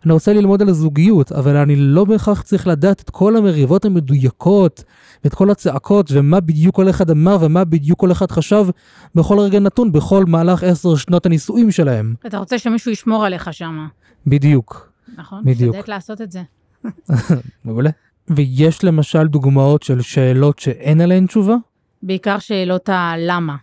אני 0.05 0.13
רוצה 0.13 0.33
ללמוד 0.33 0.61
על 0.61 0.69
הזוגיות, 0.69 1.31
אבל 1.31 1.57
אני 1.57 1.75
לא 1.75 2.05
בהכרח 2.05 2.41
צריך 2.41 2.67
לדעת 2.67 3.01
את 3.01 3.09
כל 3.09 3.35
המריבות 3.35 3.85
המדויקות, 3.85 4.83
ואת 5.23 5.33
כל 5.33 5.51
הצעקות, 5.51 6.07
ומה 6.11 6.39
בדיוק 6.39 6.75
כל 6.75 6.89
אחד 6.89 7.09
אמר, 7.09 7.37
ומה 7.41 7.63
בדיוק 7.63 7.99
כל 7.99 8.11
אחד 8.11 8.31
חשב 8.31 8.65
בכל 9.15 9.39
רגע 9.39 9.59
נתון, 9.59 9.91
בכל 9.91 10.25
מהלך 10.25 10.63
עשר 10.63 10.95
שנות 10.95 11.25
הנישואים 11.25 11.71
שלהם. 11.71 12.15
אתה 12.27 12.37
רוצה 12.37 12.59
שמישהו 12.59 12.91
ישמור 12.91 13.25
עליך 13.25 13.53
שם, 13.53 13.87
בדיוק. 14.27 14.91
נכון? 15.17 15.41
בדיוק. 15.45 15.71
תדייק 15.71 15.87
לעשות 15.87 16.21
את 16.21 16.31
זה. 16.31 16.41
מעולה. 17.65 17.89
ויש 18.29 18.83
למשל 18.83 19.27
דוגמאות 19.27 19.83
של 19.83 20.01
שאלות 20.01 20.59
שאין 20.59 21.01
עליהן 21.01 21.27
תשובה? 21.27 21.55
בעיקר 22.03 22.39
שאלות 22.39 22.89
הלמה. 22.89 23.55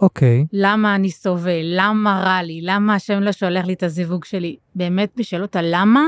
אוקיי. 0.00 0.46
למה 0.52 0.94
אני 0.94 1.10
סובל? 1.10 1.62
למה 1.62 2.22
רע 2.24 2.42
לי? 2.42 2.60
למה 2.62 2.94
השם 2.94 3.20
לא 3.20 3.32
שולח 3.32 3.66
לי 3.66 3.72
את 3.72 3.82
הזיווג 3.82 4.24
שלי? 4.24 4.56
באמת 4.74 5.12
בשאלות 5.16 5.56
הלמה, 5.56 6.04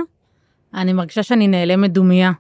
אני 0.75 0.93
מרגישה 0.93 1.23
שאני 1.23 1.49
נעלמת 1.49 1.93
דומייה. 1.93 2.33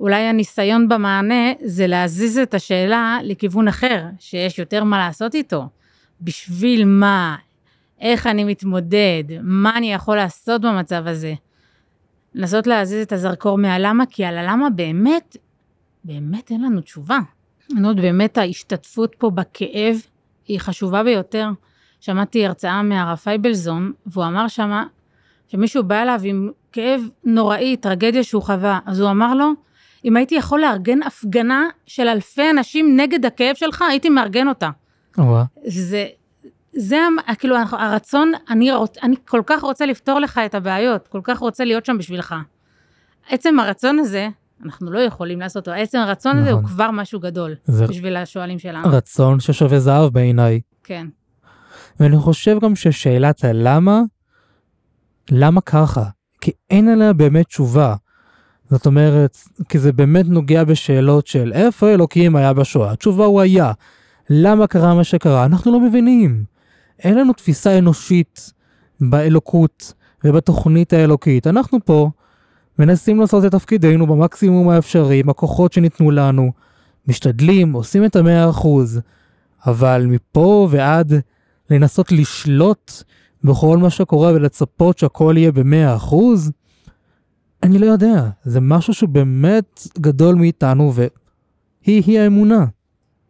אולי 0.00 0.22
הניסיון 0.22 0.88
במענה 0.88 1.52
זה 1.64 1.86
להזיז 1.86 2.38
את 2.38 2.54
השאלה 2.54 3.18
לכיוון 3.22 3.68
אחר, 3.68 4.04
שיש 4.18 4.58
יותר 4.58 4.84
מה 4.84 4.98
לעשות 4.98 5.34
איתו. 5.34 5.68
בשביל 6.20 6.84
מה? 6.84 7.36
איך 8.00 8.26
אני 8.26 8.44
מתמודד? 8.44 9.24
מה 9.42 9.76
אני 9.76 9.92
יכול 9.92 10.16
לעשות 10.16 10.60
במצב 10.60 11.06
הזה? 11.06 11.34
לנסות 12.34 12.66
להזיז 12.66 13.02
את 13.02 13.12
הזרקור 13.12 13.58
מהלמה, 13.58 14.04
כי 14.10 14.24
על 14.24 14.38
הלמה 14.38 14.70
באמת, 14.70 15.36
באמת 16.04 16.50
אין 16.50 16.62
לנו 16.62 16.80
תשובה. 16.80 17.18
אומרת, 17.70 17.96
באמת 17.96 18.38
ההשתתפות 18.38 19.14
פה 19.18 19.30
בכאב 19.30 19.96
היא 20.50 20.60
חשובה 20.60 21.02
ביותר. 21.02 21.48
שמעתי 22.00 22.46
הרצאה 22.46 22.82
מהרב 22.82 23.16
פייבלזון, 23.16 23.92
והוא 24.06 24.24
אמר 24.24 24.48
שמה, 24.48 24.84
שמישהו 25.48 25.82
בא 25.84 26.02
אליו 26.02 26.20
עם 26.24 26.50
כאב 26.72 27.00
נוראי, 27.24 27.76
טרגדיה 27.76 28.22
שהוא 28.22 28.42
חווה, 28.42 28.78
אז 28.86 29.00
הוא 29.00 29.10
אמר 29.10 29.34
לו, 29.34 29.46
אם 30.04 30.16
הייתי 30.16 30.34
יכול 30.34 30.60
לארגן 30.60 31.02
הפגנה 31.02 31.68
של 31.86 32.08
אלפי 32.08 32.50
אנשים 32.50 33.00
נגד 33.00 33.26
הכאב 33.26 33.54
שלך, 33.54 33.82
הייתי 33.82 34.08
מארגן 34.08 34.48
אותה. 34.48 34.70
וואה. 35.18 35.44
זה, 35.66 36.06
זה 36.72 36.98
כאילו 37.38 37.56
הרצון, 37.72 38.32
אני, 38.50 38.72
רוצ, 38.72 38.98
אני 38.98 39.16
כל 39.28 39.42
כך 39.46 39.60
רוצה 39.60 39.86
לפתור 39.86 40.18
לך 40.18 40.40
את 40.46 40.54
הבעיות, 40.54 41.08
כל 41.08 41.20
כך 41.24 41.38
רוצה 41.38 41.64
להיות 41.64 41.86
שם 41.86 41.98
בשבילך. 41.98 42.34
עצם 43.28 43.60
הרצון 43.60 43.98
הזה, 43.98 44.28
אנחנו 44.64 44.90
לא 44.90 44.98
יכולים 44.98 45.40
לעשות 45.40 45.68
אותו, 45.68 45.80
עצם 45.80 45.98
הרצון 45.98 46.36
הזה 46.36 46.50
הוא 46.50 46.60
נכון. 46.60 46.74
כבר 46.74 46.90
משהו 46.90 47.20
גדול 47.20 47.54
זה 47.64 47.86
בשביל 47.86 48.16
השואלים 48.16 48.58
שלנו. 48.58 48.88
רצון 48.88 49.40
ששווה 49.40 49.80
זהב 49.80 50.12
בעיניי. 50.12 50.60
כן, 50.84 51.06
ואני 52.00 52.16
חושב 52.16 52.58
גם 52.62 52.76
ששאלת 52.76 53.44
הלמה, 53.44 54.00
למה 55.30 55.60
ככה? 55.60 56.04
כי 56.40 56.50
אין 56.70 56.88
עליה 56.88 57.12
באמת 57.12 57.46
תשובה. 57.46 57.94
זאת 58.70 58.86
אומרת, 58.86 59.38
כי 59.68 59.78
זה 59.78 59.92
באמת 59.92 60.26
נוגע 60.26 60.64
בשאלות 60.64 61.26
של 61.26 61.52
איפה 61.52 61.90
אלוקים 61.90 62.36
היה 62.36 62.52
בשואה? 62.52 62.92
התשובה 62.92 63.24
הוא 63.24 63.40
היה. 63.40 63.72
למה 64.30 64.66
קרה 64.66 64.94
מה 64.94 65.04
שקרה? 65.04 65.44
אנחנו 65.44 65.72
לא 65.72 65.80
מבינים. 65.80 66.44
אין 66.98 67.18
לנו 67.18 67.32
תפיסה 67.32 67.78
אנושית 67.78 68.52
באלוקות 69.00 69.92
ובתוכנית 70.24 70.92
האלוקית. 70.92 71.46
אנחנו 71.46 71.78
פה 71.84 72.10
מנסים 72.80 73.20
לעשות 73.20 73.44
את 73.44 73.52
תפקידנו 73.52 74.06
במקסימום 74.06 74.68
האפשרי, 74.68 75.20
עם 75.20 75.30
הכוחות 75.30 75.72
שניתנו 75.72 76.10
לנו, 76.10 76.52
משתדלים, 77.08 77.72
עושים 77.72 78.04
את 78.04 78.16
המאה 78.16 78.50
אחוז, 78.50 79.00
אבל 79.66 80.06
מפה 80.06 80.68
ועד 80.70 81.12
לנסות 81.70 82.12
לשלוט 82.12 82.92
בכל 83.44 83.78
מה 83.78 83.90
שקורה 83.90 84.32
ולצפות 84.32 84.98
שהכל 84.98 85.34
יהיה 85.36 85.52
במאה 85.52 85.96
אחוז? 85.96 86.52
אני 87.62 87.78
לא 87.78 87.86
יודע, 87.86 88.30
זה 88.42 88.60
משהו 88.60 88.94
שבאמת 88.94 89.80
גדול 89.98 90.34
מאיתנו 90.34 90.92
והיא-היא 90.94 92.20
האמונה. 92.20 92.64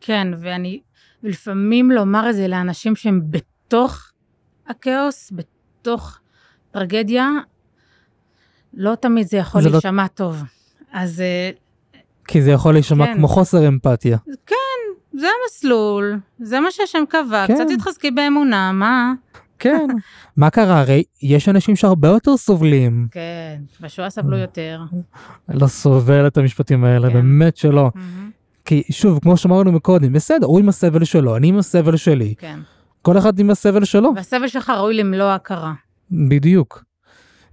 כן, 0.00 0.28
ואני, 0.40 0.80
ולפעמים 1.22 1.90
לומר 1.90 2.30
את 2.30 2.34
זה 2.34 2.48
לאנשים 2.48 2.96
שהם 2.96 3.20
בתוך 3.30 4.10
הכאוס, 4.68 5.32
בתוך 5.32 6.18
טרגדיה, 6.70 7.28
לא 8.74 8.94
תמיד 8.94 9.26
זה 9.26 9.36
יכול 9.36 9.62
לא- 9.62 9.70
להישמע 9.70 10.06
טוב. 10.06 10.42
אז 10.92 11.20
אה, 11.20 11.50
כי 12.28 12.42
זה 12.42 12.50
יכול 12.50 12.72
להישמע 12.72 13.06
כן. 13.06 13.14
כמו 13.14 13.28
חוסר 13.28 13.68
אמפתיה. 13.68 14.16
זה 15.12 15.26
המסלול, 15.42 16.18
זה 16.38 16.60
מה 16.60 16.70
שהשם 16.70 17.04
קבע, 17.08 17.46
כן. 17.46 17.54
קצת 17.54 17.64
תתחזקי 17.76 18.10
באמונה, 18.10 18.72
מה? 18.72 19.12
כן. 19.58 19.86
מה 20.36 20.50
קרה? 20.50 20.80
הרי 20.80 21.02
יש 21.22 21.48
אנשים 21.48 21.76
שהרבה 21.76 22.08
יותר 22.08 22.36
סובלים. 22.36 23.08
כן, 23.10 23.60
בשואה 23.80 24.10
סבלו 24.10 24.36
יותר. 24.36 24.80
לא 25.48 25.66
סובל 25.66 26.26
את 26.26 26.38
המשפטים 26.38 26.84
האלה, 26.84 27.08
כן. 27.08 27.14
באמת 27.14 27.56
שלא. 27.56 27.90
מהמם, 27.94 28.30
כי 28.64 28.82
שוב, 28.90 29.18
כמו 29.22 29.36
שאמרנו 29.36 29.72
מקודם, 29.72 30.12
בסדר, 30.12 30.46
הוא 30.46 30.58
עם 30.60 30.68
הסבל 30.68 31.04
שלו, 31.04 31.36
אני 31.36 31.48
עם 31.48 31.58
הסבל 31.58 31.96
שלי. 31.96 32.34
כן. 32.38 32.58
כל 33.02 33.18
אחד 33.18 33.38
עם 33.38 33.50
הסבל 33.50 33.84
שלו. 33.84 34.12
והסבל 34.16 34.48
שלך 34.48 34.70
ראוי 34.70 34.94
למלוא 34.94 35.26
ההכרה. 35.26 35.72
בדיוק. 36.10 36.84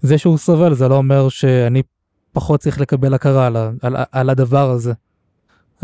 זה 0.02 0.18
שהוא 0.18 0.38
סובל 0.38 0.74
זה 0.74 0.88
לא 0.88 0.96
אומר 0.96 1.30
שאני 1.30 1.82
פחות 2.34 2.60
צריך 2.60 2.82
לקבל 2.82 3.14
הכרה 3.14 3.48
על, 3.48 3.58
על, 3.82 3.96
על 4.12 4.30
הדבר 4.30 4.70
הזה. 4.70 4.94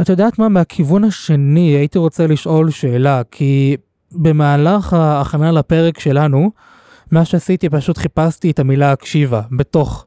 את 0.02 0.10
יודעת 0.10 0.40
מה, 0.40 0.50
מהכיוון 0.50 1.04
השני 1.04 1.70
הייתי 1.70 1.98
רוצה 1.98 2.28
לשאול 2.28 2.72
שאלה, 2.72 3.22
כי 3.32 3.78
במהלך 4.12 4.94
ההכנה 4.94 5.52
לפרק 5.52 6.00
שלנו, 6.00 6.52
מה 7.12 7.26
שעשיתי 7.26 7.70
פשוט 7.70 7.98
חיפשתי 7.98 8.52
את 8.52 8.60
המילה 8.60 8.92
הקשיבה 8.92 9.42
בתוך 9.58 10.06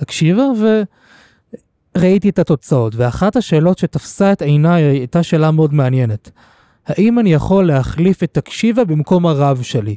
הקשיבה 0.00 0.42
וראיתי 1.96 2.28
את 2.28 2.38
התוצאות, 2.38 2.94
ואחת 2.96 3.36
השאלות 3.36 3.78
שתפסה 3.78 4.32
את 4.32 4.42
עיניי 4.42 4.82
הייתה 4.82 5.22
שאלה 5.22 5.50
מאוד 5.50 5.74
מעניינת. 5.74 6.30
האם 6.86 7.18
אני 7.18 7.32
יכול 7.32 7.66
להחליף 7.66 8.22
את 8.22 8.36
הקשיבה 8.36 8.84
במקום 8.84 9.26
הרב 9.26 9.62
שלי? 9.62 9.96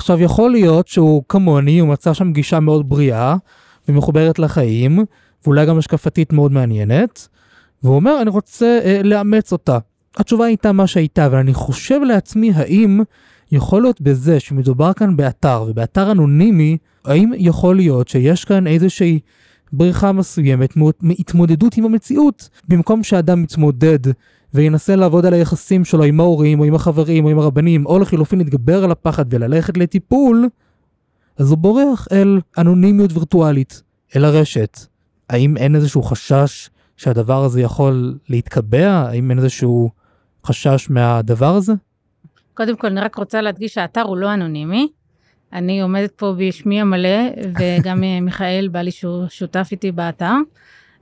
עכשיו 0.00 0.20
יכול 0.20 0.50
להיות 0.50 0.88
שהוא 0.88 1.22
כמוני, 1.28 1.78
הוא 1.78 1.88
מצא 1.88 2.12
שם 2.12 2.32
גישה 2.32 2.60
מאוד 2.60 2.88
בריאה 2.88 3.36
ומחוברת 3.88 4.38
לחיים, 4.38 5.04
ואולי 5.44 5.66
גם 5.66 5.78
השקפתית 5.78 6.32
מאוד 6.32 6.52
מעניינת, 6.52 7.28
והוא 7.82 7.96
אומר, 7.96 8.18
אני 8.22 8.30
רוצה 8.30 8.78
אה, 8.84 9.00
לאמץ 9.04 9.52
אותה. 9.52 9.78
התשובה 10.16 10.46
הייתה 10.46 10.72
מה 10.72 10.86
שהייתה, 10.86 11.26
אבל 11.26 11.38
אני 11.38 11.54
חושב 11.54 12.00
לעצמי, 12.06 12.52
האם 12.54 13.00
יכול 13.52 13.82
להיות 13.82 14.00
בזה 14.00 14.40
שמדובר 14.40 14.92
כאן 14.92 15.16
באתר, 15.16 15.64
ובאתר 15.68 16.10
אנונימי, 16.10 16.76
האם 17.04 17.32
יכול 17.36 17.76
להיות 17.76 18.08
שיש 18.08 18.44
כאן 18.44 18.66
איזושהי 18.66 19.18
בריחה 19.72 20.12
מסוימת 20.12 20.76
מו- 20.76 20.90
מהתמודדות 21.00 21.76
עם 21.76 21.84
המציאות, 21.84 22.48
במקום 22.68 23.02
שאדם 23.02 23.42
מתמודד 23.42 23.98
וינסה 24.54 24.96
לעבוד 24.96 25.26
על 25.26 25.34
היחסים 25.34 25.84
שלו 25.84 26.04
עם 26.04 26.20
ההורים, 26.20 26.60
או 26.60 26.64
עם 26.64 26.74
החברים, 26.74 27.24
או 27.24 27.30
עם 27.30 27.38
הרבנים, 27.38 27.86
או 27.86 27.98
לחילופין 27.98 28.38
להתגבר 28.38 28.84
על 28.84 28.90
הפחד 28.90 29.24
וללכת 29.30 29.76
לטיפול, 29.76 30.48
אז 31.36 31.50
הוא 31.50 31.58
בורח 31.58 32.08
אל 32.12 32.40
אנונימיות 32.58 33.12
וירטואלית, 33.12 33.82
אל 34.16 34.24
הרשת. 34.24 34.78
האם 35.30 35.56
אין 35.56 35.76
איזשהו 35.76 36.02
חשש 36.02 36.70
שהדבר 36.96 37.44
הזה 37.44 37.60
יכול 37.60 38.18
להתקבע? 38.28 38.90
האם 38.90 39.30
אין 39.30 39.38
איזשהו 39.38 39.90
חשש 40.46 40.90
מהדבר 40.90 41.54
הזה? 41.54 41.72
קודם 42.54 42.76
כל, 42.76 42.86
אני 42.86 43.00
רק 43.00 43.16
רוצה 43.16 43.40
להדגיש 43.40 43.74
שהאתר 43.74 44.02
הוא 44.02 44.16
לא 44.16 44.34
אנונימי. 44.34 44.88
אני 45.52 45.80
עומדת 45.80 46.10
פה 46.10 46.34
בשמי 46.38 46.80
המלא, 46.80 47.18
וגם 47.58 48.04
אה, 48.04 48.20
מיכאל 48.20 48.68
בעלי 48.72 48.90
שהוא 48.90 49.24
שותף 49.28 49.68
איתי 49.72 49.92
באתר. 49.92 50.34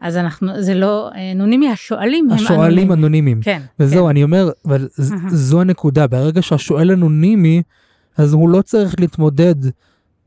אז 0.00 0.16
אנחנו, 0.16 0.62
זה 0.62 0.74
לא 0.74 1.10
אה, 1.14 1.32
אנונימי, 1.32 1.68
השואלים 1.68 2.30
הם 2.30 2.36
השואלים 2.36 2.62
אנונימיים. 2.68 2.92
אנונימיים. 2.92 3.40
כן. 3.42 3.62
וזהו, 3.80 4.04
כן. 4.04 4.10
אני 4.10 4.22
אומר, 4.22 4.50
אבל 4.64 4.88
אהה. 5.00 5.28
זו 5.28 5.60
הנקודה, 5.60 6.06
ברגע 6.06 6.42
שהשואל 6.42 6.90
אנונימי, 6.90 7.62
אז 8.16 8.32
הוא 8.32 8.48
לא 8.48 8.62
צריך 8.62 8.94
להתמודד 9.00 9.54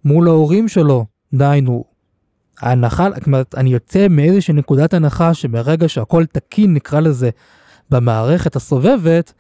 מול 0.06 0.28
ההורים 0.28 0.68
שלו. 0.68 1.06
דהיינו, 1.34 1.84
ההנחה, 2.62 3.08
אומרת, 3.26 3.56
אני 3.56 3.70
יוצא 3.74 4.08
מאיזושהי 4.10 4.54
נקודת 4.54 4.94
הנחה 4.94 5.34
שברגע 5.34 5.90
שהכל 5.90 6.26
תקין, 6.26 6.74
נקרא 6.74 7.00
לזה, 7.00 7.30
במערכת 7.90 8.56
הסובבת, 8.56 9.34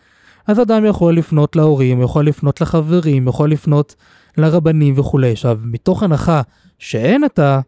אז 0.47 0.59
אדם 0.59 0.85
יכול 0.85 1.17
לפנות 1.17 1.55
להורים, 1.55 2.01
יכול 2.01 2.27
לפנות 2.27 2.61
לחברים, 2.61 3.27
יכול 3.27 3.51
לפנות 3.51 3.95
לרבנים 4.37 4.99
וכולי. 4.99 5.31
עכשיו, 5.31 5.59
מתוך 5.63 6.03
הנחה 6.03 6.41
שאין 6.79 7.25
את 7.25 7.39
ה... 7.39 7.59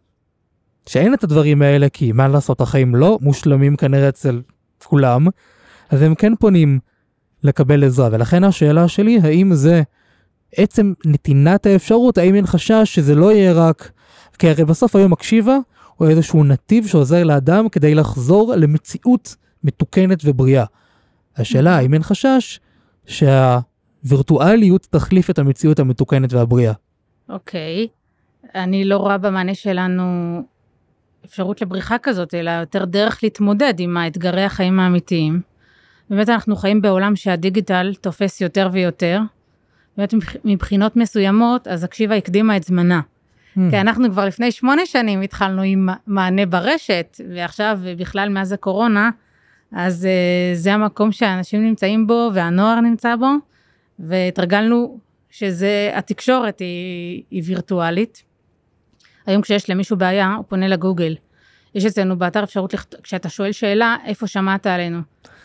שאין 0.86 1.14
את 1.14 1.24
הדברים 1.24 1.62
האלה, 1.62 1.90
כי 1.90 2.12
מה 2.12 2.28
לעשות, 2.28 2.62
החיים 2.62 2.96
לא 2.96 3.20
מושלמים 3.22 3.76
כנראה 3.76 4.10
אצל 4.10 4.42
כולם, 4.84 5.28
אז 5.90 6.02
הם 6.02 6.16
כן 6.16 6.36
פונים 6.36 6.80
לקבל 7.44 7.84
עזרה, 7.84 8.10
ולכן 8.12 8.44
השאלה 8.44 8.88
שלי, 8.88 9.20
האם 9.24 9.54
זה 9.54 9.82
עצם 10.56 10.94
נתינת 11.06 11.66
האפשרות, 11.66 12.18
האם 12.18 12.36
אין 12.36 12.46
חשש 12.46 12.82
שזה 12.86 13.16
לא 13.16 13.32
יהיה 13.32 13.54
רק... 13.54 13.92
כי 14.40 14.50
הרי 14.50 14.66
בסוף 14.66 14.96
היום 14.96 15.12
מקשיבה, 15.12 15.58
הוא 15.96 16.08
איזשהו 16.08 16.44
נתיב 16.44 16.88
שעוזר 16.88 17.24
לאדם 17.24 17.70
כדי 17.70 17.96
לחזור 17.96 18.54
למציאות 18.56 19.36
מתוקנת 19.64 20.20
ובריאה. 20.26 20.66
השאלה, 21.38 21.78
האם 21.78 21.94
אין 21.94 22.04
חשש 22.04 22.60
שהווירטואליות 23.06 24.88
תחליף 24.90 25.30
את 25.30 25.40
המציאות 25.40 25.80
המתוקנת 25.80 26.34
והבריאה? 26.34 26.74
אוקיי. 27.30 27.88
אני 28.56 28.86
לא 28.86 28.98
רואה 28.98 29.18
במענה 29.18 29.56
שלנו 29.56 30.04
אפשרות 31.26 31.62
לבריחה 31.62 31.98
כזאת, 31.98 32.34
אלא 32.34 32.52
יותר 32.52 32.86
דרך 32.86 33.20
להתמודד 33.24 33.74
עם 33.80 33.98
האתגרי 33.98 34.44
החיים 34.44 34.80
האמיתיים. 34.80 35.42
באמת 36.10 36.30
אנחנו 36.30 36.56
חיים 36.56 36.82
בעולם 36.82 37.16
שהדיגיטל 37.16 37.94
תופס 38.02 38.42
יותר 38.42 38.70
ויותר. 38.72 39.20
באמת 39.98 40.14
מבח- 40.14 40.36
מבחינות 40.46 40.96
מסוימות, 40.96 41.68
אז 41.68 41.84
הקשיבה 41.84 42.16
הקדימה 42.16 42.58
את 42.58 42.64
זמנה. 42.64 43.02
כי 43.72 43.82
אנחנו 43.82 44.12
כבר 44.12 44.26
לפני 44.26 44.52
שמונה 44.52 44.86
שנים 44.86 45.22
התחלנו 45.22 45.62
עם 45.62 45.90
מענה 46.08 46.46
ברשת, 46.46 47.22
ועכשיו 47.34 47.80
בכלל 47.98 48.30
מאז 48.30 48.52
הקורונה, 48.52 49.10
אז 49.72 50.08
uh, 50.08 50.58
זה 50.58 50.74
המקום 50.74 51.12
שהאנשים 51.12 51.66
נמצאים 51.66 52.08
בו 52.08 52.30
והנוער 52.34 52.80
נמצא 52.80 53.16
בו, 53.16 53.30
והתרגלנו 54.00 55.00
שזה, 55.30 55.92
התקשורת 55.94 56.60
היא, 56.60 57.24
היא 57.32 57.44
וירטואלית. 57.46 58.24
היום 59.26 59.42
כשיש 59.42 59.70
למישהו 59.70 59.98
בעיה, 59.98 60.34
הוא 60.38 60.46
פונה 60.48 60.68
לגוגל. 60.68 61.16
יש 61.76 61.86
אצלנו 61.86 62.18
באתר 62.18 62.44
אפשרות, 62.44 62.74
לכת... 62.74 62.96
כשאתה 63.04 63.30
שואל 63.30 63.52
שאלה, 63.52 63.96
איפה 64.06 64.28
שמעת 64.28 64.68
עלינו? 64.68 65.00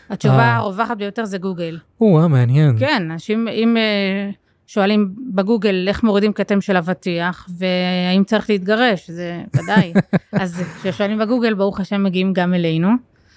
התשובה 0.09 0.39
אה. 0.39 0.55
הרווחת 0.55 0.97
ביותר 0.97 1.25
זה 1.25 1.37
גוגל. 1.37 1.77
או, 2.01 2.21
אה, 2.21 2.27
מעניין. 2.27 2.79
כן, 2.79 3.11
אנשים, 3.11 3.47
אם 3.47 3.77
אה, 3.77 4.29
שואלים 4.67 5.15
בגוגל 5.33 5.85
איך 5.87 6.03
מורידים 6.03 6.33
כתם 6.33 6.61
של 6.61 6.77
אבטיח, 6.77 7.49
והאם 7.57 8.23
צריך 8.23 8.49
להתגרש, 8.49 9.09
זה 9.09 9.43
ודאי. 9.55 9.93
אז 10.41 10.63
כששואלים 10.81 11.19
בגוגל, 11.19 11.53
ברוך 11.53 11.79
השם 11.79 12.03
מגיעים 12.03 12.33
גם 12.33 12.53
אלינו, 12.53 12.89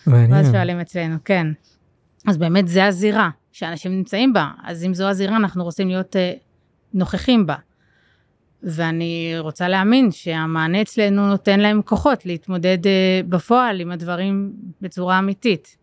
ואז 0.07 0.28
מעניין. 0.30 0.53
שואלים 0.53 0.80
אצלנו, 0.80 1.16
כן. 1.24 1.47
אז 2.26 2.36
באמת 2.36 2.68
זה 2.68 2.86
הזירה 2.86 3.30
שאנשים 3.53 3.93
נמצאים 3.93 4.32
בה, 4.32 4.51
אז 4.64 4.84
אם 4.84 4.95
זו 4.95 5.09
הזירה, 5.09 5.36
אנחנו 5.36 5.64
רוצים 5.64 5.88
להיות 5.88 6.16
אה, 6.16 6.32
נוכחים 6.95 7.47
בה. 7.47 7.55
ואני 8.65 9.35
רוצה 9.39 9.69
להאמין 9.69 10.11
שהמענה 10.11 10.83
אצלנו 10.83 11.29
נותן 11.29 11.61
להם 11.61 11.83
כוחות 11.85 12.27
להתמודד 12.27 12.87
אה, 12.87 13.21
בפועל 13.29 13.81
עם 13.81 13.91
הדברים 13.91 14.53
בצורה 14.81 15.19
אמיתית. 15.19 15.77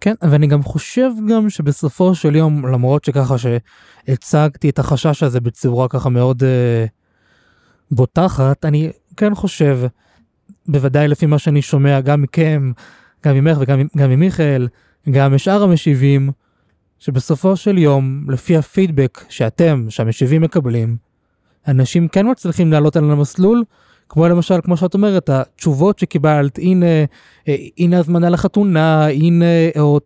כן, 0.00 0.14
ואני 0.22 0.46
גם 0.46 0.62
חושב 0.62 1.10
גם 1.28 1.50
שבסופו 1.50 2.14
של 2.14 2.36
יום, 2.36 2.66
למרות 2.66 3.04
שככה 3.04 3.34
שהצגתי 3.38 4.68
את 4.68 4.78
החשש 4.78 5.22
הזה 5.22 5.40
בצורה 5.40 5.88
ככה 5.88 6.08
מאוד 6.08 6.42
אה, 6.44 6.86
בוטחת, 7.90 8.64
אני 8.64 8.90
כן 9.16 9.34
חושב, 9.34 9.80
בוודאי 10.68 11.08
לפי 11.08 11.26
מה 11.26 11.38
שאני 11.38 11.62
שומע 11.62 12.00
גם 12.00 12.22
מכם, 12.22 12.72
גם 13.26 13.34
ממך 13.34 13.58
וגם 13.60 13.82
גם 13.96 14.10
ממיכאל, 14.10 14.68
גם 15.10 15.34
משאר 15.34 15.62
המשיבים, 15.62 16.30
שבסופו 16.98 17.56
של 17.56 17.78
יום, 17.78 18.26
לפי 18.30 18.56
הפידבק 18.56 19.24
שאתם, 19.28 19.86
שהמשיבים 19.88 20.42
מקבלים, 20.42 20.96
אנשים 21.68 22.08
כן 22.08 22.30
מצליחים 22.30 22.72
לעלות 22.72 22.96
על 22.96 23.10
המסלול, 23.10 23.64
כמו 24.08 24.28
למשל, 24.28 24.54
כמו 24.62 24.76
שאת 24.76 24.94
אומרת, 24.94 25.28
התשובות 25.28 25.98
שקיבלת, 25.98 26.58
הנה, 26.58 26.86
אה, 27.48 27.56
הנה 27.78 27.98
הזמנה 27.98 28.28
לחתונה, 28.30 29.06
הנה, 29.06 29.44
או 29.78 30.00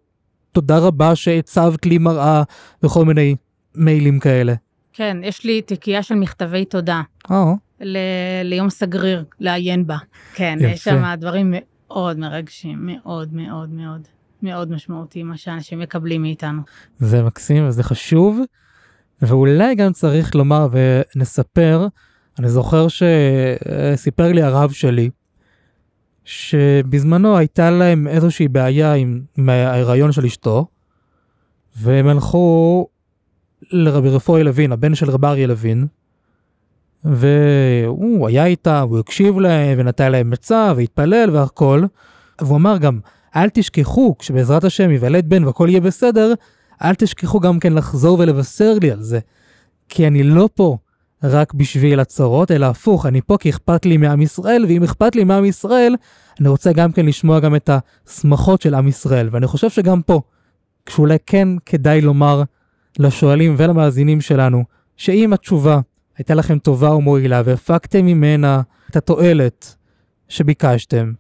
תודה 0.53 0.79
רבה 0.79 1.17
שהצבת 1.17 1.87
לי 1.87 1.99
מראה, 1.99 2.43
וכל 2.83 3.05
מיני 3.05 3.37
מיילים 3.75 4.19
כאלה. 4.21 4.55
כן, 4.93 5.17
יש 5.23 5.45
לי 5.45 5.63
תיקייה 5.63 6.03
של 6.03 6.15
מכתבי 6.15 6.65
תודה. 6.65 7.03
או. 7.31 7.57
ל- 7.81 7.99
ליום 8.45 8.71
סגריר 8.71 9.25
לעיין 9.41 9.87
בה. 9.87 9.97
כן, 10.35 10.57
יפה. 10.61 10.71
יש 10.73 10.85
שם 10.85 11.03
דברים 11.19 11.55
מאוד 11.57 12.19
מרגשים, 12.19 12.79
מאוד 12.81 13.35
מאוד 13.35 13.71
מאוד 13.71 14.01
מאוד 14.43 14.71
משמעותיים, 14.73 15.29
מה 15.29 15.37
שאנשים 15.37 15.79
מקבלים 15.79 16.23
מאיתנו. 16.23 16.63
זה 16.99 17.23
מקסים 17.23 17.69
וזה 17.69 17.83
חשוב, 17.83 18.41
ואולי 19.23 19.75
גם 19.75 19.93
צריך 19.93 20.35
לומר 20.35 20.69
ונספר, 20.73 21.87
אני 22.39 22.49
זוכר 22.49 22.87
שסיפר 22.89 24.33
לי 24.33 24.43
הרב 24.43 24.71
שלי, 24.71 25.11
שבזמנו 26.25 27.37
הייתה 27.37 27.71
להם 27.71 28.09
איזושהי 28.09 28.49
בעיה 28.49 28.95
עם, 28.95 29.21
עם 29.37 29.49
ההיריון 29.49 30.13
של 30.13 30.25
אשתו, 30.25 30.67
והם 31.77 32.07
הלכו 32.07 32.87
לרבי 33.71 34.09
רפואי 34.09 34.45
לוין, 34.45 34.73
הבן 34.73 34.95
של 34.95 35.11
רב 35.11 35.25
אריה 35.25 35.47
לוין, 35.47 35.87
והוא 37.05 38.29
היה 38.29 38.47
איתה, 38.47 38.85
והוא 38.89 38.99
הקשיב 38.99 39.39
להם, 39.39 39.79
ונתן 39.79 40.13
להם 40.13 40.33
עצה, 40.33 40.73
והתפלל 40.77 41.31
והכל, 41.33 41.85
והוא 42.41 42.57
אמר 42.57 42.79
גם, 42.79 43.01
אל 43.37 43.49
תשכחו, 43.49 44.15
כשבעזרת 44.19 44.65
השם 44.65 44.91
ייוולד 44.91 45.29
בן 45.29 45.45
והכל 45.45 45.67
יהיה 45.71 45.81
בסדר, 45.81 46.35
אל 46.83 46.95
תשכחו 46.95 47.41
גם 47.41 47.59
כן 47.59 47.73
לחזור 47.73 48.19
ולבשר 48.19 48.75
לי 48.81 48.91
על 48.91 49.03
זה. 49.03 49.19
כי 49.89 50.07
אני 50.07 50.23
לא 50.23 50.49
פה 50.55 50.77
רק 51.23 51.55
בשביל 51.55 52.01
הצרות, 52.01 52.51
אלא 52.51 52.67
הפוך, 52.67 53.07
אני 53.07 53.21
פה 53.21 53.37
כי 53.41 53.51
אכפת 53.51 53.87
לי 53.87 53.97
מעם 53.97 54.23
ישראל, 54.23 54.65
ואם 54.69 54.83
אכפת 54.83 55.17
לי 55.17 55.25
מעם 55.25 55.45
ישראל, 55.45 55.95
אני 56.41 56.49
רוצה 56.49 56.73
גם 56.73 56.93
כן 56.93 57.07
לשמוע 57.07 57.41
גם 57.41 57.57
את 57.57 57.71
השמחות 58.07 58.63
של 58.63 58.75
עם 58.75 58.89
ישראל. 58.89 59.29
ואני 59.33 59.47
חושב 59.47 59.71
שגם 59.71 60.03
פה, 60.03 60.21
כשאולי 60.87 61.17
כן 61.27 61.49
כדאי 61.67 62.01
לומר 62.01 62.43
לשואלים 62.99 63.55
ולמאזינים 63.59 64.21
שלנו, 64.21 64.65
שאם 64.97 65.33
התשובה 65.33 65.81
הייתה 66.19 66.35
לכם 66.35 66.59
טובה 66.59 66.95
ומועילה 66.95 67.43
והפקתם 67.45 68.07
ממנה 68.07 68.61
את 68.91 68.97
התועלת 68.97 69.77
שביקשתם, 70.29 71.13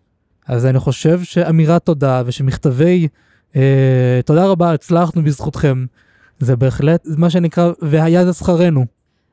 אז 0.46 0.66
אני 0.66 0.78
חושב 0.78 1.22
שאמירת 1.22 1.84
תודה 1.84 2.22
ושמכתבי 2.26 3.08
אה, 3.56 4.20
תודה 4.24 4.46
רבה, 4.46 4.72
הצלחנו 4.72 5.24
בזכותכם, 5.24 5.86
זה 6.38 6.56
בהחלט 6.56 7.04
מה 7.16 7.30
שנקרא, 7.30 7.72
והיה 7.82 8.24
זה 8.24 8.32
שכרנו. 8.32 8.86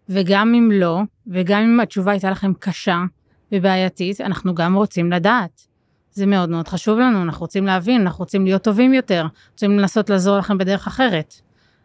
וגם 0.09 0.53
אם 0.55 0.70
לא, 0.74 1.01
וגם 1.28 1.61
אם 1.61 1.80
התשובה 1.80 2.11
הייתה 2.11 2.32
לכם 2.32 2.53
קשה 2.59 3.03
ובעייתית, 3.51 4.22
אנחנו 4.22 4.55
גם 4.55 4.76
רוצים 4.76 5.11
לדעת. 5.11 5.68
זה 6.11 6.26
מאוד 6.26 6.49
מאוד 6.49 6.68
חשוב 6.68 6.99
לנו, 6.99 7.24
אנחנו 7.24 7.41
רוצים 7.41 7.65
להבין, 7.65 8.01
אנחנו 8.01 8.22
רוצים 8.22 8.45
להיות 8.45 8.63
טובים 8.63 8.93
יותר, 8.93 9.28
רוצים 9.51 9.80
לנסות 9.80 10.09
לעזור 10.09 10.38
לכם 10.38 10.57
בדרך 10.57 10.88
אחרת. 10.88 11.34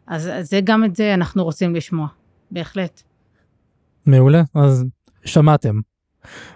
אז 0.06 0.28
אז 0.28 0.50
זה 0.50 0.60
גם 0.64 0.84
את 0.84 0.96
זה 0.96 1.14
אנחנו 1.14 1.44
רוצים 1.44 1.74
לשמוע, 1.74 2.06
בהחלט. 2.50 3.02
מעולה, 4.06 4.42
אז 4.54 4.84
שמעתם. 5.24 5.80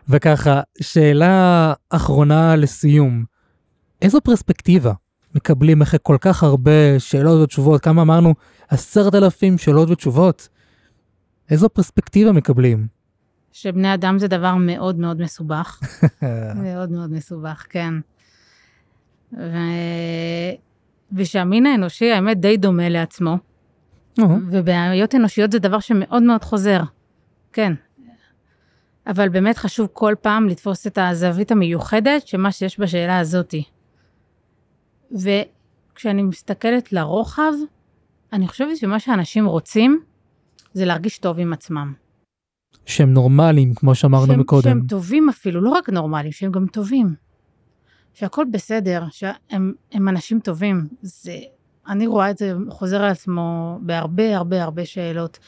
וככה, 0.09 0.61
שאלה 0.81 1.72
אחרונה 1.91 2.57
לסיום, 2.57 3.24
איזו 4.03 4.20
פרספקטיבה 4.20 4.93
מקבלים 5.37 5.82
אחרי 5.82 5.99
כל 6.03 6.16
כך 6.20 6.43
הרבה 6.43 6.99
שאלות 6.99 7.43
ותשובות, 7.43 7.80
כמה 7.82 8.03
אמרנו? 8.03 8.34
עשרת 8.68 9.14
אלפים 9.14 9.59
שאלות 9.59 9.91
ותשובות. 9.91 10.49
איזו 11.51 11.68
פרספקטיבה 11.68 12.32
מקבלים? 12.32 12.87
שבני 13.53 13.95
אדם 13.95 14.18
זה 14.18 14.28
דבר 14.28 14.55
מאוד 14.55 14.99
מאוד 14.99 15.22
מסובך. 15.22 15.80
מאוד 16.64 16.91
מאוד 16.91 17.12
מסובך, 17.12 17.66
כן. 17.70 17.95
ו... 19.32 19.57
ושהמין 21.12 21.66
האנושי, 21.66 22.12
האמת, 22.12 22.41
די 22.41 22.57
דומה 22.57 22.89
לעצמו, 22.89 23.39
ובעיות 24.51 25.14
אנושיות 25.14 25.53
זה 25.53 25.59
דבר 25.59 25.80
שמאוד 25.80 26.22
מאוד 26.22 26.45
חוזר. 26.45 26.80
כן. 27.53 27.72
אבל 29.07 29.28
באמת 29.28 29.57
חשוב 29.59 29.89
כל 29.93 30.14
פעם 30.20 30.49
לתפוס 30.49 30.87
את 30.87 30.99
הזווית 30.99 31.51
המיוחדת 31.51 32.26
שמה 32.26 32.53
שיש 32.53 32.80
בשאלה 32.80 33.18
הזאתי. 33.18 33.64
וכשאני 35.12 36.22
מסתכלת 36.22 36.92
לרוחב, 36.92 37.52
אני 38.32 38.48
חושבת 38.48 38.76
שמה 38.76 39.00
שאנשים 39.00 39.46
רוצים 39.46 40.02
זה 40.72 40.84
להרגיש 40.84 41.18
טוב 41.18 41.38
עם 41.38 41.52
עצמם. 41.52 41.92
שהם 42.86 43.12
נורמליים, 43.12 43.74
כמו 43.74 43.94
שאמרנו 43.94 44.26
שהם, 44.26 44.40
מקודם. 44.40 44.62
שהם 44.62 44.86
טובים 44.88 45.28
אפילו, 45.28 45.61
לא 45.61 45.70
רק 45.70 45.90
נורמליים, 45.90 46.32
שהם 46.32 46.52
גם 46.52 46.66
טובים. 46.66 47.14
שהכל 48.14 48.44
בסדר, 48.50 49.04
שהם 49.11 49.72
הם 49.92 50.09
אנשים 50.09 50.40
טובים. 50.40 50.86
זה, 51.02 51.38
אני 51.88 52.07
רואה 52.07 52.30
את 52.30 52.38
זה 52.38 52.52
חוזר 52.70 53.02
על 53.02 53.11
עצמו 53.11 53.78
בהרבה 53.82 54.36
הרבה 54.36 54.62
הרבה 54.62 54.84
שאלות. 54.84 55.38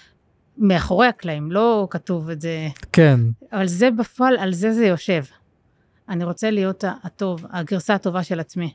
מאחורי 0.59 1.07
הקלעים, 1.07 1.53
לא 1.53 1.89
כתוב 1.91 2.31
את 2.31 2.41
זה. 2.41 2.69
כן. 2.93 3.21
אבל 3.53 3.67
זה 3.67 3.91
בפועל, 3.91 4.37
על 4.37 4.53
זה 4.53 4.73
זה 4.73 4.87
יושב. 4.87 5.23
אני 6.09 6.25
רוצה 6.25 6.51
להיות 6.51 6.85
הטוב, 7.03 7.47
הגרסה 7.51 7.95
הטובה 7.95 8.23
של 8.23 8.41
עצמי. 8.41 8.73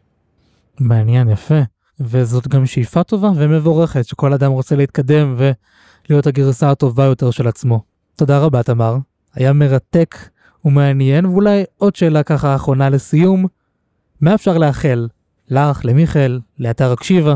מעניין, 0.79 1.29
יפה. 1.29 1.59
וזאת 1.99 2.47
גם 2.47 2.65
שאיפה 2.65 3.03
טובה 3.03 3.29
ומבורכת, 3.35 4.05
שכל 4.05 4.33
אדם 4.33 4.51
רוצה 4.51 4.75
להתקדם 4.75 5.35
ולהיות 5.37 6.27
הגרסה 6.27 6.71
הטובה 6.71 7.03
יותר 7.05 7.31
של 7.31 7.47
עצמו. 7.47 7.81
תודה 8.15 8.39
רבה, 8.39 8.63
תמר. 8.63 8.97
היה 9.33 9.53
מרתק 9.53 10.15
ומעניין, 10.65 11.25
ואולי 11.25 11.63
עוד 11.77 11.95
שאלה 11.95 12.23
ככה 12.23 12.55
אחרונה 12.55 12.89
לסיום. 12.89 13.45
מה 14.21 14.35
אפשר 14.35 14.57
לאחל 14.57 15.07
לך, 15.49 15.85
למיכאל, 15.85 16.39
לאתר 16.59 16.91
הקשיבה? 16.91 17.35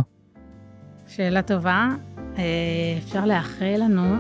שאלה 1.08 1.42
טובה. 1.42 1.88
אה, 2.38 2.44
אפשר 3.04 3.26
לאחל 3.26 3.76
לנו 3.78 4.16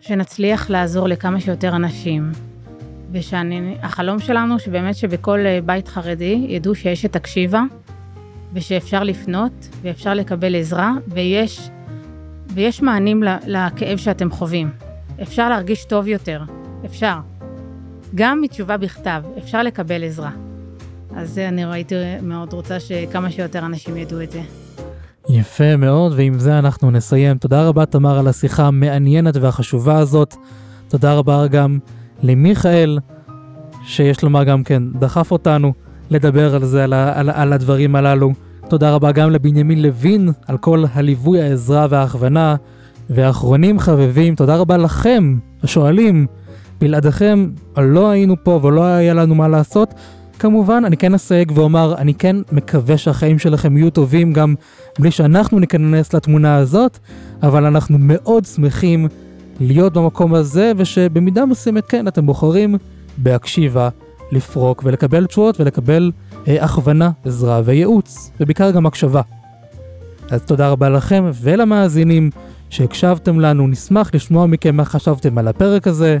שנצליח 0.00 0.70
לעזור 0.70 1.08
לכמה 1.08 1.40
שיותר 1.40 1.76
אנשים. 1.76 2.32
ושהחלום 3.14 4.18
שלנו 4.18 4.58
שבאמת 4.58 4.96
שבכל 4.96 5.46
אה, 5.46 5.58
בית 5.64 5.88
חרדי 5.88 6.46
ידעו 6.48 6.74
שיש 6.74 7.04
את 7.04 7.16
הקשיבה 7.16 7.62
ושאפשר 8.52 9.02
לפנות 9.02 9.68
ואפשר 9.82 10.14
לקבל 10.14 10.56
עזרה 10.56 10.92
ויש, 11.08 11.70
ויש 12.54 12.82
מענים 12.82 13.22
לכאב 13.46 13.98
שאתם 13.98 14.30
חווים. 14.30 14.70
אפשר 15.22 15.48
להרגיש 15.48 15.84
טוב 15.84 16.08
יותר, 16.08 16.42
אפשר. 16.84 17.14
גם 18.14 18.40
מתשובה 18.40 18.76
בכתב, 18.76 19.22
אפשר 19.38 19.62
לקבל 19.62 20.04
עזרה. 20.04 20.30
אז 21.16 21.30
זה 21.30 21.48
אני 21.48 21.64
הייתי 21.64 21.94
מאוד 22.22 22.52
רוצה 22.52 22.80
שכמה 22.80 23.30
שיותר 23.30 23.66
אנשים 23.66 23.96
ידעו 23.96 24.22
את 24.22 24.30
זה. 24.30 24.40
יפה 25.28 25.76
מאוד, 25.76 26.12
ועם 26.16 26.38
זה 26.38 26.58
אנחנו 26.58 26.90
נסיים. 26.90 27.38
תודה 27.38 27.68
רבה, 27.68 27.86
תמר, 27.86 28.18
על 28.18 28.28
השיחה 28.28 28.66
המעניינת 28.66 29.36
והחשובה 29.36 29.98
הזאת. 29.98 30.34
תודה 30.88 31.14
רבה 31.14 31.46
גם 31.46 31.78
למיכאל, 32.24 32.98
שיש 33.84 34.22
לומר 34.22 34.44
גם 34.44 34.62
כן, 34.64 34.82
דחף 34.98 35.30
אותנו 35.30 35.72
לדבר 36.10 36.54
על 36.54 36.64
זה, 36.64 36.84
על, 36.84 36.92
על, 36.92 37.30
על 37.30 37.52
הדברים 37.52 37.96
הללו. 37.96 38.32
תודה 38.68 38.94
רבה 38.94 39.12
גם 39.12 39.30
לבנימין 39.30 39.82
לוין 39.82 40.28
על 40.46 40.58
כל 40.58 40.84
הליווי, 40.94 41.42
העזרה 41.42 41.86
וההכוונה. 41.90 42.56
ואחרונים 43.10 43.78
חביבים, 43.78 44.34
תודה 44.34 44.56
רבה 44.56 44.76
לכם, 44.76 45.38
השואלים. 45.62 46.26
בלעדיכם 46.80 47.50
לא 47.76 48.10
היינו 48.10 48.36
פה 48.42 48.60
ולא 48.62 48.84
היה 48.84 49.14
לנו 49.14 49.34
מה 49.34 49.48
לעשות. 49.48 49.94
כמובן, 50.38 50.82
אני 50.86 50.96
כן 50.96 51.14
אסייג 51.14 51.52
ואומר, 51.54 51.94
אני 51.98 52.14
כן 52.14 52.36
מקווה 52.52 52.98
שהחיים 52.98 53.38
שלכם 53.38 53.76
יהיו 53.76 53.90
טובים 53.90 54.32
גם 54.32 54.54
בלי 54.98 55.10
שאנחנו 55.10 55.58
ניכנס 55.58 56.14
לתמונה 56.14 56.56
הזאת, 56.56 56.98
אבל 57.42 57.64
אנחנו 57.64 57.98
מאוד 58.00 58.44
שמחים 58.44 59.08
להיות 59.60 59.92
במקום 59.92 60.34
הזה, 60.34 60.72
ושבמידה 60.76 61.46
מסוימת 61.46 61.86
כן, 61.86 62.08
אתם 62.08 62.26
בוחרים 62.26 62.76
בהקשיבה, 63.18 63.88
לפרוק 64.32 64.82
ולקבל 64.84 65.26
תשואות 65.26 65.60
ולקבל 65.60 66.10
אה, 66.48 66.64
הכוונה, 66.64 67.10
עזרה 67.24 67.60
וייעוץ, 67.64 68.30
ובעיקר 68.40 68.70
גם 68.70 68.86
הקשבה. 68.86 69.20
אז 70.30 70.42
תודה 70.42 70.68
רבה 70.68 70.88
לכם 70.88 71.30
ולמאזינים 71.34 72.30
שהקשבתם 72.70 73.40
לנו, 73.40 73.68
נשמח 73.68 74.10
לשמוע 74.14 74.46
מכם 74.46 74.76
מה 74.76 74.84
חשבתם 74.84 75.38
על 75.38 75.48
הפרק 75.48 75.86
הזה. 75.86 76.18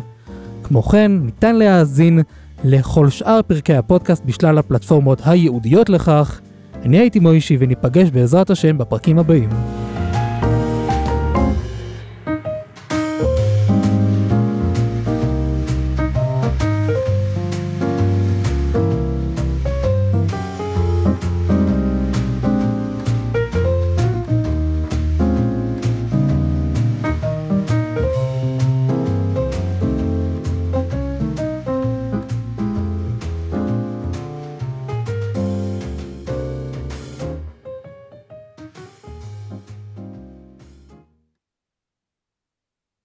כמו 0.62 0.82
כן, 0.82 1.12
ניתן 1.12 1.56
להאזין 1.56 2.20
לכל 2.64 3.10
שאר 3.10 3.40
פרקי 3.46 3.74
הפודקאסט 3.74 4.24
בשלל 4.24 4.58
הפלטפורמות 4.58 5.20
הייעודיות 5.24 5.88
לכך. 5.88 6.40
אני 6.82 6.98
הייתי 6.98 7.20
מוישי 7.20 7.56
וניפגש 7.60 8.10
בעזרת 8.10 8.50
השם 8.50 8.78
בפרקים 8.78 9.18
הבאים. 9.18 9.48